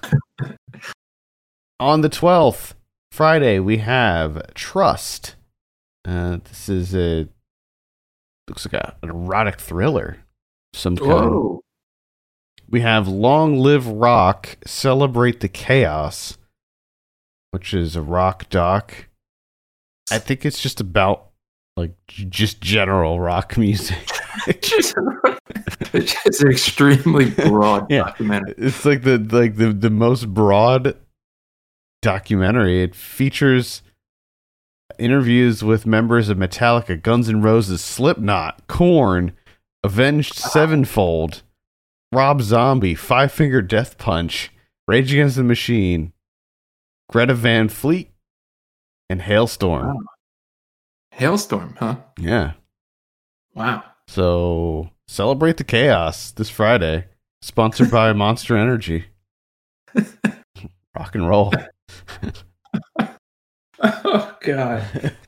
On 1.78 2.00
the 2.00 2.10
12th, 2.10 2.74
Friday, 3.12 3.60
we 3.60 3.76
have 3.76 4.52
Trust. 4.54 5.36
Uh, 6.04 6.38
this 6.42 6.68
is 6.68 6.96
a 6.96 7.28
looks 8.48 8.66
like 8.66 8.72
a, 8.72 8.96
an 9.02 9.10
erotic 9.10 9.60
thriller. 9.60 10.18
Some 10.74 10.96
kind. 10.96 11.10
Whoa. 11.10 11.60
We 12.68 12.80
have 12.80 13.06
Long 13.08 13.56
Live 13.58 13.86
Rock, 13.86 14.56
Celebrate 14.64 15.40
the 15.40 15.48
Chaos, 15.48 16.38
which 17.50 17.74
is 17.74 17.96
a 17.96 18.02
rock 18.02 18.48
doc. 18.48 19.08
I 20.10 20.18
think 20.18 20.44
it's 20.46 20.60
just 20.60 20.80
about 20.80 21.28
like 21.76 21.94
just 22.06 22.60
general 22.60 23.20
rock 23.20 23.56
music. 23.58 24.08
It's 24.46 26.14
just 26.22 26.42
extremely 26.44 27.30
broad 27.30 27.90
Yeah. 27.90 28.04
documentary. 28.04 28.54
It's 28.56 28.84
like 28.84 29.02
the 29.02 29.18
like 29.18 29.56
the 29.56 29.72
the 29.72 29.90
most 29.90 30.32
broad 30.32 30.96
documentary. 32.00 32.82
It 32.82 32.94
features 32.94 33.82
interviews 34.98 35.62
with 35.62 35.86
members 35.86 36.28
of 36.28 36.38
Metallica, 36.38 37.00
Guns 37.00 37.28
N' 37.28 37.42
Roses, 37.42 37.82
Slipknot, 37.82 38.66
Korn, 38.66 39.32
Avenged 39.84 40.34
Sevenfold, 40.34 41.42
Rob 42.12 42.42
Zombie, 42.42 42.94
Five 42.94 43.32
Finger 43.32 43.62
Death 43.62 43.96
Punch, 43.96 44.50
Rage 44.86 45.12
Against 45.12 45.36
the 45.36 45.42
Machine, 45.42 46.12
Greta 47.08 47.34
Van 47.34 47.68
Fleet, 47.68 48.10
and 49.08 49.22
Halestorm. 49.22 49.86
Wow. 49.94 50.00
Halestorm, 51.14 51.76
huh? 51.78 51.96
Yeah. 52.18 52.52
Wow. 53.54 53.84
So 54.08 54.90
celebrate 55.08 55.56
the 55.56 55.64
chaos 55.64 56.32
this 56.32 56.50
Friday. 56.50 57.06
Sponsored 57.40 57.90
by 57.90 58.12
Monster 58.14 58.56
Energy. 58.56 59.06
Rock 59.94 61.14
and 61.14 61.28
roll. 61.28 61.52
Oh 63.82 64.36
God. 64.40 65.16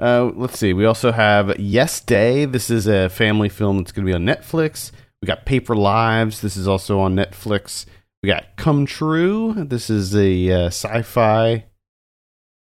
Uh, 0.00 0.32
let's 0.34 0.58
see. 0.58 0.72
We 0.72 0.84
also 0.84 1.12
have 1.12 1.60
Yes 1.60 2.00
Day. 2.00 2.44
This 2.44 2.70
is 2.70 2.88
a 2.88 3.08
family 3.08 3.48
film 3.48 3.78
that's 3.78 3.92
going 3.92 4.04
to 4.04 4.10
be 4.10 4.16
on 4.16 4.24
Netflix. 4.24 4.90
We 5.22 5.26
got 5.26 5.46
Paper 5.46 5.76
Lives. 5.76 6.40
This 6.40 6.56
is 6.56 6.66
also 6.68 6.98
on 6.98 7.14
Netflix. 7.14 7.86
We 8.22 8.28
got 8.28 8.56
Come 8.56 8.84
True. 8.86 9.54
This 9.56 9.88
is 9.88 10.14
a 10.14 10.50
uh, 10.50 10.66
sci-fi 10.66 11.64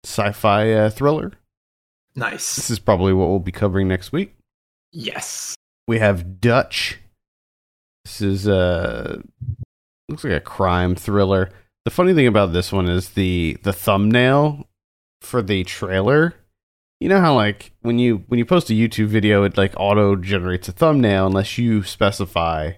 sci-fi 0.04 0.72
uh, 0.72 0.90
thriller. 0.90 1.32
Nice. 2.16 2.56
This 2.56 2.68
is 2.70 2.80
probably 2.80 3.12
what 3.12 3.28
we'll 3.28 3.38
be 3.38 3.52
covering 3.52 3.86
next 3.86 4.10
week. 4.10 4.34
Yes. 4.92 5.54
We 5.86 6.00
have 6.00 6.40
Dutch. 6.40 6.98
This 8.04 8.20
is 8.20 8.48
uh 8.48 9.20
looks 10.08 10.24
like 10.24 10.32
a 10.32 10.40
crime 10.40 10.94
thriller. 10.94 11.50
The 11.84 11.90
funny 11.90 12.14
thing 12.14 12.26
about 12.26 12.52
this 12.52 12.72
one 12.72 12.88
is 12.88 13.10
the 13.10 13.56
the 13.62 13.72
thumbnail 13.72 14.66
for 15.20 15.42
the 15.42 15.62
trailer. 15.64 16.34
You 17.00 17.08
know 17.08 17.20
how 17.20 17.34
like 17.34 17.72
when 17.82 17.98
you 17.98 18.24
when 18.28 18.38
you 18.38 18.44
post 18.44 18.70
a 18.70 18.72
YouTube 18.74 19.06
video, 19.06 19.44
it 19.44 19.56
like 19.56 19.72
auto 19.76 20.16
generates 20.16 20.68
a 20.68 20.72
thumbnail 20.72 21.26
unless 21.26 21.56
you 21.58 21.82
specify 21.84 22.72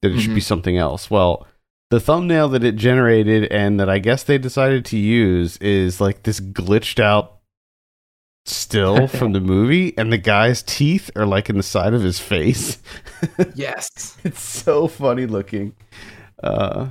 that 0.00 0.12
it 0.12 0.20
should 0.20 0.34
be 0.34 0.40
Mhm. 0.40 0.44
something 0.44 0.76
else. 0.78 1.10
Well, 1.10 1.46
the 1.90 2.00
thumbnail 2.00 2.48
that 2.50 2.64
it 2.64 2.76
generated 2.76 3.44
and 3.52 3.78
that 3.78 3.90
I 3.90 3.98
guess 3.98 4.22
they 4.22 4.38
decided 4.38 4.84
to 4.86 4.96
use 4.96 5.58
is 5.58 6.00
like 6.00 6.22
this 6.22 6.40
glitched 6.40 6.98
out 6.98 7.40
still 8.46 9.06
from 9.18 9.32
the 9.32 9.40
movie, 9.40 9.96
and 9.98 10.10
the 10.10 10.18
guy's 10.18 10.62
teeth 10.62 11.10
are 11.14 11.26
like 11.26 11.50
in 11.50 11.56
the 11.58 11.62
side 11.62 11.92
of 11.92 12.02
his 12.02 12.18
face. 12.18 12.78
yes. 13.54 14.16
it's 14.24 14.40
so 14.42 14.88
funny 14.88 15.26
looking. 15.26 15.74
Uh, 16.42 16.88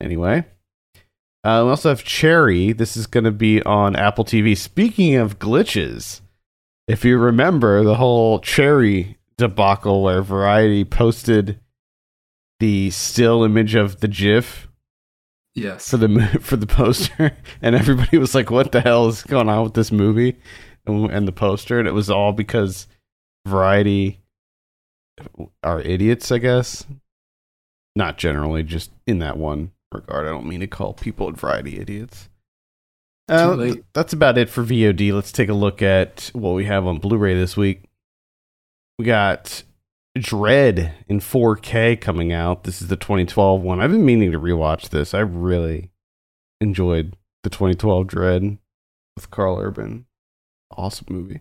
anyway, 0.00 0.44
uh, 1.46 1.62
we 1.62 1.70
also 1.70 1.90
have 1.90 2.02
Cherry. 2.02 2.72
This 2.72 2.96
is 2.96 3.06
going 3.06 3.22
to 3.22 3.30
be 3.30 3.62
on 3.62 3.94
Apple 3.94 4.24
TV. 4.24 4.56
Speaking 4.56 5.14
of 5.14 5.38
glitches, 5.38 6.20
if 6.88 7.04
you 7.04 7.18
remember 7.18 7.84
the 7.84 7.94
whole 7.94 8.40
Cherry 8.40 9.16
debacle 9.38 10.02
where 10.02 10.22
Variety 10.22 10.84
posted 10.84 11.60
the 12.58 12.90
still 12.90 13.44
image 13.44 13.76
of 13.76 14.00
the 14.00 14.08
GIF 14.08 14.66
Yes. 15.54 15.88
for 15.88 15.98
the 15.98 16.08
for 16.42 16.56
the 16.56 16.66
poster, 16.66 17.30
and 17.62 17.76
everybody 17.76 18.18
was 18.18 18.34
like, 18.34 18.50
"What 18.50 18.72
the 18.72 18.80
hell 18.80 19.06
is 19.06 19.22
going 19.22 19.48
on 19.48 19.62
with 19.62 19.74
this 19.74 19.92
movie?" 19.92 20.36
and, 20.84 21.08
and 21.12 21.28
the 21.28 21.32
poster, 21.32 21.78
and 21.78 21.86
it 21.86 21.94
was 21.94 22.10
all 22.10 22.32
because 22.32 22.88
Variety 23.46 24.20
are 25.62 25.80
idiots, 25.80 26.32
I 26.32 26.38
guess. 26.38 26.84
Not 27.94 28.18
generally, 28.18 28.64
just 28.64 28.90
in 29.06 29.20
that 29.20 29.38
one 29.38 29.70
regard. 29.92 30.26
I 30.26 30.30
don't 30.30 30.46
mean 30.46 30.60
to 30.60 30.66
call 30.66 30.92
people 30.92 31.28
at 31.28 31.36
Variety 31.38 31.78
idiots. 31.78 32.28
Uh, 33.28 33.50
Too 33.50 33.54
late. 33.56 33.84
that's 33.92 34.12
about 34.12 34.38
it 34.38 34.48
for 34.48 34.62
VOD. 34.62 35.12
Let's 35.12 35.32
take 35.32 35.48
a 35.48 35.54
look 35.54 35.82
at 35.82 36.30
what 36.32 36.52
we 36.52 36.64
have 36.66 36.86
on 36.86 36.98
Blu-ray 36.98 37.34
this 37.34 37.56
week. 37.56 37.82
We 38.98 39.04
got 39.04 39.64
Dredd 40.16 40.92
in 41.08 41.20
4K 41.20 42.00
coming 42.00 42.32
out. 42.32 42.64
This 42.64 42.80
is 42.80 42.88
the 42.88 42.96
2012 42.96 43.62
one. 43.62 43.80
I've 43.80 43.90
been 43.90 44.04
meaning 44.06 44.32
to 44.32 44.38
rewatch 44.38 44.90
this. 44.90 45.12
I 45.12 45.20
really 45.20 45.90
enjoyed 46.60 47.16
the 47.42 47.50
2012 47.50 48.06
Dredd 48.06 48.58
with 49.16 49.30
Karl 49.30 49.58
Urban. 49.58 50.06
Awesome 50.76 51.06
movie. 51.10 51.40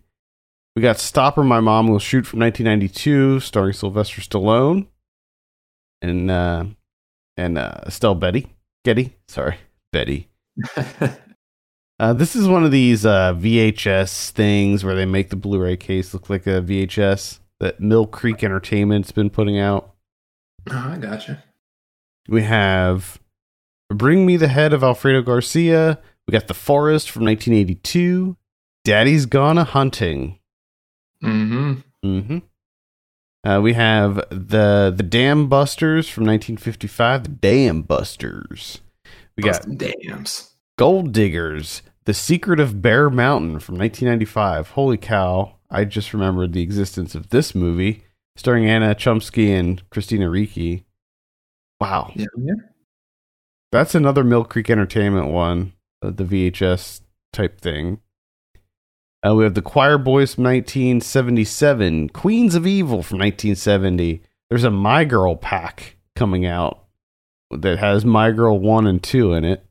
We 0.75 0.81
got 0.81 0.99
Stop 0.99 1.37
or 1.37 1.43
My 1.43 1.61
Mom 1.61 1.87
Will 1.87 1.99
Shoot 1.99 2.25
from 2.27 2.39
1992, 2.39 3.39
starring 3.39 3.73
Sylvester 3.73 4.21
Stallone 4.21 4.87
and 6.01 6.29
uh, 6.29 6.65
and 7.37 7.57
uh, 7.57 7.75
Estelle 7.85 8.15
Betty. 8.15 8.47
Getty, 8.83 9.15
sorry, 9.27 9.57
Betty. 9.91 10.29
Uh, 11.97 12.11
this 12.11 12.35
is 12.35 12.45
one 12.45 12.65
of 12.65 12.71
these 12.71 13.05
uh, 13.05 13.33
VHS 13.35 14.31
things 14.31 14.83
where 14.83 14.95
they 14.95 15.05
make 15.05 15.29
the 15.29 15.37
Blu-ray 15.37 15.77
case 15.77 16.13
look 16.13 16.29
like 16.29 16.45
a 16.45 16.61
VHS 16.61 17.39
that 17.61 17.79
Mill 17.79 18.05
Creek 18.05 18.43
Entertainment's 18.43 19.13
been 19.13 19.29
putting 19.29 19.57
out. 19.57 19.93
oh, 20.69 20.89
I 20.93 20.97
gotcha. 20.97 21.41
We 22.27 22.43
have 22.43 23.21
Bring 23.89 24.25
Me 24.25 24.35
the 24.35 24.49
Head 24.49 24.73
of 24.73 24.83
Alfredo 24.83 25.21
Garcia. 25.21 25.99
We 26.27 26.33
got 26.33 26.47
The 26.49 26.53
Forest 26.53 27.09
from 27.09 27.23
1982. 27.23 28.35
Daddy's 28.83 29.25
Gone 29.25 29.57
a 29.57 29.63
Hunting. 29.63 30.39
Mm-hmm. 31.23 31.73
Mm-hmm. 32.05 32.37
Uh, 33.45 33.61
we 33.61 33.73
have 33.73 34.15
the 34.29 34.91
the 34.95 35.03
Dam 35.03 35.47
Busters 35.47 36.09
from 36.09 36.23
1955. 36.25 37.23
The 37.23 37.29
Dam 37.29 37.83
Busters. 37.83 38.81
We 39.37 39.43
got 39.43 39.67
dams. 39.77 40.55
Gold 40.77 41.11
Diggers, 41.11 41.81
The 42.05 42.13
Secret 42.13 42.59
of 42.59 42.81
Bear 42.81 43.09
Mountain 43.09 43.59
from 43.59 43.77
1995. 43.77 44.69
Holy 44.71 44.97
cow, 44.97 45.55
I 45.69 45.85
just 45.85 46.13
remembered 46.13 46.53
the 46.53 46.61
existence 46.61 47.15
of 47.15 47.29
this 47.29 47.53
movie, 47.53 48.03
starring 48.35 48.65
Anna 48.65 48.95
Chlumsky 48.95 49.49
and 49.57 49.87
Christina 49.89 50.29
Ricci. 50.29 50.85
Wow, 51.79 52.11
Yeah, 52.15 52.25
yeah. 52.37 52.53
that's 53.71 53.95
another 53.95 54.23
Mill 54.23 54.45
Creek 54.45 54.69
Entertainment 54.69 55.27
one, 55.27 55.73
uh, 56.01 56.11
the 56.11 56.23
VHS 56.23 57.01
type 57.33 57.59
thing. 57.59 57.99
Uh, 59.25 59.33
we 59.33 59.43
have 59.43 59.55
The 59.55 59.61
Choir 59.61 59.97
Boys 59.97 60.35
from 60.35 60.43
1977, 60.43 62.09
Queens 62.09 62.53
of 62.53 62.67
Evil 62.67 63.01
from 63.01 63.17
1970. 63.19 64.21
There's 64.49 64.63
a 64.63 64.69
My 64.69 65.03
Girl 65.03 65.35
pack 65.35 65.95
coming 66.15 66.45
out 66.45 66.85
that 67.49 67.79
has 67.79 68.05
My 68.05 68.31
Girl 68.31 68.59
1 68.59 68.85
and 68.85 69.01
2 69.01 69.33
in 69.33 69.45
it. 69.45 69.65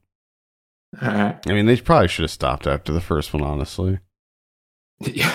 Right. 1.01 1.39
I 1.47 1.53
mean, 1.53 1.67
they 1.67 1.77
probably 1.77 2.09
should 2.09 2.23
have 2.23 2.31
stopped 2.31 2.67
after 2.67 2.93
the 2.93 3.01
first 3.01 3.33
one, 3.33 3.43
honestly. 3.43 3.99
Yeah. 5.01 5.33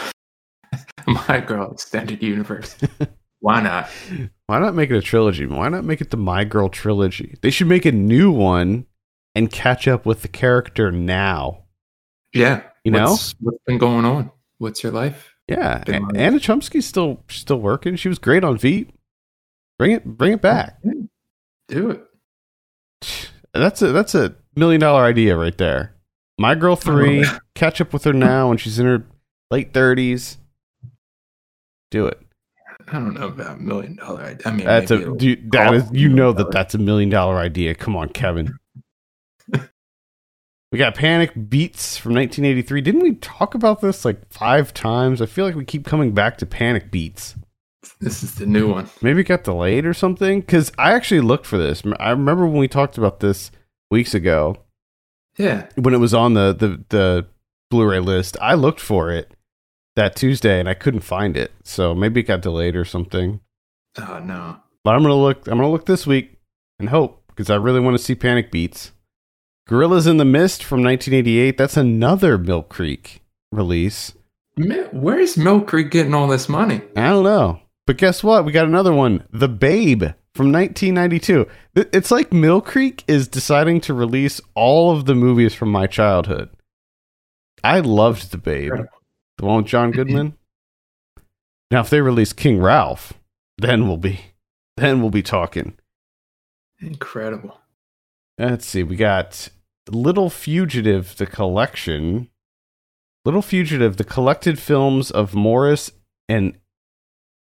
My 1.08 1.40
girl 1.40 1.72
extended 1.72 2.22
universe. 2.22 2.78
Why 3.40 3.62
not? 3.62 3.90
Why 4.48 4.60
not 4.60 4.76
make 4.76 4.92
it 4.92 4.98
a 4.98 5.02
trilogy? 5.02 5.46
Why 5.46 5.70
not 5.70 5.86
make 5.86 6.02
it 6.02 6.12
the 6.12 6.18
My 6.18 6.44
Girl 6.44 6.70
trilogy? 6.70 7.38
They 7.42 7.50
should 7.50 7.68
make 7.68 7.86
a 7.86 7.92
new 7.92 8.32
one 8.32 8.86
and 9.34 9.52
catch 9.52 9.88
up 9.88 10.06
with 10.06 10.22
the 10.22 10.28
character 10.28 10.92
now. 10.92 11.64
Yeah. 12.34 12.64
You 12.84 12.92
know? 12.92 13.12
What's, 13.12 13.36
what's 13.40 13.64
been 13.66 13.78
going 13.78 14.06
on? 14.06 14.32
What's 14.58 14.84
your 14.84 14.92
life? 14.92 15.34
Yeah, 15.48 15.84
A- 15.88 16.18
Anna 16.18 16.38
Chlumsky's 16.38 16.86
still 16.86 17.24
still 17.30 17.60
working. 17.60 17.96
She 17.96 18.08
was 18.08 18.20
great 18.20 18.44
on 18.44 18.58
Veep. 18.58 18.94
Bring 19.80 19.92
it, 19.92 20.06
bring 20.06 20.34
it 20.34 20.42
back. 20.42 20.78
Do 21.68 21.90
it. 21.92 22.04
That's 23.54 23.82
a 23.82 23.92
that's 23.92 24.14
a 24.14 24.36
million 24.56 24.80
dollar 24.80 25.04
idea 25.04 25.36
right 25.36 25.58
there. 25.58 25.96
My 26.38 26.54
Girl 26.54 26.76
three, 26.76 27.26
catch 27.56 27.82
up 27.82 27.92
with 27.94 28.04
her 28.04 28.14
now 28.14 28.50
when 28.50 28.58
she's 28.60 28.78
in 28.78 28.86
her 28.86 29.04
late 29.50 29.74
thirties. 29.74 30.38
Do 31.90 32.06
it. 32.06 32.20
I 32.88 32.94
don't 32.94 33.16
know 33.16 33.28
about 33.28 33.58
a 33.58 33.60
million 33.60 33.96
dollar. 33.96 34.22
idea. 34.22 34.42
I 34.46 34.52
mean, 34.52 34.66
That's 34.68 34.92
a 34.92 35.16
dude, 35.16 35.52
that 35.52 35.74
is 35.74 35.90
you 35.92 36.10
know 36.10 36.32
that 36.34 36.52
that's 36.52 36.76
a 36.76 36.78
million 36.78 37.10
dollar 37.10 37.38
idea. 37.38 37.74
Come 37.74 37.96
on, 37.96 38.10
Kevin. 38.10 38.56
We 40.72 40.78
got 40.78 40.96
Panic 40.96 41.50
Beats 41.50 41.98
from 41.98 42.14
1983. 42.14 42.82
Didn't 42.82 43.02
we 43.02 43.16
talk 43.16 43.56
about 43.56 43.82
this 43.82 44.06
like 44.06 44.32
five 44.32 44.74
times? 44.74 45.22
I 45.22 45.26
feel 45.26 45.46
like 45.46 45.56
we 45.56 45.66
keep 45.66 45.86
coming 45.86 46.12
back 46.14 46.38
to 46.40 46.46
Panic 46.46 46.92
Beats. 46.92 47.36
This 48.00 48.22
is 48.24 48.36
the 48.36 48.46
new 48.46 48.72
one. 48.72 48.90
Maybe 49.02 49.22
it 49.22 49.26
got 49.28 49.44
delayed 49.44 49.86
or 49.86 49.94
something. 49.94 50.42
Because 50.42 50.72
I 50.78 50.94
actually 50.94 51.22
looked 51.22 51.46
for 51.46 51.58
this. 51.58 51.82
I 52.00 52.12
remember 52.12 52.46
when 52.46 52.58
we 52.60 52.68
talked 52.68 52.98
about 52.98 53.20
this 53.20 53.52
weeks 53.90 54.14
ago 54.14 54.58
Yeah. 55.38 55.68
when 55.76 55.94
it 55.94 56.00
was 56.00 56.14
on 56.14 56.34
the 56.34 56.54
the 56.54 56.84
the 56.90 57.26
Blu-ray 57.72 58.00
list. 58.00 58.38
I 58.42 58.54
looked 58.54 58.80
for 58.80 59.12
it 59.12 59.32
that 59.96 60.16
Tuesday 60.16 60.60
and 60.60 60.68
I 60.70 60.74
couldn't 60.76 61.02
find 61.02 61.36
it. 61.38 61.52
So 61.64 61.96
maybe 61.96 62.20
it 62.22 62.24
got 62.24 62.42
delayed 62.42 62.76
or 62.76 62.86
something. 62.86 63.40
Oh 63.98 64.20
no. 64.20 64.58
But 64.84 64.96
I'm 64.96 65.02
gonna 65.02 65.16
look. 65.16 65.48
I'm 65.48 65.58
gonna 65.58 65.72
look 65.72 65.86
this 65.86 66.06
week 66.06 66.38
and 66.80 66.90
hope 66.90 67.24
because 67.28 67.50
I 67.50 67.56
really 67.56 67.80
want 67.80 67.98
to 67.98 68.04
see 68.04 68.16
Panic 68.16 68.52
Beats. 68.52 68.92
Gorillas 69.70 70.08
in 70.08 70.18
the 70.18 70.26
Mist 70.26 70.64
from 70.64 70.82
1988. 70.82 71.56
That's 71.56 71.78
another 71.78 72.40
Mill 72.40 72.64
Creek 72.64 73.22
release. 73.52 74.14
Where's 74.92 75.38
Mill 75.38 75.62
Creek 75.62 75.92
getting 75.92 76.16
all 76.16 76.28
this 76.28 76.50
money? 76.50 76.82
I 76.96 77.10
don't 77.10 77.24
know, 77.24 77.62
but 77.86 77.98
guess 77.98 78.24
what? 78.24 78.46
We 78.46 78.52
got 78.52 78.66
another 78.66 78.92
one. 78.92 79.28
The 79.32 79.48
Babe 79.48 80.06
from 80.34 80.52
1992. 80.52 81.48
It's 81.76 82.10
like 82.10 82.34
Mill 82.34 82.62
Creek 82.62 83.04
is 83.08 83.28
deciding 83.28 83.80
to 83.82 83.94
release 83.94 84.42
all 84.56 84.92
of 84.92 85.06
the 85.06 85.14
movies 85.14 85.54
from 85.54 85.72
my 85.72 85.86
childhood. 85.86 86.50
I 87.64 87.82
loved 87.82 88.32
The 88.32 88.40
Babe, 88.40 88.74
the 89.38 89.46
one 89.46 89.58
with 89.58 89.68
John 89.68 89.92
Goodman. 89.92 90.36
Now, 91.70 91.82
if 91.82 91.92
they 91.92 92.02
release 92.02 92.34
King 92.34 92.60
Ralph, 92.60 93.14
then 93.60 93.88
we'll 93.88 93.98
be, 93.98 94.22
then 94.78 95.00
we'll 95.02 95.12
be 95.12 95.22
talking. 95.22 95.78
Incredible. 96.80 97.60
Let's 98.40 98.66
see. 98.66 98.82
We 98.82 98.96
got 98.96 99.50
Little 99.92 100.30
Fugitive, 100.30 101.16
the 101.18 101.26
collection. 101.26 102.30
Little 103.26 103.42
Fugitive, 103.42 103.98
the 103.98 104.04
collected 104.04 104.60
films 104.60 105.12
of 105.12 105.36
Morris 105.36 105.92
and 106.28 106.58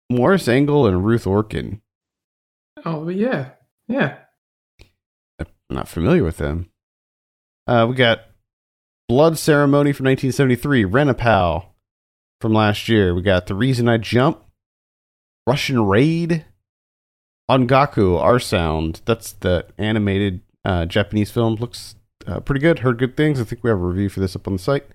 Morris 0.09 0.47
Engel 0.47 0.85
and 0.85 1.05
Ruth 1.05 1.25
Orkin. 1.25 1.81
Oh 2.85 3.09
yeah. 3.09 3.51
Yeah. 3.87 4.17
I'm 5.39 5.47
not 5.69 5.87
familiar 5.87 6.23
with 6.23 6.37
them. 6.37 6.69
Uh, 7.67 7.87
we 7.89 7.95
got 7.95 8.21
Blood 9.07 9.37
Ceremony 9.37 9.91
from 9.91 10.05
1973, 10.05 10.85
Rent-a-Pal 10.85 11.75
from 12.41 12.53
last 12.53 12.87
year. 12.87 13.13
We 13.15 13.21
got 13.21 13.47
The 13.47 13.55
Reason 13.55 13.87
I 13.89 13.97
Jump, 13.97 14.43
Russian 15.47 15.85
Raid, 15.85 16.45
Ongaku, 17.49 18.19
Our 18.19 18.39
Sound. 18.39 19.01
That's 19.05 19.31
the 19.33 19.67
animated 19.77 20.41
uh, 20.63 20.85
Japanese 20.85 21.31
film. 21.31 21.55
Looks 21.55 21.95
uh, 22.27 22.39
pretty 22.39 22.61
good. 22.61 22.79
Heard 22.79 22.97
good 22.97 23.17
things. 23.17 23.39
I 23.39 23.43
think 23.43 23.63
we 23.63 23.69
have 23.69 23.79
a 23.79 23.83
review 23.83 24.09
for 24.09 24.19
this 24.19 24.35
up 24.35 24.47
on 24.47 24.53
the 24.53 24.59
site. 24.59 24.85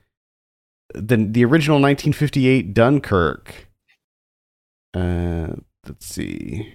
Then 0.94 1.32
the 1.32 1.44
original 1.44 1.76
1958 1.76 2.74
Dunkirk. 2.74 3.68
Uh, 4.92 5.54
let's 5.86 6.06
see. 6.06 6.74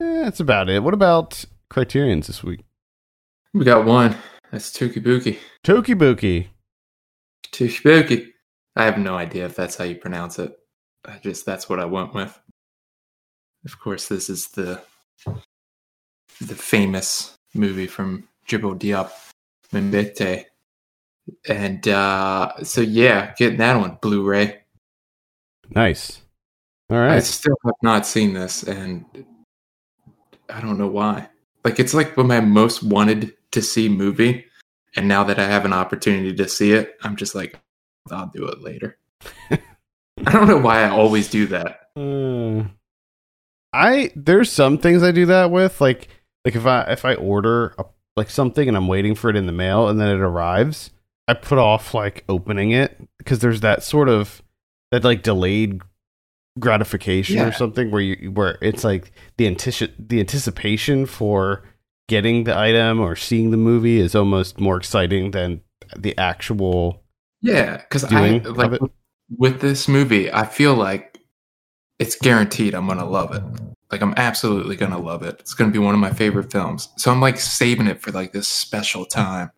Eh, 0.00 0.22
that's 0.22 0.40
about 0.40 0.68
it. 0.68 0.82
What 0.82 0.94
about 0.94 1.44
Criterion's 1.70 2.26
this 2.26 2.44
week? 2.44 2.60
We 3.52 3.64
got 3.64 3.84
one. 3.86 4.16
That's 4.52 4.70
Touki 4.70 5.02
Bouki. 5.02 5.38
Tokibuki. 5.64 6.48
Touki 7.52 7.82
Bouki. 7.82 8.28
I 8.76 8.84
have 8.84 8.98
no 8.98 9.16
idea 9.16 9.46
if 9.46 9.56
that's 9.56 9.76
how 9.76 9.84
you 9.84 9.96
pronounce 9.96 10.38
it. 10.38 10.54
I 11.04 11.18
just 11.18 11.46
that's 11.46 11.68
what 11.68 11.80
I 11.80 11.86
went 11.86 12.14
with. 12.14 12.38
Of 13.64 13.80
course, 13.80 14.08
this 14.08 14.28
is 14.28 14.48
the 14.48 14.80
the 16.40 16.54
famous 16.54 17.34
movie 17.54 17.86
from 17.86 18.28
Djibo 18.46 18.78
Diop, 18.78 19.10
Mambéty. 19.76 20.44
And 21.48 21.86
uh, 21.88 22.62
so, 22.62 22.80
yeah, 22.80 23.34
getting 23.36 23.58
that 23.58 23.76
one 23.76 23.98
Blu 24.00 24.24
ray. 24.24 24.60
Nice. 25.70 26.22
All 26.90 26.98
right. 26.98 27.12
I 27.12 27.20
still 27.20 27.56
have 27.64 27.74
not 27.82 28.06
seen 28.06 28.32
this, 28.32 28.62
and 28.62 29.04
I 30.48 30.60
don't 30.60 30.78
know 30.78 30.86
why. 30.86 31.28
Like, 31.64 31.80
it's 31.80 31.94
like 31.94 32.16
my 32.16 32.40
most 32.40 32.82
wanted 32.82 33.34
to 33.50 33.62
see 33.62 33.88
movie. 33.88 34.44
And 34.94 35.08
now 35.08 35.24
that 35.24 35.38
I 35.38 35.46
have 35.46 35.64
an 35.64 35.72
opportunity 35.72 36.32
to 36.34 36.48
see 36.48 36.72
it, 36.72 36.96
I'm 37.02 37.16
just 37.16 37.34
like, 37.34 37.60
I'll 38.10 38.30
do 38.32 38.46
it 38.46 38.62
later. 38.62 38.98
I 39.50 40.32
don't 40.32 40.48
know 40.48 40.58
why 40.58 40.84
I 40.84 40.90
always 40.90 41.28
do 41.28 41.46
that. 41.48 41.80
Uh, 41.96 42.68
I 43.72 44.12
there's 44.14 44.50
some 44.50 44.78
things 44.78 45.02
I 45.02 45.12
do 45.12 45.26
that 45.26 45.50
with, 45.50 45.80
like 45.80 46.08
like 46.44 46.56
if 46.56 46.64
I 46.64 46.82
if 46.84 47.04
I 47.04 47.14
order 47.14 47.74
a, 47.78 47.84
like 48.16 48.30
something 48.30 48.66
and 48.68 48.76
I'm 48.76 48.88
waiting 48.88 49.14
for 49.14 49.30
it 49.30 49.36
in 49.36 49.46
the 49.46 49.52
mail 49.52 49.88
and 49.88 50.00
then 50.00 50.08
it 50.08 50.20
arrives, 50.20 50.90
I 51.28 51.34
put 51.34 51.58
off 51.58 51.92
like 51.94 52.24
opening 52.28 52.70
it 52.70 52.96
because 53.18 53.40
there's 53.40 53.60
that 53.60 53.82
sort 53.82 54.08
of 54.08 54.42
that 54.92 55.04
like 55.04 55.22
delayed 55.22 55.80
gratification 56.58 57.36
Yeah. 57.36 57.48
or 57.48 57.52
something 57.52 57.90
where 57.90 58.00
you 58.00 58.30
where 58.30 58.56
it's 58.62 58.82
like 58.84 59.12
the 59.36 59.44
antici- 59.52 59.92
the 59.98 60.20
anticipation 60.20 61.04
for 61.04 61.62
getting 62.08 62.44
the 62.44 62.56
item 62.56 63.00
or 63.00 63.16
seeing 63.16 63.50
the 63.50 63.56
movie 63.56 63.98
is 63.98 64.14
almost 64.14 64.58
more 64.60 64.76
exciting 64.76 65.32
than 65.32 65.60
the 65.96 66.16
actual 66.16 67.02
Yeah, 67.42 67.76
because 67.78 68.04
I 68.04 68.38
like 68.38 68.72
it. 68.72 68.80
with 69.36 69.60
this 69.60 69.88
movie, 69.88 70.32
I 70.32 70.46
feel 70.46 70.74
like 70.74 71.18
it's 71.98 72.16
guaranteed 72.16 72.74
I'm 72.74 72.86
gonna 72.86 73.04
love 73.08 73.34
it. 73.34 73.42
Like 73.90 74.02
I'm 74.02 74.14
absolutely 74.16 74.76
gonna 74.76 74.98
love 74.98 75.22
it. 75.22 75.36
It's 75.40 75.54
gonna 75.54 75.70
be 75.70 75.78
one 75.78 75.94
of 75.94 76.00
my 76.00 76.10
favorite 76.10 76.50
films. 76.50 76.88
So 76.96 77.10
I'm 77.10 77.20
like 77.20 77.38
saving 77.38 77.86
it 77.86 78.00
for 78.02 78.10
like 78.10 78.32
this 78.32 78.48
special 78.48 79.04
time. 79.04 79.50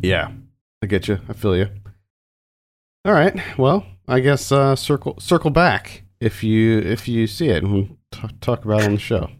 Yeah, 0.00 0.30
I 0.82 0.86
get 0.86 1.08
you. 1.08 1.18
I 1.28 1.32
feel 1.32 1.56
you. 1.56 1.68
All 3.04 3.12
right. 3.12 3.38
Well, 3.58 3.86
I 4.08 4.20
guess 4.20 4.50
uh, 4.50 4.76
circle 4.76 5.16
circle 5.20 5.50
back 5.50 6.02
if 6.20 6.42
you 6.42 6.78
if 6.78 7.06
you 7.08 7.26
see 7.26 7.48
it 7.48 7.62
and 7.62 7.72
we'll 7.72 7.88
t- 8.12 8.34
talk 8.40 8.64
about 8.64 8.80
it 8.80 8.86
on 8.86 8.94
the 8.94 9.00
show. 9.00 9.30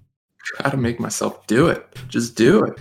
Try 0.45 0.71
to 0.71 0.77
make 0.77 1.01
myself 1.01 1.47
do 1.47 1.67
it. 1.69 1.85
Just 2.09 2.37
do 2.37 2.63
it. 2.65 2.79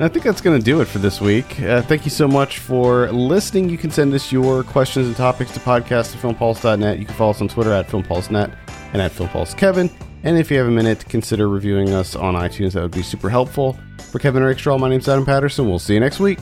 I 0.00 0.08
think 0.08 0.24
that's 0.24 0.40
going 0.40 0.58
to 0.58 0.64
do 0.64 0.80
it 0.80 0.86
for 0.86 0.98
this 0.98 1.20
week. 1.20 1.60
Uh, 1.60 1.82
thank 1.82 2.04
you 2.06 2.10
so 2.10 2.26
much 2.26 2.58
for 2.58 3.10
listening. 3.12 3.68
You 3.68 3.76
can 3.76 3.90
send 3.90 4.14
us 4.14 4.32
your 4.32 4.64
questions 4.64 5.06
and 5.06 5.14
topics 5.16 5.52
to 5.52 5.60
podcast 5.60 6.14
at 6.14 6.22
filmpulse.net. 6.22 6.98
You 6.98 7.04
can 7.04 7.14
follow 7.14 7.32
us 7.32 7.40
on 7.42 7.48
Twitter 7.48 7.72
at 7.72 7.86
filmpulsenet 7.86 8.56
and 8.92 9.02
at 9.02 9.12
filmpulsekevin. 9.12 9.92
And 10.22 10.38
if 10.38 10.50
you 10.50 10.56
have 10.58 10.68
a 10.68 10.70
minute, 10.70 11.04
consider 11.08 11.48
reviewing 11.48 11.90
us 11.90 12.16
on 12.16 12.34
iTunes. 12.34 12.72
That 12.72 12.82
would 12.82 12.92
be 12.92 13.02
super 13.02 13.28
helpful. 13.28 13.78
For 14.10 14.18
Kevin 14.18 14.42
Rakestraw, 14.42 14.78
my 14.78 14.88
name's 14.88 15.08
Adam 15.08 15.26
Patterson. 15.26 15.68
We'll 15.68 15.78
see 15.78 15.94
you 15.94 16.00
next 16.00 16.18
week. 16.18 16.38